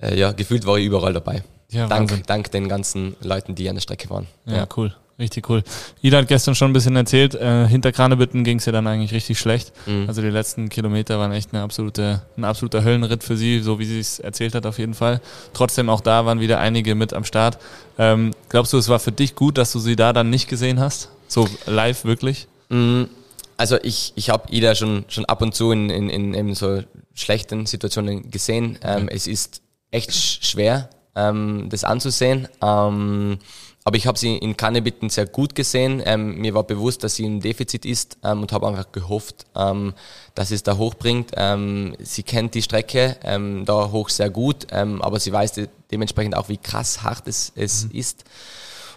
äh, 0.00 0.16
ja, 0.16 0.30
gefühlt 0.30 0.64
war 0.64 0.78
ich 0.78 0.84
überall 0.86 1.12
dabei. 1.12 1.42
Ja, 1.70 1.88
dank, 1.88 2.24
dank 2.28 2.52
den 2.52 2.68
ganzen 2.68 3.16
Leuten, 3.20 3.56
die 3.56 3.68
an 3.68 3.74
der 3.74 3.80
Strecke 3.80 4.08
waren. 4.10 4.28
Ja, 4.46 4.58
ja. 4.58 4.68
cool. 4.76 4.94
Richtig 5.16 5.48
cool. 5.48 5.62
Ida 6.02 6.18
hat 6.18 6.28
gestern 6.28 6.56
schon 6.56 6.70
ein 6.70 6.72
bisschen 6.72 6.96
erzählt, 6.96 7.36
äh, 7.36 7.68
hinter 7.68 7.92
Kranebitten 7.92 8.42
ging 8.42 8.58
es 8.58 8.64
ja 8.64 8.72
dann 8.72 8.86
eigentlich 8.88 9.12
richtig 9.12 9.38
schlecht. 9.38 9.72
Mhm. 9.86 10.06
Also 10.08 10.22
die 10.22 10.28
letzten 10.28 10.68
Kilometer 10.68 11.20
waren 11.20 11.30
echt 11.30 11.52
eine 11.52 11.62
absolute, 11.62 12.22
ein 12.36 12.42
absoluter 12.42 12.82
Höllenritt 12.82 13.22
für 13.22 13.36
sie, 13.36 13.60
so 13.60 13.78
wie 13.78 13.84
sie 13.84 14.00
es 14.00 14.18
erzählt 14.18 14.56
hat 14.56 14.66
auf 14.66 14.78
jeden 14.78 14.94
Fall. 14.94 15.20
Trotzdem 15.52 15.88
auch 15.88 16.00
da 16.00 16.26
waren 16.26 16.40
wieder 16.40 16.58
einige 16.58 16.96
mit 16.96 17.12
am 17.12 17.24
Start. 17.24 17.58
Ähm, 17.96 18.32
glaubst 18.48 18.72
du, 18.72 18.78
es 18.78 18.88
war 18.88 18.98
für 18.98 19.12
dich 19.12 19.36
gut, 19.36 19.56
dass 19.56 19.70
du 19.70 19.78
sie 19.78 19.94
da 19.94 20.12
dann 20.12 20.30
nicht 20.30 20.48
gesehen 20.48 20.80
hast? 20.80 21.10
So 21.28 21.48
live 21.66 22.04
wirklich? 22.04 22.48
Mhm. 22.68 23.08
Also 23.56 23.78
ich, 23.82 24.12
ich 24.16 24.30
habe 24.30 24.50
Ida 24.50 24.74
schon, 24.74 25.04
schon 25.06 25.26
ab 25.26 25.42
und 25.42 25.54
zu 25.54 25.70
in, 25.70 25.90
in, 25.90 26.10
in 26.10 26.34
eben 26.34 26.54
so 26.56 26.82
schlechten 27.14 27.66
Situationen 27.66 28.32
gesehen. 28.32 28.80
Ähm, 28.82 29.02
mhm. 29.02 29.08
Es 29.10 29.28
ist 29.28 29.62
echt 29.92 30.12
schwer, 30.12 30.90
ähm, 31.14 31.68
das 31.70 31.84
anzusehen. 31.84 32.48
Ähm, 32.60 33.38
aber 33.86 33.98
ich 33.98 34.06
habe 34.06 34.18
sie 34.18 34.38
in 34.38 34.56
Kannebitten 34.56 35.10
sehr 35.10 35.26
gut 35.26 35.54
gesehen. 35.54 36.02
Ähm, 36.06 36.38
mir 36.38 36.54
war 36.54 36.62
bewusst, 36.62 37.04
dass 37.04 37.16
sie 37.16 37.26
im 37.26 37.40
Defizit 37.40 37.84
ist 37.84 38.16
ähm, 38.24 38.40
und 38.40 38.50
habe 38.50 38.66
einfach 38.66 38.90
gehofft, 38.92 39.44
ähm, 39.54 39.92
dass 40.34 40.50
es 40.50 40.62
da 40.62 40.78
hochbringt. 40.78 41.32
Ähm, 41.36 41.94
sie 42.00 42.22
kennt 42.22 42.54
die 42.54 42.62
Strecke 42.62 43.18
ähm, 43.22 43.66
da 43.66 43.90
hoch 43.92 44.08
sehr 44.08 44.30
gut, 44.30 44.66
ähm, 44.70 45.02
aber 45.02 45.20
sie 45.20 45.32
weiß 45.32 45.52
de 45.52 45.68
dementsprechend 45.90 46.34
auch, 46.34 46.48
wie 46.48 46.56
krass 46.56 47.02
hart 47.02 47.28
es, 47.28 47.52
es 47.54 47.84
mhm. 47.84 47.90
ist. 47.92 48.24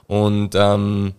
Und, 0.08 0.56
ähm, 0.56 1.14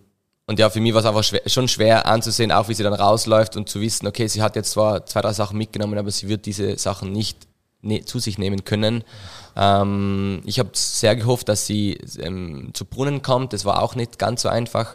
und 0.46 0.58
ja, 0.58 0.70
für 0.70 0.80
mich 0.80 0.94
war 0.94 1.00
es 1.00 1.06
einfach 1.06 1.22
schwer, 1.22 1.42
schon 1.44 1.68
schwer 1.68 2.06
anzusehen, 2.06 2.50
auch 2.50 2.68
wie 2.68 2.74
sie 2.74 2.82
dann 2.82 2.94
rausläuft 2.94 3.54
und 3.56 3.68
zu 3.68 3.82
wissen, 3.82 4.06
okay, 4.06 4.26
sie 4.28 4.40
hat 4.40 4.56
jetzt 4.56 4.70
zwar 4.70 5.04
zwei, 5.04 5.20
drei 5.20 5.34
Sachen 5.34 5.58
mitgenommen, 5.58 5.98
aber 5.98 6.10
sie 6.10 6.26
wird 6.28 6.46
diese 6.46 6.78
Sachen 6.78 7.12
nicht 7.12 7.46
ne 7.82 8.04
zu 8.04 8.18
sich 8.18 8.38
nehmen 8.38 8.64
können. 8.64 9.04
Ähm, 9.58 10.42
ich 10.44 10.58
habe 10.58 10.70
sehr 10.72 11.16
gehofft, 11.16 11.48
dass 11.48 11.66
sie 11.66 11.98
ähm, 12.20 12.70
zu 12.72 12.84
Brunnen 12.84 13.22
kommt. 13.22 13.52
Das 13.52 13.64
war 13.64 13.82
auch 13.82 13.94
nicht 13.94 14.18
ganz 14.18 14.42
so 14.42 14.48
einfach. 14.48 14.94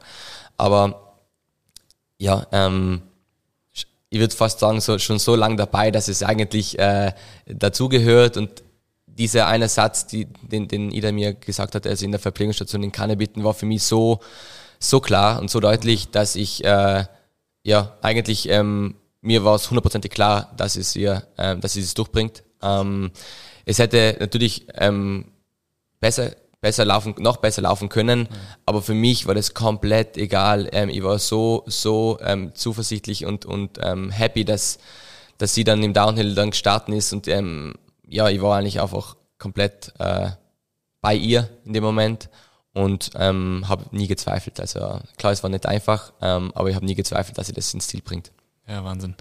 Aber 0.57 1.17
ja, 2.17 2.47
ähm, 2.51 3.01
ich 4.09 4.19
würde 4.19 4.35
fast 4.35 4.59
sagen, 4.59 4.79
so, 4.79 4.97
schon 4.99 5.19
so 5.19 5.35
lange 5.35 5.57
dabei, 5.57 5.91
dass 5.91 6.07
es 6.07 6.23
eigentlich 6.23 6.79
äh, 6.79 7.11
dazugehört 7.45 8.37
und 8.37 8.63
dieser 9.07 9.47
eine 9.47 9.69
Satz, 9.69 10.07
die, 10.07 10.25
den, 10.41 10.67
den 10.67 10.91
Ida 10.91 11.11
mir 11.11 11.33
gesagt 11.33 11.75
hat, 11.75 11.85
also 11.85 12.05
in 12.05 12.11
der 12.11 12.19
Verpflegungsstation 12.19 12.83
in 12.83 12.91
Kannebitten, 12.91 13.43
war 13.43 13.53
für 13.53 13.65
mich 13.65 13.83
so, 13.83 14.19
so 14.79 14.99
klar 15.01 15.39
und 15.39 15.51
so 15.51 15.59
deutlich, 15.59 16.09
dass 16.09 16.35
ich 16.35 16.63
äh, 16.63 17.05
ja 17.63 17.97
eigentlich 18.01 18.49
ähm, 18.49 18.95
mir 19.23 19.45
war 19.45 19.55
es 19.55 19.69
hundertprozentig 19.69 20.11
klar, 20.11 20.51
dass 20.57 20.75
es 20.75 20.95
ihr, 20.95 21.25
ähm, 21.37 21.61
dass 21.61 21.73
sie 21.73 21.81
es 21.81 21.93
durchbringt. 21.93 22.43
Ähm, 22.61 23.11
es 23.65 23.79
hätte 23.79 24.17
natürlich 24.19 24.67
ähm, 24.75 25.25
besser 25.99 26.31
besser 26.63 26.85
laufen, 26.85 27.13
noch 27.19 27.37
besser 27.37 27.61
laufen 27.61 27.89
können. 27.89 28.21
Mhm. 28.21 28.27
Aber 28.65 28.81
für 28.81 28.93
mich 28.95 29.27
war 29.27 29.35
das 29.35 29.53
komplett 29.53 30.17
egal. 30.17 30.69
Ähm, 30.71 30.89
ich 30.89 31.03
war 31.03 31.19
so, 31.19 31.63
so 31.67 32.17
ähm, 32.21 32.55
zuversichtlich 32.55 33.25
und, 33.25 33.45
und 33.45 33.79
ähm, 33.83 34.09
happy, 34.09 34.45
dass, 34.45 34.79
dass 35.37 35.53
sie 35.53 35.65
dann 35.65 35.83
im 35.83 35.93
Downhill 35.93 36.33
dann 36.33 36.51
gestartet 36.51 36.95
ist 36.95 37.11
und 37.13 37.27
ähm, 37.27 37.75
ja, 38.07 38.29
ich 38.29 38.41
war 38.41 38.57
eigentlich 38.57 38.81
einfach 38.81 39.17
komplett 39.37 39.91
äh, 39.99 40.29
bei 41.01 41.15
ihr 41.15 41.49
in 41.65 41.73
dem 41.73 41.83
Moment 41.83 42.29
und 42.73 43.11
ähm, 43.15 43.65
habe 43.67 43.85
nie 43.91 44.07
gezweifelt. 44.07 44.59
Also 44.61 45.01
klar, 45.17 45.33
es 45.33 45.43
war 45.43 45.49
nicht 45.49 45.65
einfach, 45.65 46.13
ähm, 46.21 46.53
aber 46.55 46.69
ich 46.69 46.75
habe 46.75 46.85
nie 46.85 46.95
gezweifelt, 46.95 47.37
dass 47.37 47.47
sie 47.47 47.53
das 47.53 47.73
ins 47.73 47.87
Ziel 47.87 48.01
bringt. 48.01 48.31
Ja, 48.67 48.83
Wahnsinn. 48.85 49.15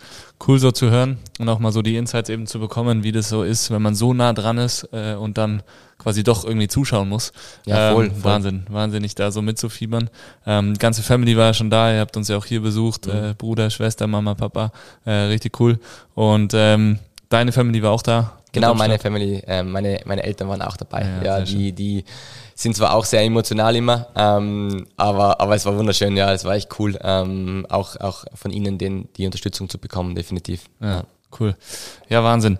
Cool 0.47 0.61
so 0.61 0.71
zu 0.71 0.91
hören 0.91 1.19
und 1.41 1.49
auch 1.49 1.59
mal 1.59 1.73
so 1.73 1.83
die 1.83 1.97
Insights 1.97 2.29
eben 2.29 2.47
zu 2.47 2.61
bekommen, 2.61 3.03
wie 3.03 3.11
das 3.11 3.29
so 3.29 3.43
ist, 3.43 3.73
wenn 3.73 3.83
man 3.83 3.97
so 3.97 4.15
nah 4.15 4.33
dran 4.33 4.57
ist 4.59 4.89
äh, 4.93 5.15
und 5.15 5.37
dann 5.37 5.65
quasi 5.99 6.23
doch 6.23 6.45
irgendwie 6.45 6.69
zuschauen 6.69 7.09
muss. 7.09 7.33
Ja, 7.67 7.93
voll, 7.93 8.07
ähm, 8.07 8.15
voll. 8.15 8.25
Wahnsinn, 8.33 8.67
wahnsinnig 8.69 9.17
da 9.17 9.33
so 9.33 9.43
mitzufiebern. 9.43 10.11
Ähm, 10.47 10.75
ganze 10.75 11.03
Family 11.03 11.37
war 11.37 11.47
ja 11.47 11.55
schon 11.55 11.71
da, 11.71 11.93
ihr 11.93 12.01
habt 12.01 12.17
uns 12.17 12.29
ja 12.29 12.37
auch 12.37 12.45
hier 12.45 12.61
besucht, 12.61 13.07
mhm. 13.07 13.13
äh, 13.13 13.35
Bruder, 13.35 13.71
Schwester, 13.71 14.07
Mama, 14.07 14.35
Papa, 14.35 14.71
äh, 15.05 15.11
richtig 15.11 15.59
cool. 15.59 15.81
Und 16.15 16.53
ähm, 16.55 17.01
deine 17.29 17.51
Family 17.51 17.83
war 17.83 17.91
auch 17.91 18.03
da? 18.03 18.39
Genau, 18.53 18.75
meine 18.75 18.99
Family, 18.99 19.43
äh, 19.47 19.63
meine, 19.63 20.03
meine 20.05 20.23
Eltern 20.23 20.49
waren 20.49 20.63
auch 20.63 20.77
dabei. 20.77 21.07
Ja, 21.25 21.39
ja 21.39 21.45
die, 21.45 21.73
die 21.73 22.05
sind 22.55 22.77
zwar 22.77 22.95
auch 22.95 23.05
sehr 23.05 23.23
emotional 23.23 23.77
immer, 23.77 24.09
ähm, 24.17 24.87
aber, 24.97 25.41
aber 25.41 25.55
es 25.55 25.65
war 25.67 25.77
wunderschön, 25.77 26.17
ja, 26.17 26.33
es 26.33 26.45
war 26.45 26.55
echt 26.55 26.79
cool, 26.79 26.99
ähm, 27.03 27.67
auch, 27.69 27.97
auch 27.97 28.25
von 28.35 28.51
ihnen 28.51 28.79
den, 28.79 29.09
die 29.17 29.27
Unterstützung 29.27 29.69
zu 29.69 29.79
bekommen, 29.79 30.15
definitiv. 30.15 30.65
Ja, 30.81 31.05
cool. 31.39 31.57
Ja, 32.09 32.23
Wahnsinn. 32.25 32.59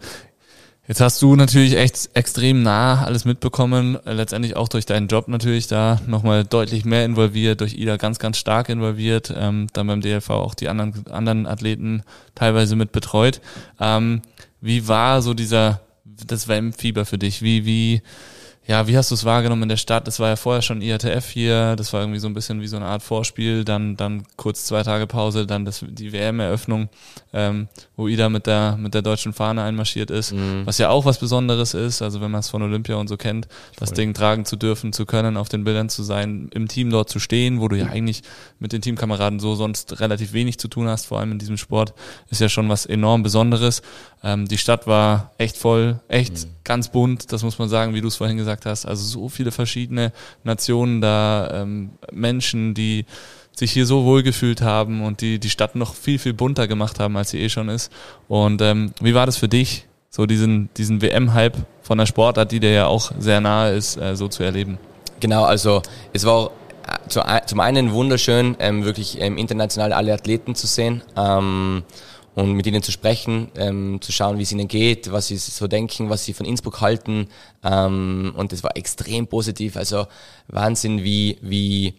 Jetzt 0.89 1.01
hast 1.01 1.23
du 1.23 1.37
natürlich 1.37 1.77
echt 1.77 2.11
extrem 2.15 2.63
nah 2.63 3.05
alles 3.05 3.25
mitbekommen, 3.25 3.99
letztendlich 4.05 4.57
auch 4.57 4.69
durch 4.69 4.85
deinen 4.85 5.07
Job 5.07 5.29
natürlich 5.29 5.69
da 5.69 6.01
nochmal 6.09 6.43
deutlich 6.45 6.85
mehr 6.85 7.05
involviert, 7.05 7.61
durch 7.61 7.75
Ida 7.75 7.97
ganz, 7.97 8.19
ganz 8.19 8.37
stark 8.37 8.69
involviert, 8.69 9.33
ähm, 9.35 9.69
dann 9.73 9.87
beim 9.87 10.01
DLV 10.01 10.29
auch 10.31 10.55
die 10.55 10.69
anderen, 10.69 11.07
anderen 11.07 11.47
Athleten 11.47 12.03
teilweise 12.35 12.75
mit 12.75 12.91
betreut. 12.91 13.41
Ähm, 13.79 14.23
wie 14.61 14.89
war 14.89 15.23
so 15.23 15.35
dieser, 15.35 15.81
das 16.05 16.49
WM-Fieber 16.49 17.05
für 17.05 17.19
dich? 17.19 17.43
Wie, 17.43 17.65
wie, 17.65 18.03
ja, 18.65 18.87
wie 18.87 18.97
hast 18.97 19.11
du 19.11 19.17
es 19.17 19.25
wahrgenommen 19.25 19.65
in 19.65 19.69
der 19.69 19.77
Stadt? 19.77 20.07
Das 20.07 20.21
war 20.21 20.29
ja 20.29 20.37
vorher 20.37 20.63
schon 20.63 20.83
IATF 20.83 21.29
hier, 21.31 21.75
das 21.75 21.93
war 21.93 22.01
irgendwie 22.01 22.21
so 22.21 22.29
ein 22.29 22.35
bisschen 22.35 22.61
wie 22.61 22.69
so 22.69 22.77
eine 22.77 22.87
Art 22.87 23.03
Vorspiel, 23.03 23.65
dann, 23.65 23.97
dann 23.97 24.23
kurz 24.37 24.67
zwei 24.67 24.85
Tage 24.85 25.09
Pause, 25.09 25.47
dann 25.47 25.65
das, 25.65 25.85
die 25.87 26.13
WM-Eröffnung, 26.13 26.89
ähm, 27.33 27.67
wo 27.97 28.07
Ida 28.07 28.29
mit 28.29 28.47
der, 28.47 28.77
mit 28.77 28.95
der 28.95 29.03
deutschen 29.03 29.33
Fahne 29.33 29.65
einmarschiert 29.65 30.13
ist, 30.13 30.33
mhm. 30.33 30.63
was 30.65 30.79
ja 30.79 30.91
auch 30.91 31.05
was 31.05 31.19
Besonderes 31.19 31.75
ist, 31.75 32.03
also 32.03 32.21
wenn 32.21 32.31
man 32.31 32.39
es 32.39 32.51
von 32.51 32.63
Olympia 32.63 32.95
und 32.95 33.09
so 33.09 33.17
kennt, 33.17 33.49
das 33.81 33.89
Voll. 33.89 33.97
Ding 33.97 34.15
tragen 34.15 34.45
zu 34.45 34.55
dürfen, 34.55 34.93
zu 34.93 35.07
können, 35.07 35.37
auf 35.37 35.49
den 35.49 35.65
Bildern 35.65 35.89
zu 35.89 36.05
sein, 36.05 36.49
im 36.55 36.69
Team 36.69 36.91
dort 36.91 37.11
zu 37.11 37.19
stehen, 37.19 37.61
wo 37.61 37.67
du 37.67 37.77
ja 37.77 37.87
eigentlich 37.87 38.23
mit 38.61 38.73
den 38.73 38.81
Teamkameraden 38.81 39.41
so 39.41 39.57
sonst 39.57 39.99
relativ 39.99 40.35
wenig 40.35 40.61
zu 40.61 40.69
tun 40.69 40.87
hast, 40.87 41.07
vor 41.07 41.19
allem 41.19 41.33
in 41.33 41.41
diesem 41.41 41.57
Sport, 41.57 41.95
ist 42.31 42.41
ja 42.41 42.49
schon 42.49 42.69
was 42.69 42.87
enorm 42.87 43.25
Besonderes. 43.25 43.83
Ähm, 44.23 44.47
die 44.47 44.59
Stadt 44.59 44.87
war 44.87 45.33
echt 45.37 45.57
voll, 45.57 45.99
echt 46.07 46.47
mhm. 46.47 46.51
ganz 46.63 46.91
bunt, 46.91 47.33
das 47.33 47.43
muss 47.43 47.59
man 47.59 47.69
sagen, 47.69 47.95
wie 47.95 48.01
du 48.01 48.07
es 48.07 48.15
vorhin 48.15 48.37
gesagt 48.37 48.52
hast. 48.67 48.87
Also 48.87 49.05
so 49.05 49.29
viele 49.29 49.51
verschiedene 49.51 50.13
Nationen 50.45 51.01
da, 51.01 51.63
ähm, 51.63 51.91
Menschen, 52.13 52.75
die 52.75 53.07
sich 53.55 53.73
hier 53.73 53.87
so 53.87 54.05
wohl 54.05 54.23
gefühlt 54.23 54.63
haben 54.63 55.03
und 55.03 55.21
die 55.21 55.39
die 55.39 55.51
Stadt 55.51 55.77
noch 55.77 55.95
viel, 55.95 56.19
viel 56.19 56.33
bunter 56.33 56.69
gemacht 56.69 57.01
haben, 57.01 57.17
als 57.17 57.31
sie 57.31 57.41
eh 57.41 57.49
schon 57.49 57.69
ist. 57.69 57.93
Und 58.29 58.63
ähm, 58.63 58.93
wie 59.01 59.15
war 59.15 59.27
das 59.27 59.37
für 59.37 59.49
dich, 59.49 59.87
so 60.09 60.27
diesen, 60.27 60.69
diesen 60.77 61.03
WM-Hype 61.03 61.57
von 61.83 61.99
der 61.99 62.07
Sportart, 62.07 62.53
die 62.53 62.61
dir 62.61 62.73
ja 62.73 62.87
auch 62.87 63.13
sehr 63.19 63.41
nahe 63.41 63.75
ist, 63.75 63.97
äh, 63.97 64.17
so 64.17 64.29
zu 64.29 64.43
erleben? 64.43 64.79
Genau, 65.21 65.45
also 65.45 65.83
es 66.13 66.25
war 66.25 66.51
äh, 67.07 67.41
zum 67.47 67.61
einen 67.61 67.93
wunderschön, 67.93 68.57
ähm, 68.59 68.85
wirklich 68.85 69.21
ähm, 69.21 69.39
international 69.39 69.93
alle 69.93 70.13
Athleten 70.13 70.55
zu 70.55 70.67
sehen. 70.67 71.03
Ähm, 71.17 71.85
und 72.35 72.53
mit 72.53 72.67
ihnen 72.67 72.83
zu 72.83 72.93
sprechen, 72.93 73.49
ähm, 73.57 74.01
zu 74.01 74.11
schauen, 74.11 74.39
wie 74.39 74.43
es 74.43 74.53
ihnen 74.53 74.69
geht, 74.69 75.13
was 75.13 75.27
sie 75.27 75.37
so 75.37 75.67
denken, 75.69 76.09
was 76.09 76.25
sie 76.25 76.33
von 76.33 76.47
Innsbruck 76.47 76.81
halten. 76.81 77.29
Ähm, 77.63 78.33
und 78.37 78.53
das 78.53 78.63
war 78.63 78.77
extrem 78.77 79.27
positiv. 79.27 79.77
Also 79.77 80.07
Wahnsinn, 80.49 81.05
wie, 81.05 81.39
wie, 81.43 81.95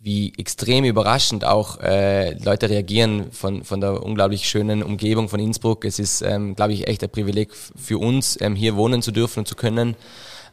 wie 0.00 0.32
extrem 0.38 0.84
überraschend 0.84 1.44
auch 1.44 1.78
äh, 1.80 2.32
Leute 2.42 2.70
reagieren 2.70 3.30
von, 3.32 3.64
von 3.64 3.80
der 3.80 4.02
unglaublich 4.02 4.48
schönen 4.48 4.82
Umgebung 4.82 5.28
von 5.28 5.40
Innsbruck. 5.40 5.84
Es 5.84 5.98
ist, 5.98 6.22
ähm, 6.22 6.56
glaube 6.56 6.72
ich, 6.72 6.88
echt 6.88 7.02
ein 7.02 7.10
Privileg 7.10 7.54
für 7.54 7.98
uns, 7.98 8.40
ähm, 8.40 8.56
hier 8.56 8.76
wohnen 8.76 9.02
zu 9.02 9.12
dürfen 9.12 9.40
und 9.40 9.48
zu 9.48 9.56
können. 9.56 9.94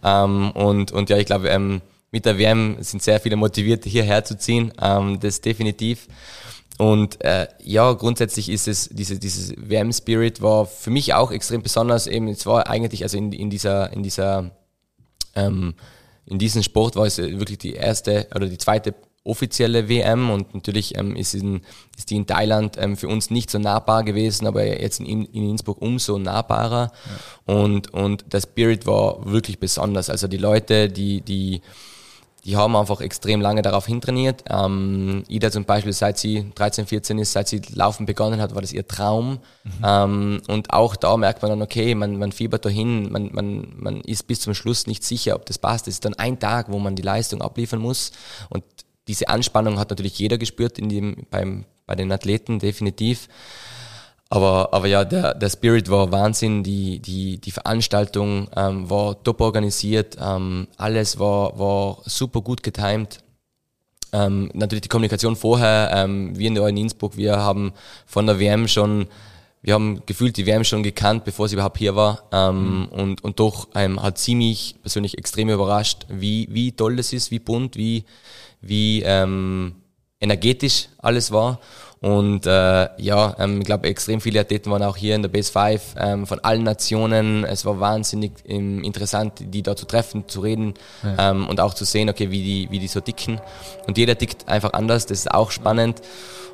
Ähm, 0.04 0.52
und, 0.52 0.92
und 0.92 1.10
ja, 1.10 1.18
ich 1.18 1.26
glaube, 1.26 1.48
ähm, 1.48 1.82
mit 2.12 2.26
der 2.26 2.38
WM 2.38 2.78
sind 2.82 3.02
sehr 3.04 3.20
viele 3.20 3.36
motiviert, 3.36 3.86
hierher 3.86 4.26
zu 4.26 4.38
ziehen. 4.38 4.74
Ähm, 4.82 5.20
das 5.20 5.42
definitiv. 5.42 6.08
Und 6.80 7.22
äh, 7.26 7.50
ja, 7.62 7.92
grundsätzlich 7.92 8.48
ist 8.48 8.70
es, 8.70 8.88
diese, 8.88 9.20
dieses 9.20 9.54
WM-Spirit 9.58 10.42
war 10.42 10.66
für 10.66 10.92
mich 10.92 11.14
auch 11.14 11.30
extrem 11.30 11.62
besonders. 11.62 12.08
Eben, 12.08 12.30
es 12.30 12.46
war 12.46 12.70
eigentlich, 12.70 13.04
also 13.04 13.18
in, 13.18 13.34
in 13.34 13.50
dieser, 13.50 13.92
in 13.92 14.02
dieser, 14.02 14.52
ähm, 15.36 15.74
in 16.26 16.40
diesem 16.40 16.64
Sport 16.64 16.96
war 16.96 17.06
es 17.06 17.18
wirklich 17.18 17.58
die 17.58 17.74
erste 17.74 18.28
oder 18.34 18.48
die 18.48 18.58
zweite 18.58 18.96
offizielle 19.26 19.90
WM 19.90 20.30
und 20.30 20.54
natürlich 20.56 20.98
ähm, 20.98 21.18
ist, 21.18 21.34
in, 21.34 21.64
ist 21.98 22.12
die 22.12 22.16
in 22.16 22.26
Thailand 22.26 22.78
ähm, 22.80 22.96
für 22.96 23.10
uns 23.10 23.30
nicht 23.30 23.52
so 23.52 23.60
nahbar 23.60 24.06
gewesen, 24.06 24.48
aber 24.48 24.66
jetzt 24.66 25.02
in, 25.02 25.26
in 25.26 25.50
Innsbruck 25.50 25.82
umso 25.82 26.18
nahbarer. 26.18 26.94
Ja. 27.46 27.56
Und, 27.56 27.94
und 27.94 28.32
der 28.32 28.40
Spirit 28.40 28.86
war 28.86 29.30
wirklich 29.30 29.60
besonders. 29.60 30.10
Also 30.10 30.30
die 30.30 30.38
Leute, 30.38 30.88
die, 30.88 31.20
die, 31.20 31.62
die 32.46 32.56
haben 32.56 32.76
einfach 32.76 33.02
extrem 33.02 33.42
lange 33.42 33.62
darauf 33.62 33.86
hintrainiert. 33.86 34.44
Ähm, 34.50 35.24
Ida 35.28 35.52
zum 35.52 35.66
Beispiel, 35.66 35.94
seit 35.94 36.18
sie 36.18 36.52
13, 36.56 36.88
14 36.88 37.20
ist, 37.20 37.34
seit 37.34 37.48
sie 37.48 37.62
laufen 37.74 38.06
begonnen 38.06 38.42
hat, 38.42 38.56
war 38.56 38.62
das 38.62 38.72
ihr 38.72 38.88
Traum. 38.88 39.40
Mhm. 39.64 39.72
Ähm, 39.84 40.42
und 40.48 40.74
auch 40.74 40.96
da 40.96 41.18
merkt 41.18 41.42
man 41.42 41.52
dann, 41.52 41.62
okay, 41.62 41.96
man, 41.96 42.18
man 42.18 42.32
fiebert 42.32 42.66
dahin, 42.66 43.12
man, 43.12 43.30
man, 43.34 43.74
man 43.76 44.02
ist 44.02 44.28
bis 44.28 44.40
zum 44.40 44.54
Schluss 44.54 44.88
nicht 44.88 45.04
sicher, 45.04 45.36
ob 45.36 45.46
das 45.46 45.58
passt. 45.58 45.88
Es 45.88 45.96
ist 45.96 46.06
dann 46.06 46.14
ein 46.14 46.40
Tag, 46.40 46.72
wo 46.72 46.80
man 46.80 46.96
die 46.96 47.02
Leistung 47.02 47.42
abliefern 47.42 47.80
muss. 47.80 48.12
Und 48.50 48.64
diese 49.08 49.28
Anspannung 49.28 49.80
hat 49.80 49.90
natürlich 49.90 50.18
jeder 50.18 50.38
gespürt 50.38 50.80
in 50.80 50.88
dem, 50.90 51.26
beim, 51.30 51.66
bei 51.86 51.96
den 51.96 52.12
Athleten, 52.12 52.60
definitiv. 52.60 53.28
Aber, 54.32 54.70
aber 54.74 54.88
ja, 54.88 55.06
der, 55.06 55.34
der 55.34 55.50
Spirit 55.50 55.90
war 55.90 56.12
Wahnsinn, 56.12 56.64
die, 56.64 57.00
die, 57.00 57.40
die 57.40 57.52
Veranstaltung 57.52 58.48
ähm, 58.56 58.88
war 58.88 59.22
top 59.24 59.42
organisiert, 59.42 60.18
ähm, 60.22 60.68
alles 60.78 61.18
war, 61.18 61.58
war 61.58 61.98
super 62.06 62.42
gut 62.42 62.62
getimt. 62.62 63.24
Ähm, 64.12 64.52
natürlich 64.54 64.84
die 64.84 64.90
Kommunikation 64.90 65.36
vorher, 65.36 65.92
ähm, 65.94 66.38
wir 66.38 66.68
in 66.68 66.78
Innsbruck, 66.78 67.18
wir 67.18 67.38
haben 67.38 67.74
von 68.06 68.28
der 68.28 68.40
WM 68.40 68.68
schon, 68.68 69.08
wir 69.64 69.74
haben 69.74 70.04
gefühlt 70.06 70.38
die 70.38 70.46
WM 70.46 70.64
schon 70.64 70.84
gekannt, 70.84 71.26
bevor 71.26 71.48
sie 71.48 71.56
überhaupt 71.56 71.80
hier 71.80 71.96
war. 71.96 72.24
Ähm, 72.32 72.82
mhm. 72.82 72.86
und, 72.88 73.24
und 73.24 73.40
doch 73.40 73.70
ähm, 73.74 74.02
hat 74.02 74.20
sie 74.20 74.36
mich 74.36 74.76
persönlich 74.82 75.18
extrem 75.18 75.50
überrascht, 75.50 76.06
wie, 76.08 76.48
wie 76.52 76.72
toll 76.72 76.98
das 76.98 77.14
ist, 77.14 77.32
wie 77.32 77.40
bunt, 77.40 77.76
wie, 77.78 78.04
wie 78.62 79.02
ähm, 79.04 79.76
energetisch 80.20 80.90
alles 81.00 81.32
war. 81.32 81.60
Und 82.02 82.46
äh, 82.46 82.88
ja, 82.98 83.36
ähm, 83.40 83.60
ich 83.60 83.66
glaube, 83.66 83.88
extrem 83.88 84.22
viele 84.22 84.40
Athleten 84.40 84.72
waren 84.72 84.84
auch 84.84 84.96
hier 84.96 85.16
in 85.16 85.22
der 85.22 85.30
Base 85.30 85.52
5 85.52 85.96
ähm, 85.98 86.28
von 86.28 86.40
allen 86.40 86.64
Nationen. 86.64 87.44
Es 87.44 87.66
war 87.66 87.80
wahnsinnig 87.82 88.32
ähm, 88.48 88.84
interessant, 88.84 89.34
die 89.40 89.62
da 89.64 89.76
zu 89.76 89.86
treffen, 89.86 90.28
zu 90.28 90.40
reden 90.40 90.76
ja. 91.04 91.32
ähm, 91.32 91.48
und 91.48 91.60
auch 91.60 91.74
zu 91.74 91.84
sehen, 91.84 92.10
okay, 92.10 92.32
wie 92.32 92.42
die, 92.42 92.68
wie 92.72 92.80
die 92.80 92.88
so 92.88 93.02
dicken. 93.02 93.42
Und 93.86 93.98
jeder 93.98 94.18
tickt 94.18 94.48
einfach 94.48 94.72
anders, 94.74 95.08
das 95.08 95.20
ist 95.20 95.32
auch 95.32 95.52
spannend. 95.52 96.02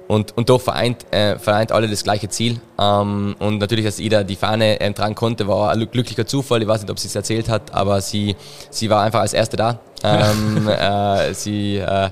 Und, 0.08 0.38
und 0.38 0.50
doch 0.50 0.62
vereint, 0.62 1.12
äh, 1.12 1.38
vereint 1.40 1.72
alle 1.72 1.88
das 1.88 2.04
gleiche 2.04 2.30
Ziel. 2.30 2.60
Ähm, 2.80 3.36
und 3.40 3.60
natürlich, 3.60 3.86
dass 3.86 4.00
Ida 4.00 4.24
die 4.24 4.36
Fahne 4.36 4.80
ähm, 4.82 4.96
tragen 4.96 5.16
konnte, 5.16 5.48
war 5.48 5.72
ein 5.72 5.90
glücklicher 5.92 6.26
Zufall. 6.26 6.62
Ich 6.62 6.68
weiß 6.68 6.82
nicht, 6.82 6.92
ob 6.92 7.00
sie 7.00 7.08
es 7.08 7.16
erzählt 7.16 7.50
hat, 7.50 7.74
aber 7.74 8.02
sie, 8.02 8.36
sie 8.70 8.90
war 8.90 9.04
einfach 9.04 9.22
als 9.22 9.34
Erste 9.34 9.58
da. 9.58 9.80
Ähm, 10.04 10.68
äh, 10.70 11.34
sie 11.34 11.78
äh, 11.78 12.10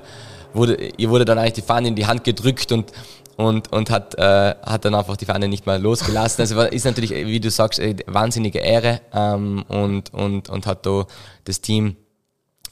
wurde, 0.52 0.74
ihr 0.96 1.10
wurde 1.10 1.24
dann 1.24 1.38
eigentlich 1.38 1.54
die 1.54 1.62
Fahne 1.62 1.88
in 1.88 1.94
die 1.94 2.06
Hand 2.06 2.24
gedrückt 2.24 2.72
und 2.72 2.92
und, 3.36 3.72
und 3.72 3.90
hat, 3.90 4.14
äh, 4.16 4.54
hat 4.62 4.84
dann 4.84 4.94
einfach 4.94 5.16
die 5.16 5.26
Fahne 5.26 5.48
nicht 5.48 5.66
mehr 5.66 5.78
losgelassen. 5.78 6.42
Also 6.42 6.60
ist 6.62 6.84
natürlich, 6.84 7.10
wie 7.10 7.40
du 7.40 7.50
sagst, 7.50 7.80
wahnsinnige 8.06 8.58
Ehre 8.58 9.00
ähm, 9.12 9.64
und, 9.68 10.12
und, 10.12 10.48
und 10.48 10.66
hat 10.66 10.86
da 10.86 11.06
das 11.44 11.60
Team 11.60 11.96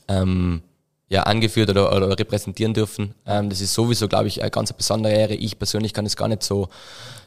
ähm, 0.08 0.62
ja, 1.08 1.24
angeführt 1.24 1.68
oder, 1.68 1.94
oder 1.94 2.18
repräsentieren 2.18 2.74
dürfen. 2.74 3.14
Ähm, 3.26 3.50
das 3.50 3.60
ist 3.60 3.74
sowieso, 3.74 4.08
glaube 4.08 4.28
ich, 4.28 4.40
eine 4.40 4.50
ganz 4.50 4.72
besondere 4.72 5.12
Ehre. 5.12 5.34
Ich 5.34 5.58
persönlich 5.58 5.92
kann 5.92 6.06
es 6.06 6.16
gar 6.16 6.28
nicht 6.28 6.42
so, 6.42 6.68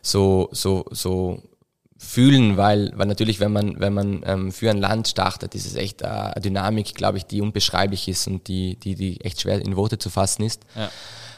so, 0.01 0.49
so, 0.51 0.85
so 0.91 1.43
fühlen, 1.97 2.57
weil, 2.57 2.91
weil 2.95 3.07
natürlich, 3.07 3.39
wenn 3.39 3.53
man, 3.53 3.79
wenn 3.79 3.93
man 3.93 4.23
ähm, 4.25 4.51
für 4.51 4.69
ein 4.69 4.79
Land 4.79 5.07
startet, 5.07 5.55
ist 5.55 5.65
es 5.65 5.75
echt 5.75 6.01
äh, 6.01 6.05
eine 6.07 6.41
Dynamik, 6.41 6.95
glaube 6.95 7.17
ich, 7.17 7.25
die 7.25 7.41
unbeschreiblich 7.41 8.07
ist 8.07 8.27
und 8.27 8.47
die, 8.47 8.75
die, 8.75 8.95
die 8.95 9.21
echt 9.21 9.41
schwer 9.41 9.61
in 9.61 9.75
Worte 9.75 9.97
zu 9.97 10.09
fassen 10.09 10.43
ist. 10.43 10.63
Ja. 10.75 10.89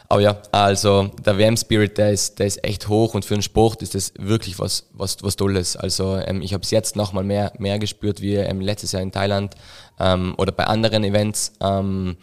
Aber 0.09 0.21
ja, 0.21 0.41
also 0.51 1.11
der 1.25 1.37
WM-Spirit, 1.37 1.97
der 1.97 2.11
ist, 2.11 2.39
der 2.39 2.47
ist 2.47 2.63
echt 2.63 2.87
hoch 2.87 3.13
und 3.13 3.25
für 3.25 3.33
den 3.33 3.41
Sport 3.41 3.81
ist 3.81 3.93
das 3.93 4.13
wirklich 4.17 4.57
was, 4.57 4.87
was, 4.93 5.17
was 5.21 5.35
Tolles. 5.35 5.75
Also 5.75 6.15
ähm, 6.17 6.41
ich 6.41 6.53
habe 6.53 6.63
es 6.63 6.71
jetzt 6.71 6.95
nochmal 6.95 7.25
mehr, 7.25 7.51
mehr 7.57 7.77
gespürt 7.77 8.21
wie 8.21 8.35
ähm, 8.35 8.61
letztes 8.61 8.93
Jahr 8.93 9.01
in 9.01 9.11
Thailand 9.11 9.55
ähm, 9.99 10.33
oder 10.37 10.53
bei 10.53 10.65
anderen 10.65 11.03
Events. 11.03 11.53
Ähm, 11.59 12.15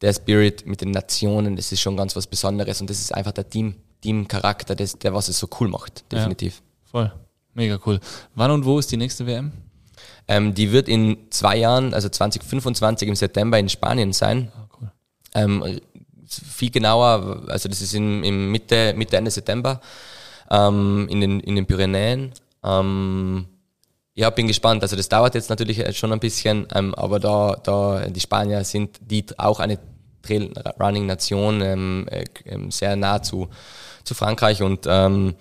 der 0.00 0.12
Spirit 0.12 0.66
mit 0.66 0.80
den 0.80 0.92
Nationen, 0.92 1.56
das 1.56 1.72
ist 1.72 1.80
schon 1.80 1.96
ganz 1.96 2.14
was 2.14 2.26
Besonderes 2.26 2.80
und 2.80 2.88
das 2.88 3.00
ist 3.00 3.12
einfach 3.12 3.32
der 3.32 3.48
Team, 3.48 3.74
Team-Charakter, 4.00 4.76
der 4.76 5.14
was 5.14 5.28
es 5.28 5.38
so 5.38 5.48
cool 5.58 5.68
macht, 5.68 6.10
definitiv. 6.12 6.58
Ja, 6.58 6.90
voll, 6.90 7.12
mega 7.54 7.80
cool. 7.84 7.98
Wann 8.36 8.52
und 8.52 8.64
wo 8.64 8.78
ist 8.78 8.92
die 8.92 8.96
nächste 8.96 9.26
WM? 9.26 9.52
Ähm, 10.28 10.54
die 10.54 10.70
wird 10.70 10.88
in 10.88 11.16
zwei 11.30 11.56
Jahren, 11.56 11.94
also 11.94 12.08
2025 12.08 13.08
im 13.08 13.16
September 13.16 13.58
in 13.58 13.68
Spanien 13.68 14.12
sein. 14.12 14.52
Oh, 14.54 14.76
cool. 14.80 14.92
ähm, 15.34 15.80
viel 16.28 16.70
genauer, 16.70 17.44
also 17.48 17.68
das 17.68 17.80
ist 17.80 17.94
in, 17.94 18.22
in 18.24 18.50
Mitte, 18.50 18.94
Mitte, 18.96 19.16
Ende 19.16 19.30
September 19.30 19.80
ähm, 20.50 21.06
in, 21.10 21.20
den, 21.20 21.40
in 21.40 21.56
den 21.56 21.66
Pyrenäen. 21.66 22.32
Ähm, 22.64 23.46
ja, 24.14 24.30
bin 24.30 24.48
gespannt. 24.48 24.82
Also 24.82 24.96
das 24.96 25.08
dauert 25.08 25.34
jetzt 25.34 25.48
natürlich 25.48 25.96
schon 25.96 26.12
ein 26.12 26.20
bisschen, 26.20 26.66
ähm, 26.74 26.94
aber 26.94 27.20
da, 27.20 27.56
da 27.62 28.06
die 28.08 28.20
Spanier 28.20 28.64
sind 28.64 28.98
die 29.00 29.24
auch 29.36 29.60
eine 29.60 29.78
Trail-Running-Nation, 30.22 31.60
ähm, 31.62 32.06
äh, 32.10 32.24
ähm, 32.44 32.70
sehr 32.70 32.96
nah 32.96 33.22
zu, 33.22 33.48
zu 34.04 34.14
Frankreich 34.14 34.62
und 34.62 34.86
ähm, 34.88 35.34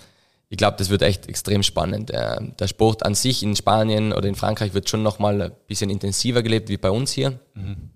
ich 0.50 0.58
glaube, 0.58 0.78
das 0.78 0.90
wird 0.90 1.02
echt 1.02 1.28
extrem 1.28 1.62
spannend. 1.62 2.10
Äh, 2.12 2.38
der 2.58 2.68
Sport 2.68 3.06
an 3.06 3.16
sich 3.16 3.44
in 3.44 3.56
Spanien 3.56 4.14
oder 4.14 4.30
in 4.30 4.36
Frankreich 4.36 4.74
wird 4.74 4.90
schon 4.90 5.04
nochmal 5.04 5.42
ein 5.42 5.52
bisschen 5.68 5.90
intensiver 5.90 6.42
gelebt 6.42 6.70
wie 6.70 6.78
bei 6.78 6.90
uns 6.90 7.12
hier. 7.12 7.40
Mhm. 7.54 7.90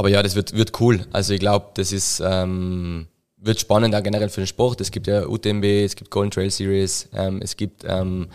Aber 0.00 0.08
ja, 0.08 0.22
das 0.22 0.34
wird, 0.34 0.56
wird 0.56 0.80
cool. 0.80 1.06
Also 1.12 1.34
ich 1.34 1.40
glaube, 1.40 1.72
das 1.74 1.92
ist 1.92 2.22
ähm, 2.24 3.06
wird 3.36 3.60
spannend 3.60 3.94
auch 3.94 4.02
generell 4.02 4.30
für 4.30 4.40
den 4.40 4.46
Sport. 4.46 4.80
Es 4.80 4.90
gibt 4.90 5.06
ja 5.06 5.26
UTMB, 5.26 5.62
es 5.62 5.94
gibt 5.94 6.10
Golden 6.10 6.30
Trail 6.30 6.50
Series, 6.50 7.10
ähm, 7.12 7.42
es 7.42 7.54
gibt 7.54 7.84
ähm, 7.86 8.28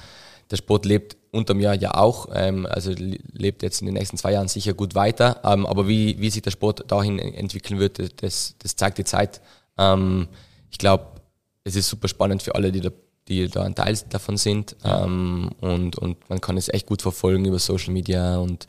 der 0.52 0.58
Sport 0.58 0.86
lebt 0.86 1.18
unterm 1.32 1.60
Jahr 1.60 1.74
ja 1.74 1.96
auch, 1.96 2.30
ähm, 2.36 2.68
also 2.68 2.94
lebt 2.94 3.64
jetzt 3.64 3.82
in 3.82 3.88
den 3.88 3.96
nächsten 3.96 4.16
zwei 4.16 4.34
Jahren 4.34 4.48
sicher 4.48 4.76
gut 4.76 4.94
weiter. 4.94 5.42
Ähm, 5.44 5.66
aber 5.66 5.88
wie, 5.88 6.20
wie 6.20 6.30
sich 6.30 6.44
der 6.44 6.52
Sport 6.52 6.84
dahin 6.92 7.18
entwickeln 7.18 7.80
wird, 7.80 8.22
das, 8.22 8.54
das 8.60 8.76
zeigt 8.76 9.00
die 9.00 9.04
Zeit. 9.04 9.42
Ähm, 9.80 10.28
ich 10.70 10.78
glaube, 10.78 11.20
es 11.64 11.76
ist 11.76 11.90
super 11.90 12.10
spannend 12.10 12.44
für 12.44 12.54
alle, 12.54 12.72
die 12.72 12.82
da 12.82 12.92
die 13.28 13.48
da 13.48 13.64
ein 13.64 13.76
Teil 13.76 13.98
davon 14.10 14.38
sind. 14.38 14.76
Ja. 14.84 15.04
Ähm, 15.04 15.50
und, 15.62 15.98
und 15.98 16.30
man 16.30 16.42
kann 16.42 16.58
es 16.58 16.70
echt 16.70 16.86
gut 16.86 17.02
verfolgen 17.02 17.46
über 17.46 17.60
Social 17.60 17.92
Media. 17.92 18.38
Und 18.38 18.68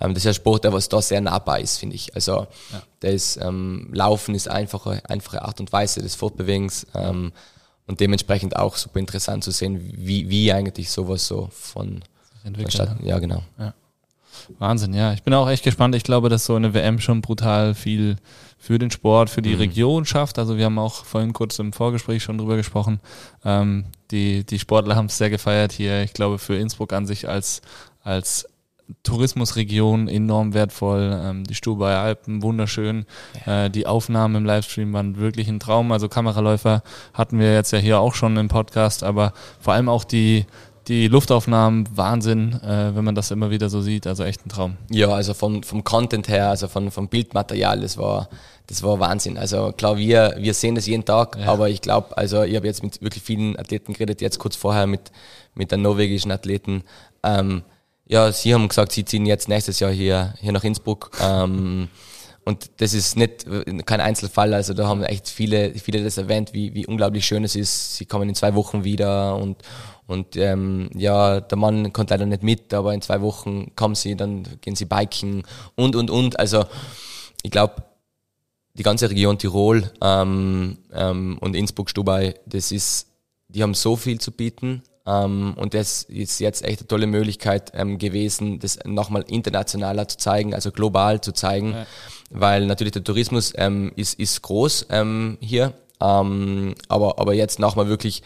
ähm, 0.00 0.14
das 0.14 0.24
ist 0.24 0.28
ein 0.28 0.34
Sport, 0.34 0.64
der 0.64 0.72
was 0.72 0.88
da 0.88 1.02
sehr 1.02 1.20
nahbar 1.20 1.60
ist, 1.60 1.78
finde 1.78 1.96
ich. 1.96 2.14
Also 2.14 2.46
ja. 3.02 3.08
ist, 3.08 3.38
ähm, 3.42 3.88
Laufen 3.92 4.34
ist 4.34 4.48
einfache, 4.48 5.02
einfache 5.08 5.42
Art 5.42 5.60
und 5.60 5.72
Weise 5.72 6.02
des 6.02 6.14
Fortbewegens. 6.14 6.86
Ähm, 6.94 7.32
und 7.88 8.00
dementsprechend 8.00 8.56
auch 8.56 8.76
super 8.76 8.98
interessant 8.98 9.44
zu 9.44 9.52
sehen, 9.52 9.80
wie, 9.96 10.28
wie 10.28 10.52
eigentlich 10.52 10.90
sowas 10.90 11.26
so 11.26 11.48
von, 11.52 12.02
Stadt, 12.68 12.96
ja 13.02 13.18
genau. 13.18 13.42
Ja. 13.58 13.74
Wahnsinn, 14.58 14.94
ja. 14.94 15.12
Ich 15.12 15.22
bin 15.22 15.34
auch 15.34 15.48
echt 15.48 15.64
gespannt. 15.64 15.94
Ich 15.94 16.04
glaube, 16.04 16.28
dass 16.28 16.44
so 16.44 16.54
eine 16.54 16.74
WM 16.74 17.00
schon 17.00 17.22
brutal 17.22 17.74
viel 17.74 18.16
für 18.58 18.78
den 18.78 18.90
Sport, 18.90 19.30
für 19.30 19.42
die 19.42 19.54
mhm. 19.54 19.60
Region 19.60 20.04
schafft. 20.04 20.38
Also 20.38 20.56
wir 20.56 20.64
haben 20.64 20.78
auch 20.78 21.04
vorhin 21.04 21.32
kurz 21.32 21.58
im 21.58 21.72
Vorgespräch 21.72 22.22
schon 22.22 22.38
drüber 22.38 22.56
gesprochen. 22.56 23.00
Ähm, 23.44 23.86
die, 24.10 24.44
die 24.44 24.58
Sportler 24.58 24.96
haben 24.96 25.06
es 25.06 25.18
sehr 25.18 25.30
gefeiert 25.30 25.72
hier. 25.72 26.02
Ich 26.02 26.12
glaube, 26.12 26.38
für 26.38 26.56
Innsbruck 26.56 26.92
an 26.92 27.06
sich 27.06 27.28
als, 27.28 27.62
als 28.02 28.48
Tourismusregion 29.02 30.08
enorm 30.08 30.54
wertvoll. 30.54 31.18
Ähm, 31.22 31.44
die 31.44 31.54
Stubai 31.54 31.96
Alpen, 31.96 32.42
wunderschön. 32.42 33.04
Ja. 33.46 33.66
Äh, 33.66 33.70
die 33.70 33.86
Aufnahmen 33.86 34.36
im 34.36 34.44
Livestream 34.44 34.92
waren 34.92 35.16
wirklich 35.16 35.48
ein 35.48 35.60
Traum. 35.60 35.92
Also 35.92 36.08
Kameraläufer 36.08 36.82
hatten 37.12 37.38
wir 37.38 37.52
jetzt 37.52 37.72
ja 37.72 37.78
hier 37.78 37.98
auch 37.98 38.14
schon 38.14 38.36
im 38.36 38.48
Podcast, 38.48 39.02
aber 39.02 39.32
vor 39.60 39.74
allem 39.74 39.88
auch 39.88 40.04
die, 40.04 40.46
die 40.88 41.08
Luftaufnahmen, 41.08 41.88
Wahnsinn, 41.96 42.60
äh, 42.62 42.94
wenn 42.94 43.04
man 43.04 43.16
das 43.16 43.32
immer 43.32 43.50
wieder 43.50 43.68
so 43.68 43.80
sieht, 43.80 44.06
also 44.06 44.22
echt 44.22 44.46
ein 44.46 44.50
Traum. 44.50 44.76
Ja, 44.90 45.08
also 45.08 45.34
von, 45.34 45.64
vom 45.64 45.82
Content 45.82 46.28
her, 46.28 46.50
also 46.50 46.68
von, 46.68 46.92
vom 46.92 47.08
Bildmaterial, 47.08 47.80
das 47.80 47.98
war, 47.98 48.28
das 48.66 48.82
war 48.82 48.98
Wahnsinn. 48.98 49.38
Also 49.38 49.72
klar, 49.72 49.96
wir, 49.96 50.34
wir 50.38 50.54
sehen 50.54 50.74
das 50.74 50.86
jeden 50.86 51.04
Tag, 51.04 51.36
ja. 51.38 51.46
aber 51.46 51.68
ich 51.68 51.80
glaube, 51.80 52.16
also 52.16 52.42
ich 52.42 52.56
habe 52.56 52.66
jetzt 52.66 52.82
mit 52.82 53.00
wirklich 53.00 53.22
vielen 53.22 53.58
Athleten 53.58 53.92
geredet, 53.92 54.20
jetzt 54.20 54.38
kurz 54.38 54.56
vorher 54.56 54.86
mit, 54.86 55.12
mit 55.54 55.70
den 55.70 55.82
norwegischen 55.82 56.32
Athleten. 56.32 56.82
Ähm, 57.22 57.62
ja, 58.08 58.30
sie 58.32 58.54
haben 58.54 58.68
gesagt, 58.68 58.92
sie 58.92 59.04
ziehen 59.04 59.26
jetzt 59.26 59.48
nächstes 59.48 59.80
Jahr 59.80 59.92
hier, 59.92 60.34
hier 60.40 60.52
nach 60.52 60.64
Innsbruck. 60.64 61.10
Ähm, 61.22 61.88
und 62.44 62.70
das 62.76 62.94
ist 62.94 63.16
nicht 63.16 63.44
kein 63.86 64.00
Einzelfall, 64.00 64.54
also 64.54 64.72
da 64.72 64.86
haben 64.86 65.02
echt 65.02 65.28
viele, 65.28 65.74
viele 65.74 66.04
das 66.04 66.16
erwähnt, 66.16 66.52
wie, 66.52 66.74
wie 66.74 66.86
unglaublich 66.86 67.26
schön 67.26 67.42
es 67.42 67.56
ist. 67.56 67.96
Sie 67.96 68.04
kommen 68.06 68.28
in 68.28 68.36
zwei 68.36 68.54
Wochen 68.54 68.84
wieder 68.84 69.34
und, 69.34 69.56
und 70.06 70.36
ähm, 70.36 70.88
ja, 70.94 71.40
der 71.40 71.58
Mann 71.58 71.92
konnte 71.92 72.14
leider 72.14 72.26
nicht 72.26 72.44
mit, 72.44 72.72
aber 72.72 72.94
in 72.94 73.02
zwei 73.02 73.20
Wochen 73.20 73.74
kommen 73.74 73.96
sie, 73.96 74.14
dann 74.14 74.44
gehen 74.60 74.76
sie 74.76 74.84
biken 74.84 75.42
und 75.74 75.96
und 75.96 76.08
und. 76.08 76.38
Also 76.38 76.66
ich 77.42 77.50
glaube, 77.50 77.82
die 78.76 78.82
ganze 78.82 79.10
Region 79.10 79.38
Tirol 79.38 79.90
ähm, 80.02 80.78
ähm, 80.92 81.38
und 81.40 81.56
Innsbruck, 81.56 81.90
Stubai, 81.90 82.34
das 82.46 82.72
ist, 82.72 83.08
die 83.48 83.62
haben 83.62 83.74
so 83.74 83.96
viel 83.96 84.20
zu 84.20 84.32
bieten. 84.32 84.82
Ähm, 85.06 85.54
und 85.56 85.72
das 85.72 86.02
ist 86.02 86.40
jetzt 86.40 86.64
echt 86.64 86.80
eine 86.80 86.88
tolle 86.88 87.06
Möglichkeit 87.06 87.72
ähm, 87.74 87.98
gewesen, 87.98 88.58
das 88.58 88.78
nochmal 88.84 89.24
internationaler 89.28 90.08
zu 90.08 90.18
zeigen, 90.18 90.52
also 90.52 90.72
global 90.72 91.20
zu 91.20 91.32
zeigen, 91.32 91.72
ja. 91.72 91.86
weil 92.30 92.66
natürlich 92.66 92.92
der 92.92 93.04
Tourismus 93.04 93.52
ähm, 93.56 93.92
ist, 93.94 94.18
ist 94.18 94.42
groß 94.42 94.86
ähm, 94.90 95.38
hier, 95.40 95.74
ähm, 96.00 96.74
aber, 96.88 97.20
aber 97.20 97.34
jetzt 97.34 97.60
nochmal 97.60 97.88
wirklich, 97.88 98.24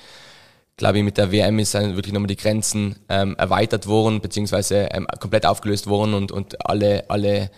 glaube 0.78 0.98
ich, 0.98 1.04
mit 1.04 1.18
der 1.18 1.30
WM 1.30 1.58
ist 1.58 1.74
dann 1.74 1.96
wirklich 1.96 2.14
nochmal 2.14 2.28
die 2.28 2.36
Grenzen 2.36 2.96
ähm, 3.10 3.36
erweitert 3.36 3.86
worden, 3.86 4.22
beziehungsweise 4.22 4.88
ähm, 4.90 5.06
komplett 5.20 5.44
aufgelöst 5.44 5.86
worden 5.86 6.14
und, 6.14 6.32
und 6.32 6.66
alle, 6.66 7.10
alle 7.10 7.50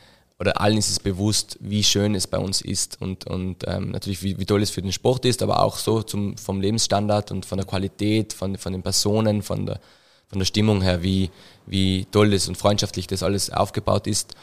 oder 0.42 0.60
allen 0.60 0.76
ist 0.76 0.90
es 0.90 0.98
bewusst, 0.98 1.56
wie 1.60 1.84
schön 1.84 2.16
es 2.16 2.26
bei 2.26 2.36
uns 2.36 2.62
ist 2.62 3.00
und, 3.00 3.28
und 3.28 3.58
ähm, 3.68 3.92
natürlich, 3.92 4.24
wie, 4.24 4.40
wie 4.40 4.44
toll 4.44 4.60
es 4.60 4.70
für 4.70 4.82
den 4.82 4.90
Sport 4.90 5.24
ist, 5.24 5.40
aber 5.40 5.62
auch 5.62 5.76
so 5.76 6.02
zum, 6.02 6.36
vom 6.36 6.60
Lebensstandard 6.60 7.30
und 7.30 7.46
von 7.46 7.58
der 7.58 7.66
Qualität, 7.66 8.32
von, 8.32 8.58
von 8.58 8.72
den 8.72 8.82
Personen, 8.82 9.42
von 9.42 9.66
der, 9.66 9.78
von 10.26 10.40
der 10.40 10.44
Stimmung 10.44 10.82
her, 10.82 11.04
wie, 11.04 11.30
wie 11.66 12.06
toll 12.10 12.32
das 12.32 12.48
und 12.48 12.56
freundschaftlich 12.56 13.06
das 13.06 13.22
alles 13.22 13.50
aufgebaut 13.50 14.08
ist. 14.08 14.34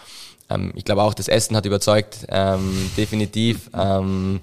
Ähm, 0.50 0.72
ich 0.74 0.86
glaube 0.86 1.04
auch, 1.04 1.14
das 1.14 1.28
Essen 1.28 1.58
hat 1.58 1.66
überzeugt, 1.66 2.26
ähm, 2.30 2.90
definitiv. 2.96 3.70
Ähm, 3.74 4.40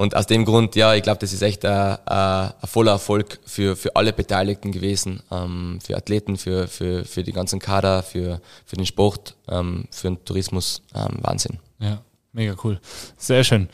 und 0.00 0.16
aus 0.16 0.26
dem 0.26 0.46
Grund, 0.46 0.76
ja, 0.76 0.94
ich 0.94 1.02
glaube, 1.02 1.18
das 1.18 1.34
ist 1.34 1.42
echt 1.42 1.62
ein, 1.66 1.98
ein, 2.06 2.52
voller 2.64 2.92
Erfolg 2.92 3.38
für, 3.44 3.76
für 3.76 3.94
alle 3.96 4.14
Beteiligten 4.14 4.72
gewesen, 4.72 5.22
ähm, 5.30 5.78
für 5.84 5.94
Athleten, 5.94 6.38
für, 6.38 6.68
für, 6.68 7.04
für 7.04 7.22
die 7.22 7.32
ganzen 7.32 7.58
Kader, 7.58 8.02
für, 8.02 8.40
für 8.64 8.76
den 8.76 8.86
Sport, 8.86 9.36
ähm, 9.50 9.84
für 9.90 10.08
den 10.08 10.24
Tourismus. 10.24 10.80
Ähm, 10.94 11.18
Wahnsinn. 11.20 11.58
Ja, 11.80 12.00
mega 12.32 12.54
cool. 12.64 12.80
Sehr 13.18 13.44
schön. 13.44 13.68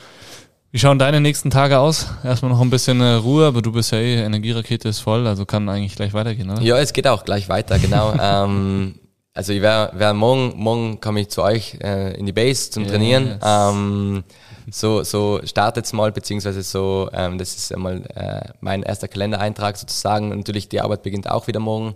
Wie 0.72 0.80
schauen 0.80 0.98
deine 0.98 1.20
nächsten 1.20 1.50
Tage 1.50 1.78
aus? 1.78 2.08
Erstmal 2.24 2.50
noch 2.50 2.60
ein 2.60 2.70
bisschen 2.70 3.00
äh, 3.00 3.12
Ruhe, 3.12 3.46
aber 3.46 3.62
du 3.62 3.70
bist 3.70 3.92
ja 3.92 3.98
eh, 3.98 4.24
Energierakete 4.24 4.88
ist 4.88 4.98
voll, 4.98 5.28
also 5.28 5.46
kann 5.46 5.68
eigentlich 5.68 5.94
gleich 5.94 6.12
weitergehen, 6.12 6.50
oder? 6.50 6.60
Ja, 6.60 6.76
es 6.78 6.92
geht 6.92 7.06
auch 7.06 7.24
gleich 7.24 7.48
weiter, 7.48 7.78
genau. 7.78 8.12
ähm, 8.20 8.96
also 9.36 9.52
ich 9.52 9.60
werde 9.60 9.98
wär 9.98 10.14
morgen, 10.14 10.54
morgen 10.56 11.00
komme 11.00 11.20
ich 11.20 11.28
zu 11.28 11.42
euch 11.42 11.78
äh, 11.82 12.14
in 12.18 12.24
die 12.24 12.32
Base 12.32 12.70
zum 12.70 12.84
yes. 12.84 12.92
Trainieren. 12.92 13.38
Ähm, 13.44 14.24
so, 14.70 15.02
so 15.02 15.40
startet's 15.44 15.92
mal, 15.92 16.10
beziehungsweise 16.10 16.62
so, 16.62 17.10
ähm, 17.12 17.36
das 17.36 17.54
ist 17.54 17.72
einmal 17.72 18.02
äh, 18.14 18.52
mein 18.60 18.82
erster 18.82 19.08
Kalendereintrag 19.08 19.76
sozusagen. 19.76 20.30
Natürlich, 20.30 20.68
die 20.70 20.80
Arbeit 20.80 21.02
beginnt 21.02 21.30
auch 21.30 21.46
wieder 21.46 21.60
morgen. 21.60 21.94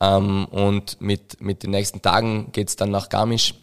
Ähm, 0.00 0.44
und 0.50 1.00
mit, 1.00 1.40
mit 1.40 1.62
den 1.62 1.70
nächsten 1.70 2.02
Tagen 2.02 2.52
geht's 2.52 2.76
dann 2.76 2.90
nach 2.90 3.08
Garmisch 3.08 3.54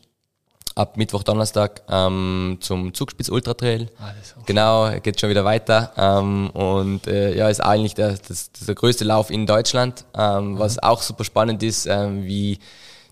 ab 0.74 0.98
Mittwoch, 0.98 1.24
Donnerstag 1.24 1.84
ähm, 1.90 2.58
zum 2.62 2.94
Zugspitz 2.96 3.30
Ultra 3.30 3.54
Trail. 3.54 3.90
Ah, 4.00 4.12
genau, 4.46 4.90
geht 5.04 5.20
schon 5.20 5.30
wieder 5.30 5.46
weiter. 5.46 5.92
Ähm, 5.98 6.50
und 6.50 7.06
äh, 7.06 7.36
ja, 7.36 7.48
ist 7.48 7.62
eigentlich 7.62 7.94
der, 7.94 8.18
das, 8.28 8.52
das 8.52 8.66
der 8.66 8.76
größte 8.76 9.04
Lauf 9.04 9.30
in 9.30 9.46
Deutschland, 9.46 10.06
ähm, 10.18 10.54
mhm. 10.54 10.60
was 10.60 10.82
auch 10.82 11.02
super 11.02 11.24
spannend 11.24 11.62
ist, 11.62 11.86
ähm, 11.86 12.24
wie 12.24 12.58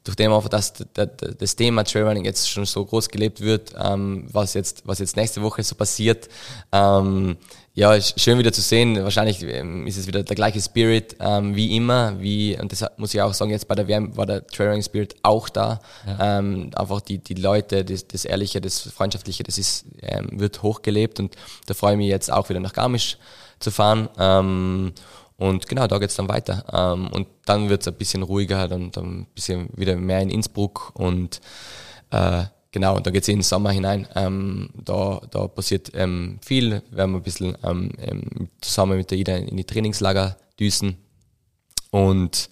durch 0.07 0.15
dem 0.15 0.31
einfach, 0.31 0.49
dass 0.49 0.73
das 0.93 1.55
Thema 1.55 1.83
Trailrunning 1.83 2.25
jetzt 2.25 2.49
schon 2.49 2.65
so 2.65 2.85
groß 2.85 3.09
gelebt 3.09 3.41
wird, 3.41 3.73
ähm, 3.77 4.25
was 4.31 4.53
jetzt, 4.53 4.83
was 4.85 4.99
jetzt 4.99 5.17
nächste 5.17 5.41
Woche 5.41 5.63
so 5.63 5.75
passiert, 5.75 6.29
ähm, 6.71 7.37
ja, 7.73 8.01
schön 8.01 8.39
wieder 8.39 8.51
zu 8.51 8.61
sehen. 8.61 9.03
Wahrscheinlich 9.03 9.43
ähm, 9.43 9.85
ist 9.85 9.97
es 9.97 10.07
wieder 10.07 10.23
der 10.23 10.35
gleiche 10.35 10.59
Spirit 10.59 11.15
ähm, 11.19 11.55
wie 11.55 11.75
immer, 11.75 12.19
wie 12.19 12.57
und 12.59 12.71
das 12.71 12.83
muss 12.97 13.13
ich 13.13 13.21
auch 13.21 13.35
sagen. 13.35 13.51
Jetzt 13.51 13.67
bei 13.67 13.75
der 13.75 13.87
WM 13.87 14.17
war 14.17 14.25
der 14.25 14.47
Trailrunning 14.47 14.81
Spirit 14.81 15.15
auch 15.21 15.47
da. 15.47 15.79
Ja. 16.07 16.39
Ähm, 16.39 16.71
einfach 16.75 17.01
die 17.01 17.19
die 17.19 17.35
Leute, 17.35 17.85
das, 17.85 18.07
das 18.07 18.25
ehrliche, 18.25 18.61
das 18.61 18.81
freundschaftliche, 18.81 19.43
das 19.43 19.59
ist 19.59 19.85
ähm, 20.01 20.39
wird 20.39 20.63
hochgelebt 20.63 21.19
und 21.19 21.35
da 21.67 21.75
freue 21.75 21.91
ich 21.91 21.97
mich 21.97 22.07
jetzt 22.07 22.31
auch 22.31 22.49
wieder 22.49 22.59
nach 22.59 22.73
Garmisch 22.73 23.17
zu 23.59 23.69
fahren. 23.69 24.09
Ähm, 24.17 24.93
Und 25.37 25.67
genau, 25.67 25.85
da 25.87 25.99
geht's 25.99 26.15
dann 26.15 26.29
weiter. 26.29 26.65
Ähm, 26.71 27.07
und 27.11 27.27
dann 27.45 27.69
wird's 27.69 27.87
ein 27.87 27.93
bisschen 27.93 28.23
ruhiger, 28.23 28.67
dann, 28.67 28.91
dann 28.91 29.21
ein 29.21 29.27
bisschen 29.35 29.69
wieder 29.75 29.95
mehr 29.95 30.21
in 30.21 30.29
Innsbruck 30.29 30.91
und 30.95 31.41
äh, 32.09 32.45
genau, 32.71 32.95
und 32.95 33.05
da 33.05 33.11
geht's 33.11 33.27
in 33.27 33.37
den 33.37 33.43
Sommer 33.43 33.71
hinein. 33.71 34.07
Ähm, 34.15 34.69
da, 34.83 35.21
da 35.29 35.47
passiert 35.47 35.91
ähm, 35.93 36.39
viel. 36.43 36.81
Wir 36.89 37.03
haben 37.03 37.15
ein 37.15 37.21
bisschen 37.21 37.55
ähm, 37.63 37.91
ähm, 37.99 38.49
zusammen 38.61 38.97
mit 38.97 39.11
der 39.11 39.17
Ida 39.19 39.35
in 39.35 39.57
die 39.57 39.63
Trainingslager 39.63 40.37
düsen. 40.59 40.97
Und 41.91 42.49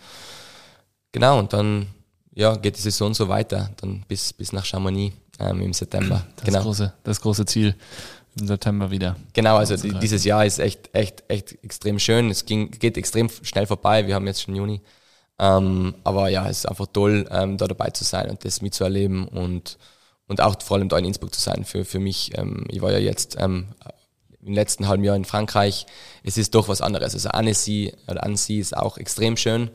genau, 1.12 1.40
und 1.40 1.54
dann 1.54 1.88
ja, 2.34 2.56
geht 2.56 2.78
die 2.78 2.82
Saison 2.82 3.14
so 3.14 3.28
weiter, 3.28 3.72
dann 3.78 4.04
bis, 4.08 4.34
bis 4.34 4.54
nach 4.54 4.66
Chamonix 4.66 5.16
ähm, 5.40 5.62
im 5.62 5.74
September. 5.74 6.26
Das, 6.36 6.46
genau. 6.46 6.62
große, 6.62 6.94
das 7.04 7.22
große 7.22 7.46
Ziel 7.46 7.76
im 8.40 8.48
September 8.48 8.92
wieder. 8.92 9.16
Genau, 9.34 9.58
also 9.58 9.78
die, 9.78 9.94
dieses 10.00 10.24
Jahr 10.24 10.46
ist 10.46 10.60
echt, 10.60 10.94
echt, 10.94 11.24
echt 11.30 11.64
extrem 11.64 12.00
schön. 12.00 12.30
Es 12.30 12.46
ging, 12.46 12.72
geht 12.72 12.98
extrem 12.98 13.30
schnell 13.44 13.68
vorbei. 13.68 14.08
Wir 14.08 14.16
haben 14.16 14.28
jetzt 14.28 14.42
schon 14.42 14.56
Juni. 14.56 14.82
Ähm, 15.40 15.96
aber 16.04 16.30
ja, 16.30 16.50
es 16.50 16.60
ist 16.60 16.66
einfach 16.70 16.88
toll, 16.94 17.28
ähm, 17.30 17.58
da 17.58 17.68
dabei 17.68 17.90
zu 17.90 18.04
sein 18.04 18.30
und 18.30 18.46
das 18.46 18.62
mitzuerleben 18.62 19.28
und, 19.28 19.78
und 20.28 20.40
auch 20.42 20.62
vor 20.62 20.78
allem 20.78 20.88
da 20.90 20.98
in 20.98 21.06
Innsbruck 21.06 21.34
zu 21.34 21.42
sein. 21.42 21.66
Für, 21.66 21.84
für 21.86 22.00
mich, 22.00 22.38
ähm, 22.38 22.66
ich 22.70 22.82
war 22.82 22.92
ja 22.92 23.00
jetzt 23.00 23.36
ähm, 23.40 23.68
im 24.42 24.54
letzten 24.54 24.88
halben 24.88 25.04
Jahr 25.04 25.16
in 25.16 25.26
Frankreich. 25.26 25.86
Es 26.24 26.38
ist 26.38 26.56
doch 26.56 26.68
was 26.68 26.82
anderes. 26.82 27.14
Also 27.14 27.30
Annecy 27.30 27.94
oder 28.08 28.24
Annecy 28.24 28.60
ist 28.60 28.76
auch 28.78 28.98
extrem 28.98 29.36
schön. 29.38 29.70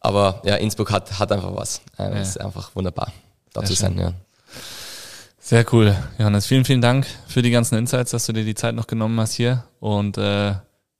Aber 0.00 0.40
ja, 0.44 0.56
Innsbruck 0.56 0.90
hat, 0.90 1.18
hat 1.18 1.30
einfach 1.30 1.54
was. 1.54 1.82
Äh, 1.98 2.04
Ja. 2.04 2.10
Es 2.20 2.30
ist 2.30 2.40
einfach 2.40 2.74
wunderbar, 2.74 3.12
da 3.52 3.60
Sehr 3.60 3.68
zu 3.68 3.74
sein. 3.74 3.92
schön. 3.94 4.00
Ja. 4.02 4.14
Sehr 5.42 5.64
cool. 5.72 5.96
Johannes, 6.18 6.46
vielen, 6.46 6.66
vielen 6.66 6.82
Dank 6.82 7.06
für 7.26 7.40
die 7.40 7.50
ganzen 7.50 7.76
Insights, 7.76 8.10
dass 8.10 8.26
du 8.26 8.32
dir 8.32 8.44
die 8.44 8.54
Zeit 8.54 8.74
noch 8.74 8.86
genommen 8.86 9.18
hast 9.18 9.32
hier. 9.32 9.64
Und 9.80 10.18
äh, 10.18 10.52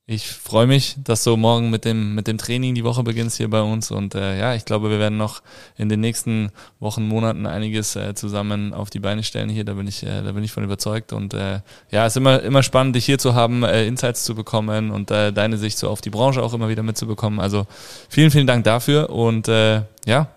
ich 0.06 0.26
freue 0.26 0.66
mich, 0.66 0.96
dass 1.04 1.22
du 1.22 1.36
morgen 1.36 1.70
mit 1.70 1.84
dem, 1.84 2.14
mit 2.14 2.26
dem 2.26 2.38
Training 2.38 2.74
die 2.74 2.82
Woche 2.82 3.04
beginnst 3.04 3.36
hier 3.36 3.50
bei 3.50 3.60
uns. 3.60 3.90
Und 3.90 4.14
äh, 4.14 4.40
ja, 4.40 4.54
ich 4.54 4.64
glaube, 4.64 4.90
wir 4.90 4.98
werden 4.98 5.18
noch 5.18 5.42
in 5.76 5.90
den 5.90 6.00
nächsten 6.00 6.50
Wochen, 6.80 7.06
Monaten 7.06 7.46
einiges 7.46 7.94
äh, 7.96 8.14
zusammen 8.14 8.72
auf 8.72 8.88
die 8.88 8.98
Beine 8.98 9.22
stellen 9.22 9.50
hier. 9.50 9.64
Da 9.64 9.74
bin 9.74 9.86
ich, 9.86 10.02
äh, 10.02 10.22
da 10.22 10.32
bin 10.32 10.42
ich 10.42 10.52
von 10.52 10.64
überzeugt. 10.64 11.12
Und 11.12 11.34
äh, 11.34 11.60
ja, 11.90 12.06
es 12.06 12.14
ist 12.14 12.16
immer, 12.16 12.42
immer 12.42 12.62
spannend, 12.62 12.96
dich 12.96 13.04
hier 13.04 13.18
zu 13.18 13.34
haben, 13.34 13.62
äh, 13.62 13.86
Insights 13.86 14.24
zu 14.24 14.34
bekommen 14.34 14.90
und 14.90 15.10
äh, 15.10 15.32
deine 15.32 15.58
Sicht 15.58 15.76
so 15.76 15.88
auf 15.90 16.00
die 16.00 16.10
Branche 16.10 16.42
auch 16.42 16.54
immer 16.54 16.70
wieder 16.70 16.82
mitzubekommen. 16.82 17.38
Also 17.40 17.66
vielen, 18.08 18.30
vielen 18.30 18.46
Dank 18.46 18.64
dafür. 18.64 19.10
Und 19.10 19.48
äh, 19.48 19.82
ja, 20.06 20.28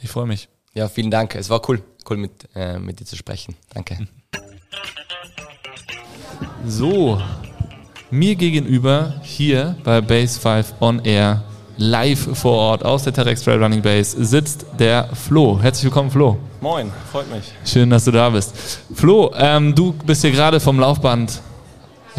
ich 0.00 0.08
freue 0.08 0.26
mich. 0.26 0.48
Ja, 0.74 0.88
vielen 0.88 1.10
Dank. 1.10 1.34
Es 1.34 1.50
war 1.50 1.60
cool, 1.68 1.82
cool 2.08 2.16
mit, 2.16 2.48
äh, 2.54 2.78
mit 2.78 3.00
dir 3.00 3.04
zu 3.04 3.16
sprechen. 3.16 3.56
Danke. 3.74 4.06
So, 6.66 7.20
mir 8.10 8.36
gegenüber 8.36 9.14
hier 9.22 9.76
bei 9.82 10.00
Base 10.00 10.38
5 10.38 10.74
on 10.80 11.04
Air, 11.04 11.42
live 11.76 12.36
vor 12.36 12.52
Ort 12.52 12.84
aus 12.84 13.04
der 13.04 13.12
Terex 13.12 13.42
Trail 13.42 13.62
Running 13.62 13.82
Base, 13.82 14.22
sitzt 14.24 14.66
der 14.78 15.08
Flo. 15.14 15.58
Herzlich 15.60 15.84
willkommen, 15.84 16.10
Flo. 16.10 16.38
Moin, 16.60 16.92
freut 17.10 17.30
mich. 17.30 17.44
Schön, 17.64 17.88
dass 17.88 18.04
du 18.04 18.10
da 18.10 18.28
bist. 18.28 18.54
Flo, 18.94 19.32
ähm, 19.34 19.74
du 19.74 19.92
bist 19.92 20.20
hier 20.20 20.30
gerade 20.30 20.60
vom 20.60 20.78
Laufband, 20.78 21.40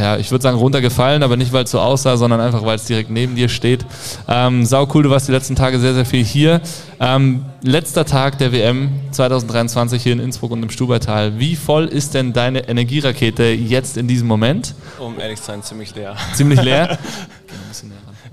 ja, 0.01 0.17
ich 0.17 0.31
würde 0.31 0.41
sagen 0.41 0.57
runtergefallen, 0.57 1.21
aber 1.21 1.37
nicht, 1.37 1.53
weil 1.53 1.65
es 1.65 1.71
so 1.71 1.79
aussah, 1.79 2.17
sondern 2.17 2.41
einfach, 2.41 2.65
weil 2.65 2.75
es 2.75 2.85
direkt 2.85 3.11
neben 3.11 3.35
dir 3.35 3.49
steht. 3.49 3.85
Ähm, 4.27 4.65
sau 4.65 4.87
cool, 4.93 5.03
du 5.03 5.11
warst 5.11 5.27
die 5.27 5.31
letzten 5.31 5.55
Tage 5.55 5.79
sehr, 5.79 5.93
sehr 5.93 6.05
viel 6.05 6.23
hier. 6.25 6.59
Ähm, 6.99 7.45
letzter 7.61 8.03
Tag 8.03 8.39
der 8.39 8.51
WM 8.51 8.89
2023 9.11 10.01
hier 10.01 10.13
in 10.13 10.19
Innsbruck 10.19 10.51
und 10.51 10.63
im 10.63 10.71
Stubaital. 10.71 11.37
Wie 11.37 11.55
voll 11.55 11.85
ist 11.85 12.15
denn 12.15 12.33
deine 12.33 12.67
Energierakete 12.67 13.43
jetzt 13.43 13.95
in 13.95 14.07
diesem 14.07 14.27
Moment? 14.27 14.73
Um 14.97 15.19
ehrlich 15.19 15.39
zu 15.39 15.45
sein, 15.45 15.61
ziemlich 15.61 15.93
leer. 15.93 16.15
Ziemlich 16.33 16.61
leer. 16.61 16.97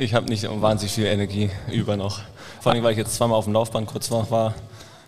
Ich 0.00 0.14
habe 0.14 0.26
nicht 0.26 0.46
wahnsinnig 0.48 0.92
viel 0.92 1.06
Energie 1.06 1.50
über 1.72 1.96
noch. 1.96 2.20
Vor 2.60 2.70
allem, 2.70 2.84
weil 2.84 2.92
ich 2.92 2.98
jetzt 2.98 3.16
zweimal 3.16 3.36
auf 3.36 3.46
dem 3.46 3.52
Laufband 3.54 3.88
kurz 3.88 4.12
war, 4.12 4.30
war 4.30 4.54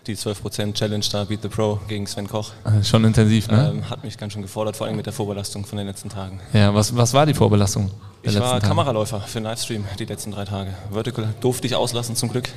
die 0.07 0.15
12% 0.15 0.73
Challenge 0.73 1.05
da, 1.11 1.23
Beat 1.23 1.41
the 1.43 1.47
Pro 1.47 1.79
gegen 1.87 2.07
Sven 2.07 2.27
Koch. 2.27 2.51
Äh, 2.65 2.83
Schon 2.83 3.03
intensiv, 3.05 3.47
ne? 3.49 3.71
Ähm, 3.73 3.89
hat 3.89 4.03
mich 4.03 4.17
ganz 4.17 4.33
schön 4.33 4.41
gefordert, 4.41 4.75
vor 4.75 4.87
allem 4.87 4.95
mit 4.95 5.05
der 5.05 5.13
Vorbelastung 5.13 5.65
von 5.65 5.77
den 5.77 5.87
letzten 5.87 6.09
Tagen. 6.09 6.39
Ja, 6.53 6.73
was, 6.73 6.95
was 6.95 7.13
war 7.13 7.25
die 7.25 7.33
Vorbelastung? 7.33 7.91
Ich 8.23 8.33
war 8.39 8.53
Tage? 8.53 8.67
Kameraläufer 8.67 9.21
für 9.21 9.39
den 9.39 9.45
Livestream 9.45 9.85
die 9.99 10.05
letzten 10.05 10.31
drei 10.31 10.45
Tage. 10.45 10.73
Vertical 10.91 11.33
durfte 11.41 11.67
ich 11.67 11.75
auslassen 11.75 12.15
zum 12.15 12.29
Glück. 12.29 12.49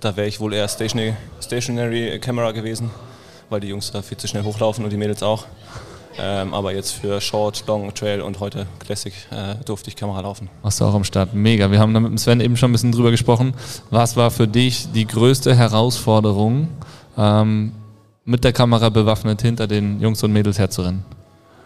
Da 0.00 0.16
wäre 0.16 0.26
ich 0.26 0.40
wohl 0.40 0.54
eher 0.54 0.66
Stationary, 0.68 1.14
Stationary 1.40 2.18
Camera 2.20 2.52
gewesen, 2.52 2.90
weil 3.50 3.60
die 3.60 3.68
Jungs 3.68 3.90
da 3.90 4.02
viel 4.02 4.16
zu 4.16 4.26
schnell 4.28 4.44
hochlaufen 4.44 4.84
und 4.84 4.90
die 4.90 4.96
Mädels 4.96 5.22
auch. 5.22 5.46
Ähm, 6.18 6.52
aber 6.54 6.74
jetzt 6.74 6.90
für 6.92 7.20
Short, 7.20 7.64
Long, 7.66 7.94
Trail 7.94 8.20
und 8.20 8.40
heute 8.40 8.66
Classic 8.80 9.12
äh, 9.30 9.54
durfte 9.64 9.88
ich 9.88 9.96
Kamera 9.96 10.20
laufen. 10.20 10.50
Warst 10.62 10.80
du 10.80 10.84
auch 10.84 10.94
am 10.94 11.04
Start? 11.04 11.34
Mega. 11.34 11.70
Wir 11.70 11.78
haben 11.78 11.94
da 11.94 12.00
mit 12.00 12.10
dem 12.10 12.18
Sven 12.18 12.40
eben 12.40 12.56
schon 12.56 12.70
ein 12.70 12.72
bisschen 12.72 12.92
drüber 12.92 13.10
gesprochen. 13.10 13.54
Was 13.90 14.16
war 14.16 14.30
für 14.30 14.48
dich 14.48 14.90
die 14.92 15.06
größte 15.06 15.54
Herausforderung, 15.54 16.68
ähm, 17.16 17.72
mit 18.24 18.44
der 18.44 18.52
Kamera 18.52 18.88
bewaffnet 18.90 19.40
hinter 19.42 19.66
den 19.66 20.00
Jungs 20.00 20.22
und 20.22 20.32
Mädels 20.32 20.58
herzurennen? 20.58 21.04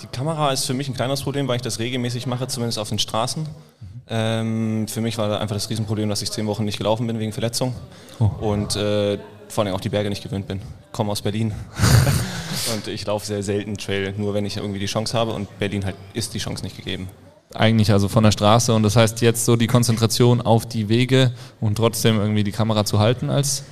Die 0.02 0.06
Kamera 0.06 0.52
ist 0.52 0.66
für 0.66 0.74
mich 0.74 0.88
ein 0.88 0.94
kleines 0.94 1.22
Problem, 1.22 1.48
weil 1.48 1.56
ich 1.56 1.62
das 1.62 1.78
regelmäßig 1.78 2.26
mache, 2.26 2.46
zumindest 2.46 2.78
auf 2.78 2.90
den 2.90 2.98
Straßen. 2.98 3.46
Ähm, 4.06 4.86
für 4.86 5.00
mich 5.00 5.16
war 5.16 5.28
da 5.28 5.38
einfach 5.38 5.56
das 5.56 5.70
Riesenproblem, 5.70 6.08
dass 6.10 6.20
ich 6.20 6.30
zehn 6.30 6.46
Wochen 6.46 6.64
nicht 6.64 6.76
gelaufen 6.76 7.06
bin 7.06 7.18
wegen 7.18 7.32
Verletzung 7.32 7.74
Oh. 8.20 8.30
und 8.40 8.76
äh, 8.76 9.18
vor 9.48 9.64
allem 9.64 9.74
auch 9.74 9.80
die 9.80 9.88
Berge 9.88 10.10
nicht 10.10 10.22
gewöhnt 10.22 10.46
bin. 10.46 10.60
Komme 10.92 11.10
aus 11.12 11.22
Berlin 11.22 11.54
und 12.74 12.88
ich 12.88 13.06
laufe 13.06 13.26
sehr 13.26 13.42
selten 13.42 13.76
Trail, 13.76 14.14
nur 14.16 14.34
wenn 14.34 14.44
ich 14.46 14.56
irgendwie 14.56 14.78
die 14.80 14.86
Chance 14.86 15.16
habe 15.16 15.32
und 15.32 15.58
Berlin 15.58 15.84
halt 15.84 15.96
ist 16.14 16.34
die 16.34 16.38
Chance 16.38 16.62
nicht 16.64 16.76
gegeben. 16.76 17.08
Eigentlich 17.54 17.92
also 17.92 18.08
von 18.08 18.24
der 18.24 18.32
Straße 18.32 18.72
und 18.74 18.82
das 18.82 18.96
heißt 18.96 19.20
jetzt 19.20 19.44
so 19.44 19.54
die 19.54 19.68
Konzentration 19.68 20.40
auf 20.40 20.66
die 20.66 20.88
Wege 20.88 21.32
und 21.60 21.76
trotzdem 21.76 22.18
irgendwie 22.18 22.42
die 22.42 22.50
Kamera 22.52 22.84
zu 22.84 22.98
halten 22.98 23.30
als 23.30 23.62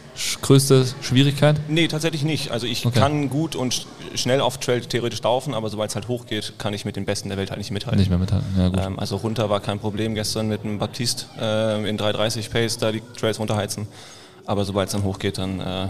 größte 0.42 0.86
Schwierigkeit? 1.00 1.58
Nee, 1.68 1.88
tatsächlich 1.88 2.22
nicht. 2.22 2.50
Also 2.50 2.66
ich 2.66 2.84
Okay. 2.86 3.00
kann 3.00 3.30
gut 3.30 3.56
und 3.56 3.72
sch 3.74 3.86
schnell 4.14 4.42
auf 4.42 4.58
Trail 4.58 4.82
theoretisch 4.82 5.22
laufen, 5.22 5.54
aber 5.54 5.70
sobald 5.70 5.88
es 5.88 5.94
halt 5.94 6.06
hochgeht, 6.06 6.52
kann 6.58 6.74
ich 6.74 6.84
mit 6.84 6.96
den 6.96 7.06
Besten 7.06 7.30
der 7.30 7.38
Welt 7.38 7.50
halt 7.50 7.58
nicht 7.58 7.70
mithalten. 7.70 7.98
Nicht 7.98 8.10
mehr 8.10 8.18
mithalten. 8.18 8.46
Ja, 8.58 8.68
gut. 8.68 8.78
Ähm, 8.78 8.98
also 8.98 9.16
runter 9.16 9.48
war 9.48 9.60
kein 9.60 9.78
Problem 9.78 10.14
gestern 10.14 10.48
mit 10.48 10.64
einem 10.64 10.78
Baptiste 10.78 11.24
äh, 11.40 11.88
in 11.88 11.96
330 11.96 12.50
Pace 12.50 12.76
da 12.76 12.92
die 12.92 13.02
Trails 13.18 13.38
runterheizen. 13.40 13.88
Aber 14.44 14.64
sobald 14.66 14.88
es 14.88 14.92
dann 14.92 15.02
hochgeht, 15.02 15.38
dann 15.38 15.60
äh, 15.60 15.88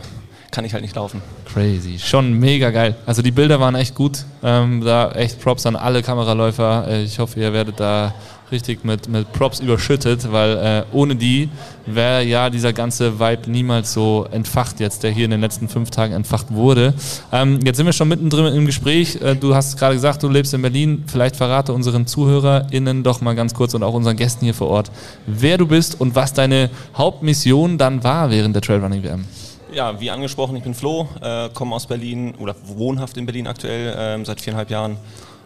kann 0.53 0.64
ich 0.64 0.74
halt 0.74 0.82
nicht 0.82 0.94
laufen. 0.94 1.20
Crazy. 1.53 1.98
Schon 1.98 2.38
mega 2.38 2.70
geil. 2.70 2.94
Also 3.07 3.22
die 3.22 3.32
Bilder 3.32 3.59
waren 3.59 3.74
echt 3.74 3.94
gut. 3.94 4.24
Ähm, 4.44 4.82
da 4.84 5.11
echt 5.12 5.40
Props 5.40 5.66
an 5.66 5.74
alle 5.74 6.03
Kameraläufer. 6.03 6.86
Äh, 6.86 7.03
ich 7.03 7.18
hoffe, 7.18 7.40
ihr 7.40 7.53
werdet 7.53 7.80
da 7.80 8.14
richtig 8.53 8.84
mit, 8.84 9.09
mit 9.09 9.32
Props 9.32 9.61
überschüttet, 9.61 10.30
weil 10.30 10.59
äh, 10.59 10.94
ohne 10.94 11.16
die 11.16 11.48
wäre 11.86 12.22
ja 12.22 12.50
dieser 12.50 12.74
ganze 12.74 13.18
Vibe 13.18 13.50
niemals 13.50 13.94
so 13.94 14.26
entfacht 14.30 14.78
jetzt, 14.78 15.03
der 15.03 15.11
hier 15.11 15.24
in 15.24 15.30
den 15.30 15.40
letzten 15.40 15.68
fünf 15.68 15.90
Tagen 15.90 16.12
entfacht 16.12 16.53
wurde. 16.53 16.92
Ähm, 17.32 17.61
jetzt 17.64 17.78
sind 17.78 17.86
wir 17.86 17.94
schon 17.94 18.09
mittendrin 18.09 18.55
im 18.55 18.66
Gespräch. 18.66 19.20
Äh, 19.22 19.34
du 19.34 19.55
hast 19.55 19.78
gerade 19.78 19.94
gesagt, 19.94 20.22
du 20.22 20.28
lebst 20.28 20.53
in 20.53 20.61
Berlin. 20.61 21.05
Vielleicht 21.07 21.34
verrate 21.34 21.72
unseren 21.72 22.07
ZuhörerInnen 22.07 23.03
doch 23.03 23.22
mal 23.22 23.34
ganz 23.34 23.55
kurz 23.55 23.72
und 23.72 23.82
auch 23.82 23.94
unseren 23.94 24.16
Gästen 24.16 24.44
hier 24.44 24.55
vor 24.55 24.68
Ort, 24.68 24.92
wer 25.26 25.57
du 25.57 25.66
bist 25.66 25.98
und 25.98 26.14
was 26.14 26.34
deine 26.34 26.68
Hauptmission 26.94 27.78
dann 27.78 28.05
war 28.05 28.30
während 28.30 28.55
der 28.55 28.62
Trailrunning 28.62 29.03
WM. 29.03 29.24
Ja, 29.73 29.99
wie 30.01 30.11
angesprochen, 30.11 30.57
ich 30.57 30.62
bin 30.62 30.75
Flo, 30.75 31.09
äh, 31.23 31.49
komme 31.51 31.75
aus 31.75 31.87
Berlin 31.87 32.35
oder 32.39 32.55
wohnhaft 32.64 33.16
in 33.16 33.25
Berlin 33.25 33.47
aktuell 33.47 33.95
ähm, 33.97 34.25
seit 34.25 34.41
viereinhalb 34.41 34.70
Jahren. 34.70 34.97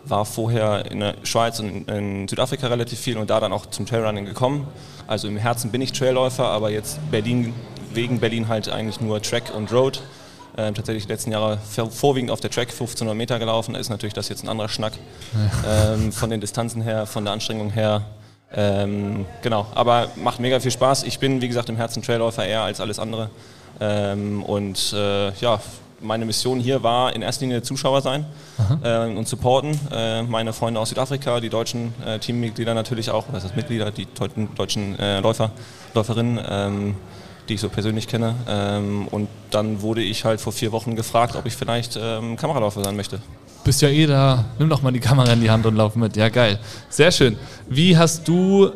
War 0.04 0.24
vorher 0.24 0.90
in 0.90 1.00
der 1.00 1.14
Schweiz 1.22 1.58
und 1.60 1.88
in 1.88 2.26
Südafrika 2.28 2.66
relativ 2.68 2.98
viel 2.98 3.16
und 3.18 3.30
da 3.30 3.38
dann 3.40 3.52
auch 3.52 3.66
zum 3.66 3.86
Trailrunning 3.86 4.24
gekommen. 4.24 4.66
Also 5.06 5.28
im 5.28 5.36
Herzen 5.36 5.70
bin 5.70 5.80
ich 5.80 5.92
Trailläufer, 5.92 6.46
aber 6.48 6.70
jetzt 6.70 6.98
Berlin, 7.10 7.54
wegen 7.92 8.18
Berlin 8.20 8.48
halt 8.48 8.68
eigentlich 8.68 9.00
nur 9.00 9.22
Track 9.22 9.52
und 9.54 9.72
Road. 9.72 10.02
Ähm, 10.58 10.74
tatsächlich 10.74 11.06
die 11.06 11.12
letzten 11.12 11.32
Jahre 11.32 11.58
vor- 11.58 11.90
vorwiegend 11.90 12.30
auf 12.30 12.40
der 12.40 12.50
Track 12.50 12.70
1500 12.70 13.14
Meter 13.16 13.38
gelaufen. 13.38 13.74
Da 13.74 13.80
ist 13.80 13.90
natürlich 13.90 14.14
das 14.14 14.28
jetzt 14.28 14.42
ein 14.42 14.48
anderer 14.48 14.68
Schnack. 14.68 14.94
Ähm, 15.68 16.10
von 16.12 16.30
den 16.30 16.40
Distanzen 16.40 16.82
her, 16.82 17.06
von 17.06 17.24
der 17.24 17.32
Anstrengung 17.34 17.70
her. 17.70 18.02
Ähm, 18.54 19.26
genau, 19.42 19.66
aber 19.74 20.08
macht 20.16 20.40
mega 20.40 20.58
viel 20.60 20.70
Spaß. 20.70 21.02
Ich 21.04 21.18
bin, 21.18 21.40
wie 21.42 21.48
gesagt, 21.48 21.68
im 21.68 21.76
Herzen 21.76 22.02
Trailläufer 22.02 22.44
eher 22.46 22.62
als 22.62 22.80
alles 22.80 22.98
andere. 22.98 23.28
Ähm, 23.80 24.42
und 24.42 24.92
äh, 24.94 25.32
ja, 25.40 25.60
meine 26.00 26.26
Mission 26.26 26.60
hier 26.60 26.82
war 26.82 27.14
in 27.14 27.22
erster 27.22 27.42
Linie 27.46 27.62
Zuschauer 27.62 28.02
sein 28.02 28.26
ähm, 28.84 29.16
und 29.16 29.26
supporten. 29.26 29.78
Äh, 29.90 30.22
meine 30.24 30.52
Freunde 30.52 30.78
aus 30.78 30.90
Südafrika, 30.90 31.40
die 31.40 31.48
deutschen 31.48 31.94
äh, 32.04 32.18
Teammitglieder 32.18 32.74
natürlich 32.74 33.10
auch, 33.10 33.24
was 33.32 33.44
heißt 33.44 33.56
Mitglieder, 33.56 33.90
die 33.90 34.06
deuten- 34.06 34.54
deutschen 34.54 34.98
äh, 34.98 35.20
Läufer, 35.20 35.50
Läuferinnen, 35.94 36.38
ähm, 36.48 36.94
die 37.48 37.54
ich 37.54 37.60
so 37.60 37.68
persönlich 37.70 38.08
kenne. 38.08 38.34
Ähm, 38.48 39.08
und 39.08 39.28
dann 39.50 39.80
wurde 39.80 40.02
ich 40.02 40.24
halt 40.24 40.40
vor 40.40 40.52
vier 40.52 40.70
Wochen 40.72 40.96
gefragt, 40.96 41.34
ob 41.36 41.46
ich 41.46 41.54
vielleicht 41.56 41.98
ähm, 42.00 42.36
Kameraläufer 42.36 42.84
sein 42.84 42.96
möchte. 42.96 43.20
Bist 43.64 43.82
ja 43.82 43.88
eh 43.88 44.06
da. 44.06 44.44
Nimm 44.58 44.68
doch 44.68 44.82
mal 44.82 44.92
die 44.92 45.00
Kamera 45.00 45.32
in 45.32 45.40
die 45.40 45.50
Hand 45.50 45.64
und 45.66 45.76
lauf 45.76 45.96
mit. 45.96 46.14
Ja, 46.16 46.28
geil. 46.28 46.58
Sehr 46.88 47.10
schön. 47.10 47.36
Wie 47.68 47.96
hast 47.96 48.28
du 48.28 48.70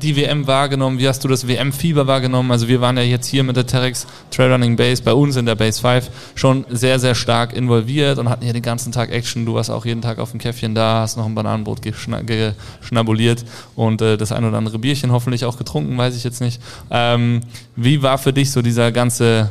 die 0.00 0.16
WM 0.16 0.46
wahrgenommen? 0.46 0.98
Wie 0.98 1.08
hast 1.08 1.22
du 1.24 1.28
das 1.28 1.46
WM-Fieber 1.46 2.06
wahrgenommen? 2.06 2.50
Also 2.50 2.68
wir 2.68 2.80
waren 2.80 2.96
ja 2.96 3.02
jetzt 3.02 3.26
hier 3.26 3.44
mit 3.44 3.56
der 3.56 3.66
Terex 3.66 4.06
Trailrunning 4.30 4.76
Base 4.76 5.02
bei 5.02 5.12
uns 5.12 5.36
in 5.36 5.46
der 5.46 5.54
Base 5.54 5.80
5 5.80 6.10
schon 6.34 6.64
sehr, 6.68 6.98
sehr 6.98 7.14
stark 7.14 7.52
involviert 7.52 8.18
und 8.18 8.28
hatten 8.28 8.44
hier 8.44 8.52
den 8.52 8.62
ganzen 8.62 8.92
Tag 8.92 9.10
Action. 9.10 9.46
Du 9.46 9.54
warst 9.54 9.70
auch 9.70 9.84
jeden 9.84 10.02
Tag 10.02 10.18
auf 10.18 10.30
dem 10.30 10.40
Käffchen 10.40 10.74
da, 10.74 11.00
hast 11.00 11.16
noch 11.16 11.26
ein 11.26 11.34
Bananenbrot 11.34 11.82
geschna 11.82 12.22
geschnabuliert 12.22 13.44
und 13.76 14.02
äh, 14.02 14.16
das 14.16 14.32
ein 14.32 14.44
oder 14.44 14.58
andere 14.58 14.78
Bierchen 14.78 15.12
hoffentlich 15.12 15.44
auch 15.44 15.56
getrunken, 15.56 15.96
weiß 15.96 16.16
ich 16.16 16.24
jetzt 16.24 16.40
nicht. 16.40 16.60
Ähm, 16.90 17.40
wie 17.76 18.02
war 18.02 18.18
für 18.18 18.32
dich 18.32 18.50
so 18.50 18.62
dieser 18.62 18.92
ganze 18.92 19.50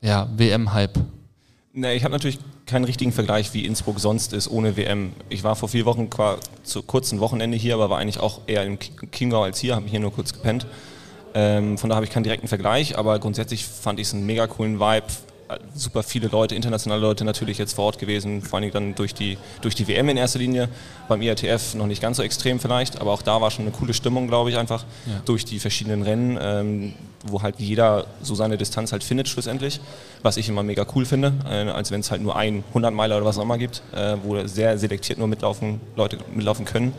ja, 0.00 0.28
WM-Hype? 0.36 0.98
Ne, 1.72 1.94
ich 1.94 2.04
habe 2.04 2.12
natürlich 2.12 2.38
keinen 2.66 2.84
richtigen 2.84 3.12
Vergleich, 3.12 3.54
wie 3.54 3.64
Innsbruck 3.64 4.00
sonst 4.00 4.32
ist 4.32 4.48
ohne 4.50 4.76
WM. 4.76 5.12
Ich 5.28 5.44
war 5.44 5.54
vor 5.54 5.68
vier 5.68 5.84
Wochen 5.84 6.10
qua 6.10 6.36
zu 6.64 6.82
kurzen 6.82 7.20
Wochenende 7.20 7.56
hier, 7.56 7.74
aber 7.74 7.90
war 7.90 7.98
eigentlich 7.98 8.18
auch 8.18 8.40
eher 8.46 8.64
im 8.64 8.78
Chiemgau 9.12 9.44
als 9.44 9.60
hier, 9.60 9.76
habe 9.76 9.86
hier 9.88 10.00
nur 10.00 10.12
kurz 10.12 10.32
gepennt. 10.32 10.66
Ähm, 11.34 11.78
von 11.78 11.90
da 11.90 11.96
habe 11.96 12.04
ich 12.04 12.10
keinen 12.10 12.24
direkten 12.24 12.48
Vergleich, 12.48 12.98
aber 12.98 13.18
grundsätzlich 13.18 13.64
fand 13.64 14.00
ich 14.00 14.08
es 14.08 14.14
einen 14.14 14.26
mega 14.26 14.46
coolen 14.46 14.80
Vibe 14.80 15.06
super 15.74 16.02
viele 16.02 16.28
Leute, 16.28 16.54
internationale 16.54 17.00
Leute 17.00 17.24
natürlich 17.24 17.58
jetzt 17.58 17.74
vor 17.74 17.86
Ort 17.86 17.98
gewesen, 17.98 18.42
vor 18.42 18.58
allem 18.58 18.70
dann 18.70 18.94
durch 18.94 19.14
die, 19.14 19.38
durch 19.60 19.74
die 19.74 19.86
WM 19.88 20.08
in 20.08 20.16
erster 20.16 20.38
Linie. 20.38 20.68
Beim 21.08 21.22
IATF 21.22 21.74
noch 21.74 21.86
nicht 21.86 22.02
ganz 22.02 22.16
so 22.16 22.22
extrem 22.22 22.58
vielleicht, 22.58 23.00
aber 23.00 23.12
auch 23.12 23.22
da 23.22 23.40
war 23.40 23.50
schon 23.50 23.64
eine 23.64 23.72
coole 23.72 23.94
Stimmung, 23.94 24.28
glaube 24.28 24.50
ich, 24.50 24.56
einfach 24.56 24.84
ja. 25.06 25.20
durch 25.24 25.44
die 25.44 25.58
verschiedenen 25.58 26.02
Rennen, 26.02 26.38
ähm, 26.40 26.94
wo 27.24 27.42
halt 27.42 27.56
jeder 27.58 28.06
so 28.22 28.34
seine 28.34 28.56
Distanz 28.56 28.92
halt 28.92 29.04
findet 29.04 29.28
schlussendlich, 29.28 29.80
was 30.22 30.36
ich 30.36 30.48
immer 30.48 30.62
mega 30.62 30.86
cool 30.94 31.04
finde, 31.04 31.32
äh, 31.48 31.70
als 31.70 31.90
wenn 31.90 32.00
es 32.00 32.10
halt 32.10 32.22
nur 32.22 32.36
ein 32.36 32.64
100 32.68 32.92
Meiler 32.92 33.16
oder 33.16 33.26
was 33.26 33.38
auch 33.38 33.42
immer 33.42 33.58
gibt, 33.58 33.82
äh, 33.94 34.16
wo 34.22 34.46
sehr 34.46 34.78
selektiert 34.78 35.18
nur 35.18 35.28
mitlaufen, 35.28 35.80
Leute 35.96 36.18
mitlaufen 36.34 36.64
können. 36.64 36.92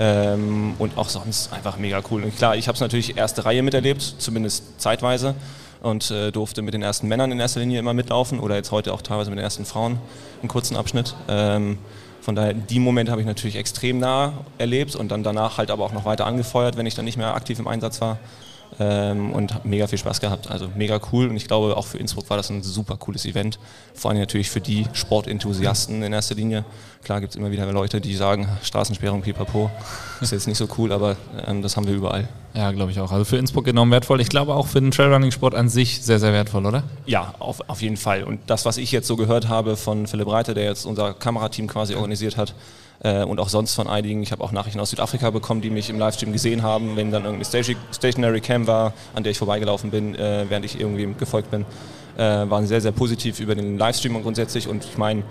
Ähm, 0.00 0.74
und 0.78 0.96
auch 0.96 1.08
sonst 1.08 1.52
einfach 1.52 1.76
mega 1.76 2.00
cool. 2.10 2.22
Und 2.22 2.36
klar, 2.36 2.54
ich 2.54 2.68
habe 2.68 2.74
es 2.76 2.80
natürlich 2.80 3.16
erste 3.16 3.44
Reihe 3.44 3.64
miterlebt, 3.64 4.00
zumindest 4.18 4.80
zeitweise 4.80 5.34
und 5.80 6.10
äh, 6.10 6.30
durfte 6.30 6.62
mit 6.62 6.74
den 6.74 6.82
ersten 6.82 7.08
Männern 7.08 7.32
in 7.32 7.40
erster 7.40 7.60
Linie 7.60 7.78
immer 7.78 7.94
mitlaufen 7.94 8.40
oder 8.40 8.56
jetzt 8.56 8.72
heute 8.72 8.92
auch 8.92 9.02
teilweise 9.02 9.30
mit 9.30 9.38
den 9.38 9.44
ersten 9.44 9.64
Frauen 9.64 9.98
einen 10.40 10.48
kurzen 10.48 10.76
Abschnitt. 10.76 11.14
Ähm, 11.28 11.78
von 12.20 12.34
daher, 12.34 12.52
die 12.52 12.80
Momente 12.80 13.10
habe 13.12 13.22
ich 13.22 13.26
natürlich 13.26 13.56
extrem 13.56 14.00
nah 14.00 14.32
erlebt 14.58 14.96
und 14.96 15.10
dann 15.10 15.22
danach 15.22 15.58
halt 15.58 15.70
aber 15.70 15.84
auch 15.84 15.92
noch 15.92 16.04
weiter 16.04 16.26
angefeuert, 16.26 16.76
wenn 16.76 16.86
ich 16.86 16.94
dann 16.94 17.04
nicht 17.04 17.16
mehr 17.16 17.34
aktiv 17.34 17.58
im 17.58 17.68
Einsatz 17.68 18.00
war 18.00 18.18
ähm, 18.80 19.32
und 19.32 19.54
habe 19.54 19.68
mega 19.68 19.86
viel 19.86 19.98
Spaß 19.98 20.20
gehabt. 20.20 20.50
Also 20.50 20.68
mega 20.76 21.00
cool 21.12 21.28
und 21.28 21.36
ich 21.36 21.46
glaube 21.46 21.76
auch 21.76 21.86
für 21.86 21.98
Innsbruck 21.98 22.28
war 22.30 22.36
das 22.36 22.50
ein 22.50 22.62
super 22.62 22.96
cooles 22.96 23.24
Event. 23.24 23.58
Vor 23.94 24.10
allem 24.10 24.20
natürlich 24.20 24.50
für 24.50 24.60
die 24.60 24.86
Sportenthusiasten 24.92 26.02
in 26.02 26.12
erster 26.12 26.34
Linie. 26.34 26.64
Klar 27.02 27.20
gibt 27.20 27.32
es 27.32 27.36
immer 27.36 27.50
wieder 27.50 27.70
Leute, 27.72 28.00
die 28.00 28.14
sagen, 28.14 28.48
Straßensperrung, 28.62 29.22
pipapo, 29.22 29.70
ist 30.20 30.32
jetzt 30.32 30.46
nicht 30.46 30.58
so 30.58 30.68
cool, 30.78 30.92
aber 30.92 31.16
ähm, 31.46 31.62
das 31.62 31.76
haben 31.76 31.86
wir 31.86 31.94
überall. 31.94 32.28
Ja, 32.54 32.72
glaube 32.72 32.90
ich 32.90 33.00
auch. 33.00 33.12
Also 33.12 33.24
für 33.24 33.36
Innsbruck 33.36 33.68
enorm 33.68 33.90
wertvoll. 33.90 34.20
Ich 34.20 34.28
glaube 34.28 34.54
auch 34.54 34.66
für 34.66 34.80
den 34.80 34.90
Trailrunning-Sport 34.90 35.54
an 35.54 35.68
sich 35.68 36.02
sehr, 36.02 36.18
sehr 36.18 36.32
wertvoll, 36.32 36.66
oder? 36.66 36.82
Ja, 37.06 37.34
auf, 37.38 37.68
auf 37.68 37.82
jeden 37.82 37.96
Fall. 37.96 38.24
Und 38.24 38.40
das, 38.46 38.64
was 38.64 38.78
ich 38.78 38.90
jetzt 38.90 39.06
so 39.06 39.16
gehört 39.16 39.48
habe 39.48 39.76
von 39.76 40.06
Philipp 40.06 40.28
Reiter, 40.28 40.54
der 40.54 40.64
jetzt 40.64 40.84
unser 40.86 41.14
Kamerateam 41.14 41.68
quasi 41.68 41.94
organisiert 41.94 42.36
hat, 42.36 42.54
äh, 43.00 43.22
und 43.24 43.40
auch 43.40 43.48
sonst 43.48 43.74
von 43.74 43.88
einigen. 43.88 44.22
Ich 44.22 44.32
habe 44.32 44.42
auch 44.42 44.52
Nachrichten 44.52 44.80
aus 44.80 44.90
Südafrika 44.90 45.30
bekommen, 45.30 45.60
die 45.60 45.70
mich 45.70 45.90
im 45.90 45.98
Livestream 45.98 46.32
gesehen 46.32 46.62
haben, 46.62 46.96
wenn 46.96 47.10
dann 47.10 47.24
irgendeine 47.24 47.64
Stationary 47.92 48.40
Cam 48.40 48.66
war, 48.66 48.92
an 49.14 49.22
der 49.22 49.32
ich 49.32 49.38
vorbeigelaufen 49.38 49.90
bin, 49.90 50.14
äh, 50.14 50.46
während 50.48 50.64
ich 50.64 50.80
irgendwie 50.80 51.12
gefolgt 51.18 51.50
bin. 51.50 51.64
Äh, 52.16 52.50
waren 52.50 52.66
sehr, 52.66 52.80
sehr 52.80 52.92
positiv 52.92 53.38
über 53.38 53.54
den 53.54 53.78
Livestream 53.78 54.20
grundsätzlich 54.22 54.66
und 54.66 54.84
ich 54.84 54.98
meine, 54.98 55.22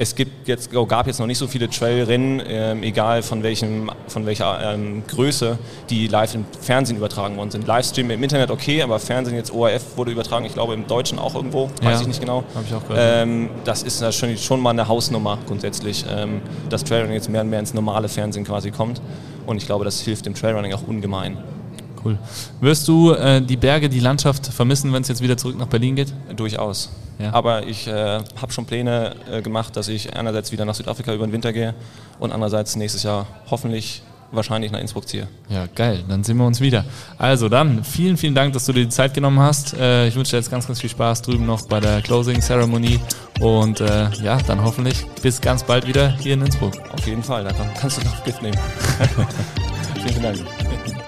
es 0.00 0.14
gibt 0.14 0.48
jetzt, 0.48 0.74
oh, 0.74 0.86
gab 0.86 1.06
jetzt 1.06 1.20
noch 1.20 1.26
nicht 1.26 1.36
so 1.36 1.46
viele 1.46 1.68
Trailrennen, 1.68 2.42
ähm, 2.46 2.82
egal 2.82 3.22
von, 3.22 3.42
welchem, 3.42 3.90
von 4.08 4.24
welcher 4.24 4.72
ähm, 4.72 5.02
Größe, 5.06 5.58
die 5.90 6.06
live 6.06 6.34
im 6.34 6.46
Fernsehen 6.58 6.96
übertragen 6.96 7.36
worden 7.36 7.50
sind. 7.50 7.66
Livestream 7.66 8.10
im 8.10 8.22
Internet 8.22 8.50
okay, 8.50 8.80
aber 8.80 8.98
Fernsehen 8.98 9.36
jetzt 9.36 9.52
ORF 9.52 9.98
wurde 9.98 10.10
übertragen, 10.10 10.46
ich 10.46 10.54
glaube 10.54 10.72
im 10.72 10.86
Deutschen 10.86 11.18
auch 11.18 11.34
irgendwo, 11.34 11.68
weiß 11.82 11.96
ja, 11.96 12.00
ich 12.00 12.06
nicht 12.06 12.20
genau. 12.20 12.44
Hab 12.54 12.64
ich 12.66 12.72
auch 12.72 12.88
gehört. 12.88 13.26
Ähm, 13.26 13.50
das 13.64 13.82
ist 13.82 14.14
schon, 14.14 14.38
schon 14.38 14.60
mal 14.60 14.70
eine 14.70 14.88
Hausnummer 14.88 15.36
grundsätzlich, 15.46 16.06
ähm, 16.08 16.40
dass 16.70 16.82
Trailrunning 16.82 17.16
jetzt 17.16 17.28
mehr 17.28 17.42
und 17.42 17.50
mehr 17.50 17.60
ins 17.60 17.74
normale 17.74 18.08
Fernsehen 18.08 18.46
quasi 18.46 18.70
kommt. 18.70 19.02
Und 19.44 19.58
ich 19.58 19.66
glaube, 19.66 19.84
das 19.84 20.00
hilft 20.00 20.24
dem 20.24 20.34
Trailrunning 20.34 20.72
auch 20.72 20.88
ungemein. 20.88 21.36
Cool. 22.02 22.16
Wirst 22.62 22.88
du 22.88 23.12
äh, 23.12 23.42
die 23.42 23.58
Berge, 23.58 23.90
die 23.90 24.00
Landschaft 24.00 24.46
vermissen, 24.46 24.94
wenn 24.94 25.02
es 25.02 25.08
jetzt 25.08 25.20
wieder 25.20 25.36
zurück 25.36 25.58
nach 25.58 25.66
Berlin 25.66 25.94
geht? 25.94 26.14
Durchaus. 26.34 26.88
Ja. 27.20 27.32
Aber 27.34 27.66
ich 27.66 27.86
äh, 27.86 27.92
habe 28.40 28.52
schon 28.52 28.66
Pläne 28.66 29.14
äh, 29.30 29.42
gemacht, 29.42 29.76
dass 29.76 29.88
ich 29.88 30.16
einerseits 30.16 30.52
wieder 30.52 30.64
nach 30.64 30.74
Südafrika 30.74 31.12
über 31.12 31.26
den 31.26 31.32
Winter 31.32 31.52
gehe 31.52 31.74
und 32.18 32.32
andererseits 32.32 32.76
nächstes 32.76 33.02
Jahr 33.02 33.26
hoffentlich 33.50 34.02
wahrscheinlich 34.32 34.70
nach 34.70 34.80
Innsbruck 34.80 35.08
ziehe. 35.08 35.28
Ja, 35.48 35.66
geil. 35.74 36.04
Dann 36.08 36.24
sehen 36.24 36.36
wir 36.36 36.46
uns 36.46 36.60
wieder. 36.60 36.84
Also 37.18 37.48
dann, 37.48 37.84
vielen, 37.84 38.16
vielen 38.16 38.34
Dank, 38.34 38.52
dass 38.52 38.66
du 38.66 38.72
dir 38.72 38.84
die 38.84 38.88
Zeit 38.90 39.14
genommen 39.14 39.40
hast. 39.40 39.74
Äh, 39.74 40.08
ich 40.08 40.16
wünsche 40.16 40.32
dir 40.32 40.36
jetzt 40.38 40.50
ganz, 40.50 40.66
ganz 40.66 40.80
viel 40.80 40.90
Spaß 40.90 41.22
drüben 41.22 41.46
noch 41.46 41.62
bei 41.66 41.80
der 41.80 42.00
Closing 42.02 42.40
Ceremony. 42.40 43.00
Und 43.40 43.80
äh, 43.80 44.10
ja, 44.22 44.38
dann 44.46 44.62
hoffentlich 44.62 45.04
bis 45.22 45.40
ganz 45.40 45.64
bald 45.64 45.86
wieder 45.86 46.16
hier 46.18 46.34
in 46.34 46.42
Innsbruck. 46.42 46.74
Auf 46.92 47.06
jeden 47.06 47.22
Fall, 47.22 47.44
da 47.44 47.52
kannst 47.78 47.98
du 47.98 48.04
noch 48.04 48.24
Gift 48.24 48.42
nehmen. 48.42 48.58
vielen 50.06 50.22
Dank. 50.22 50.99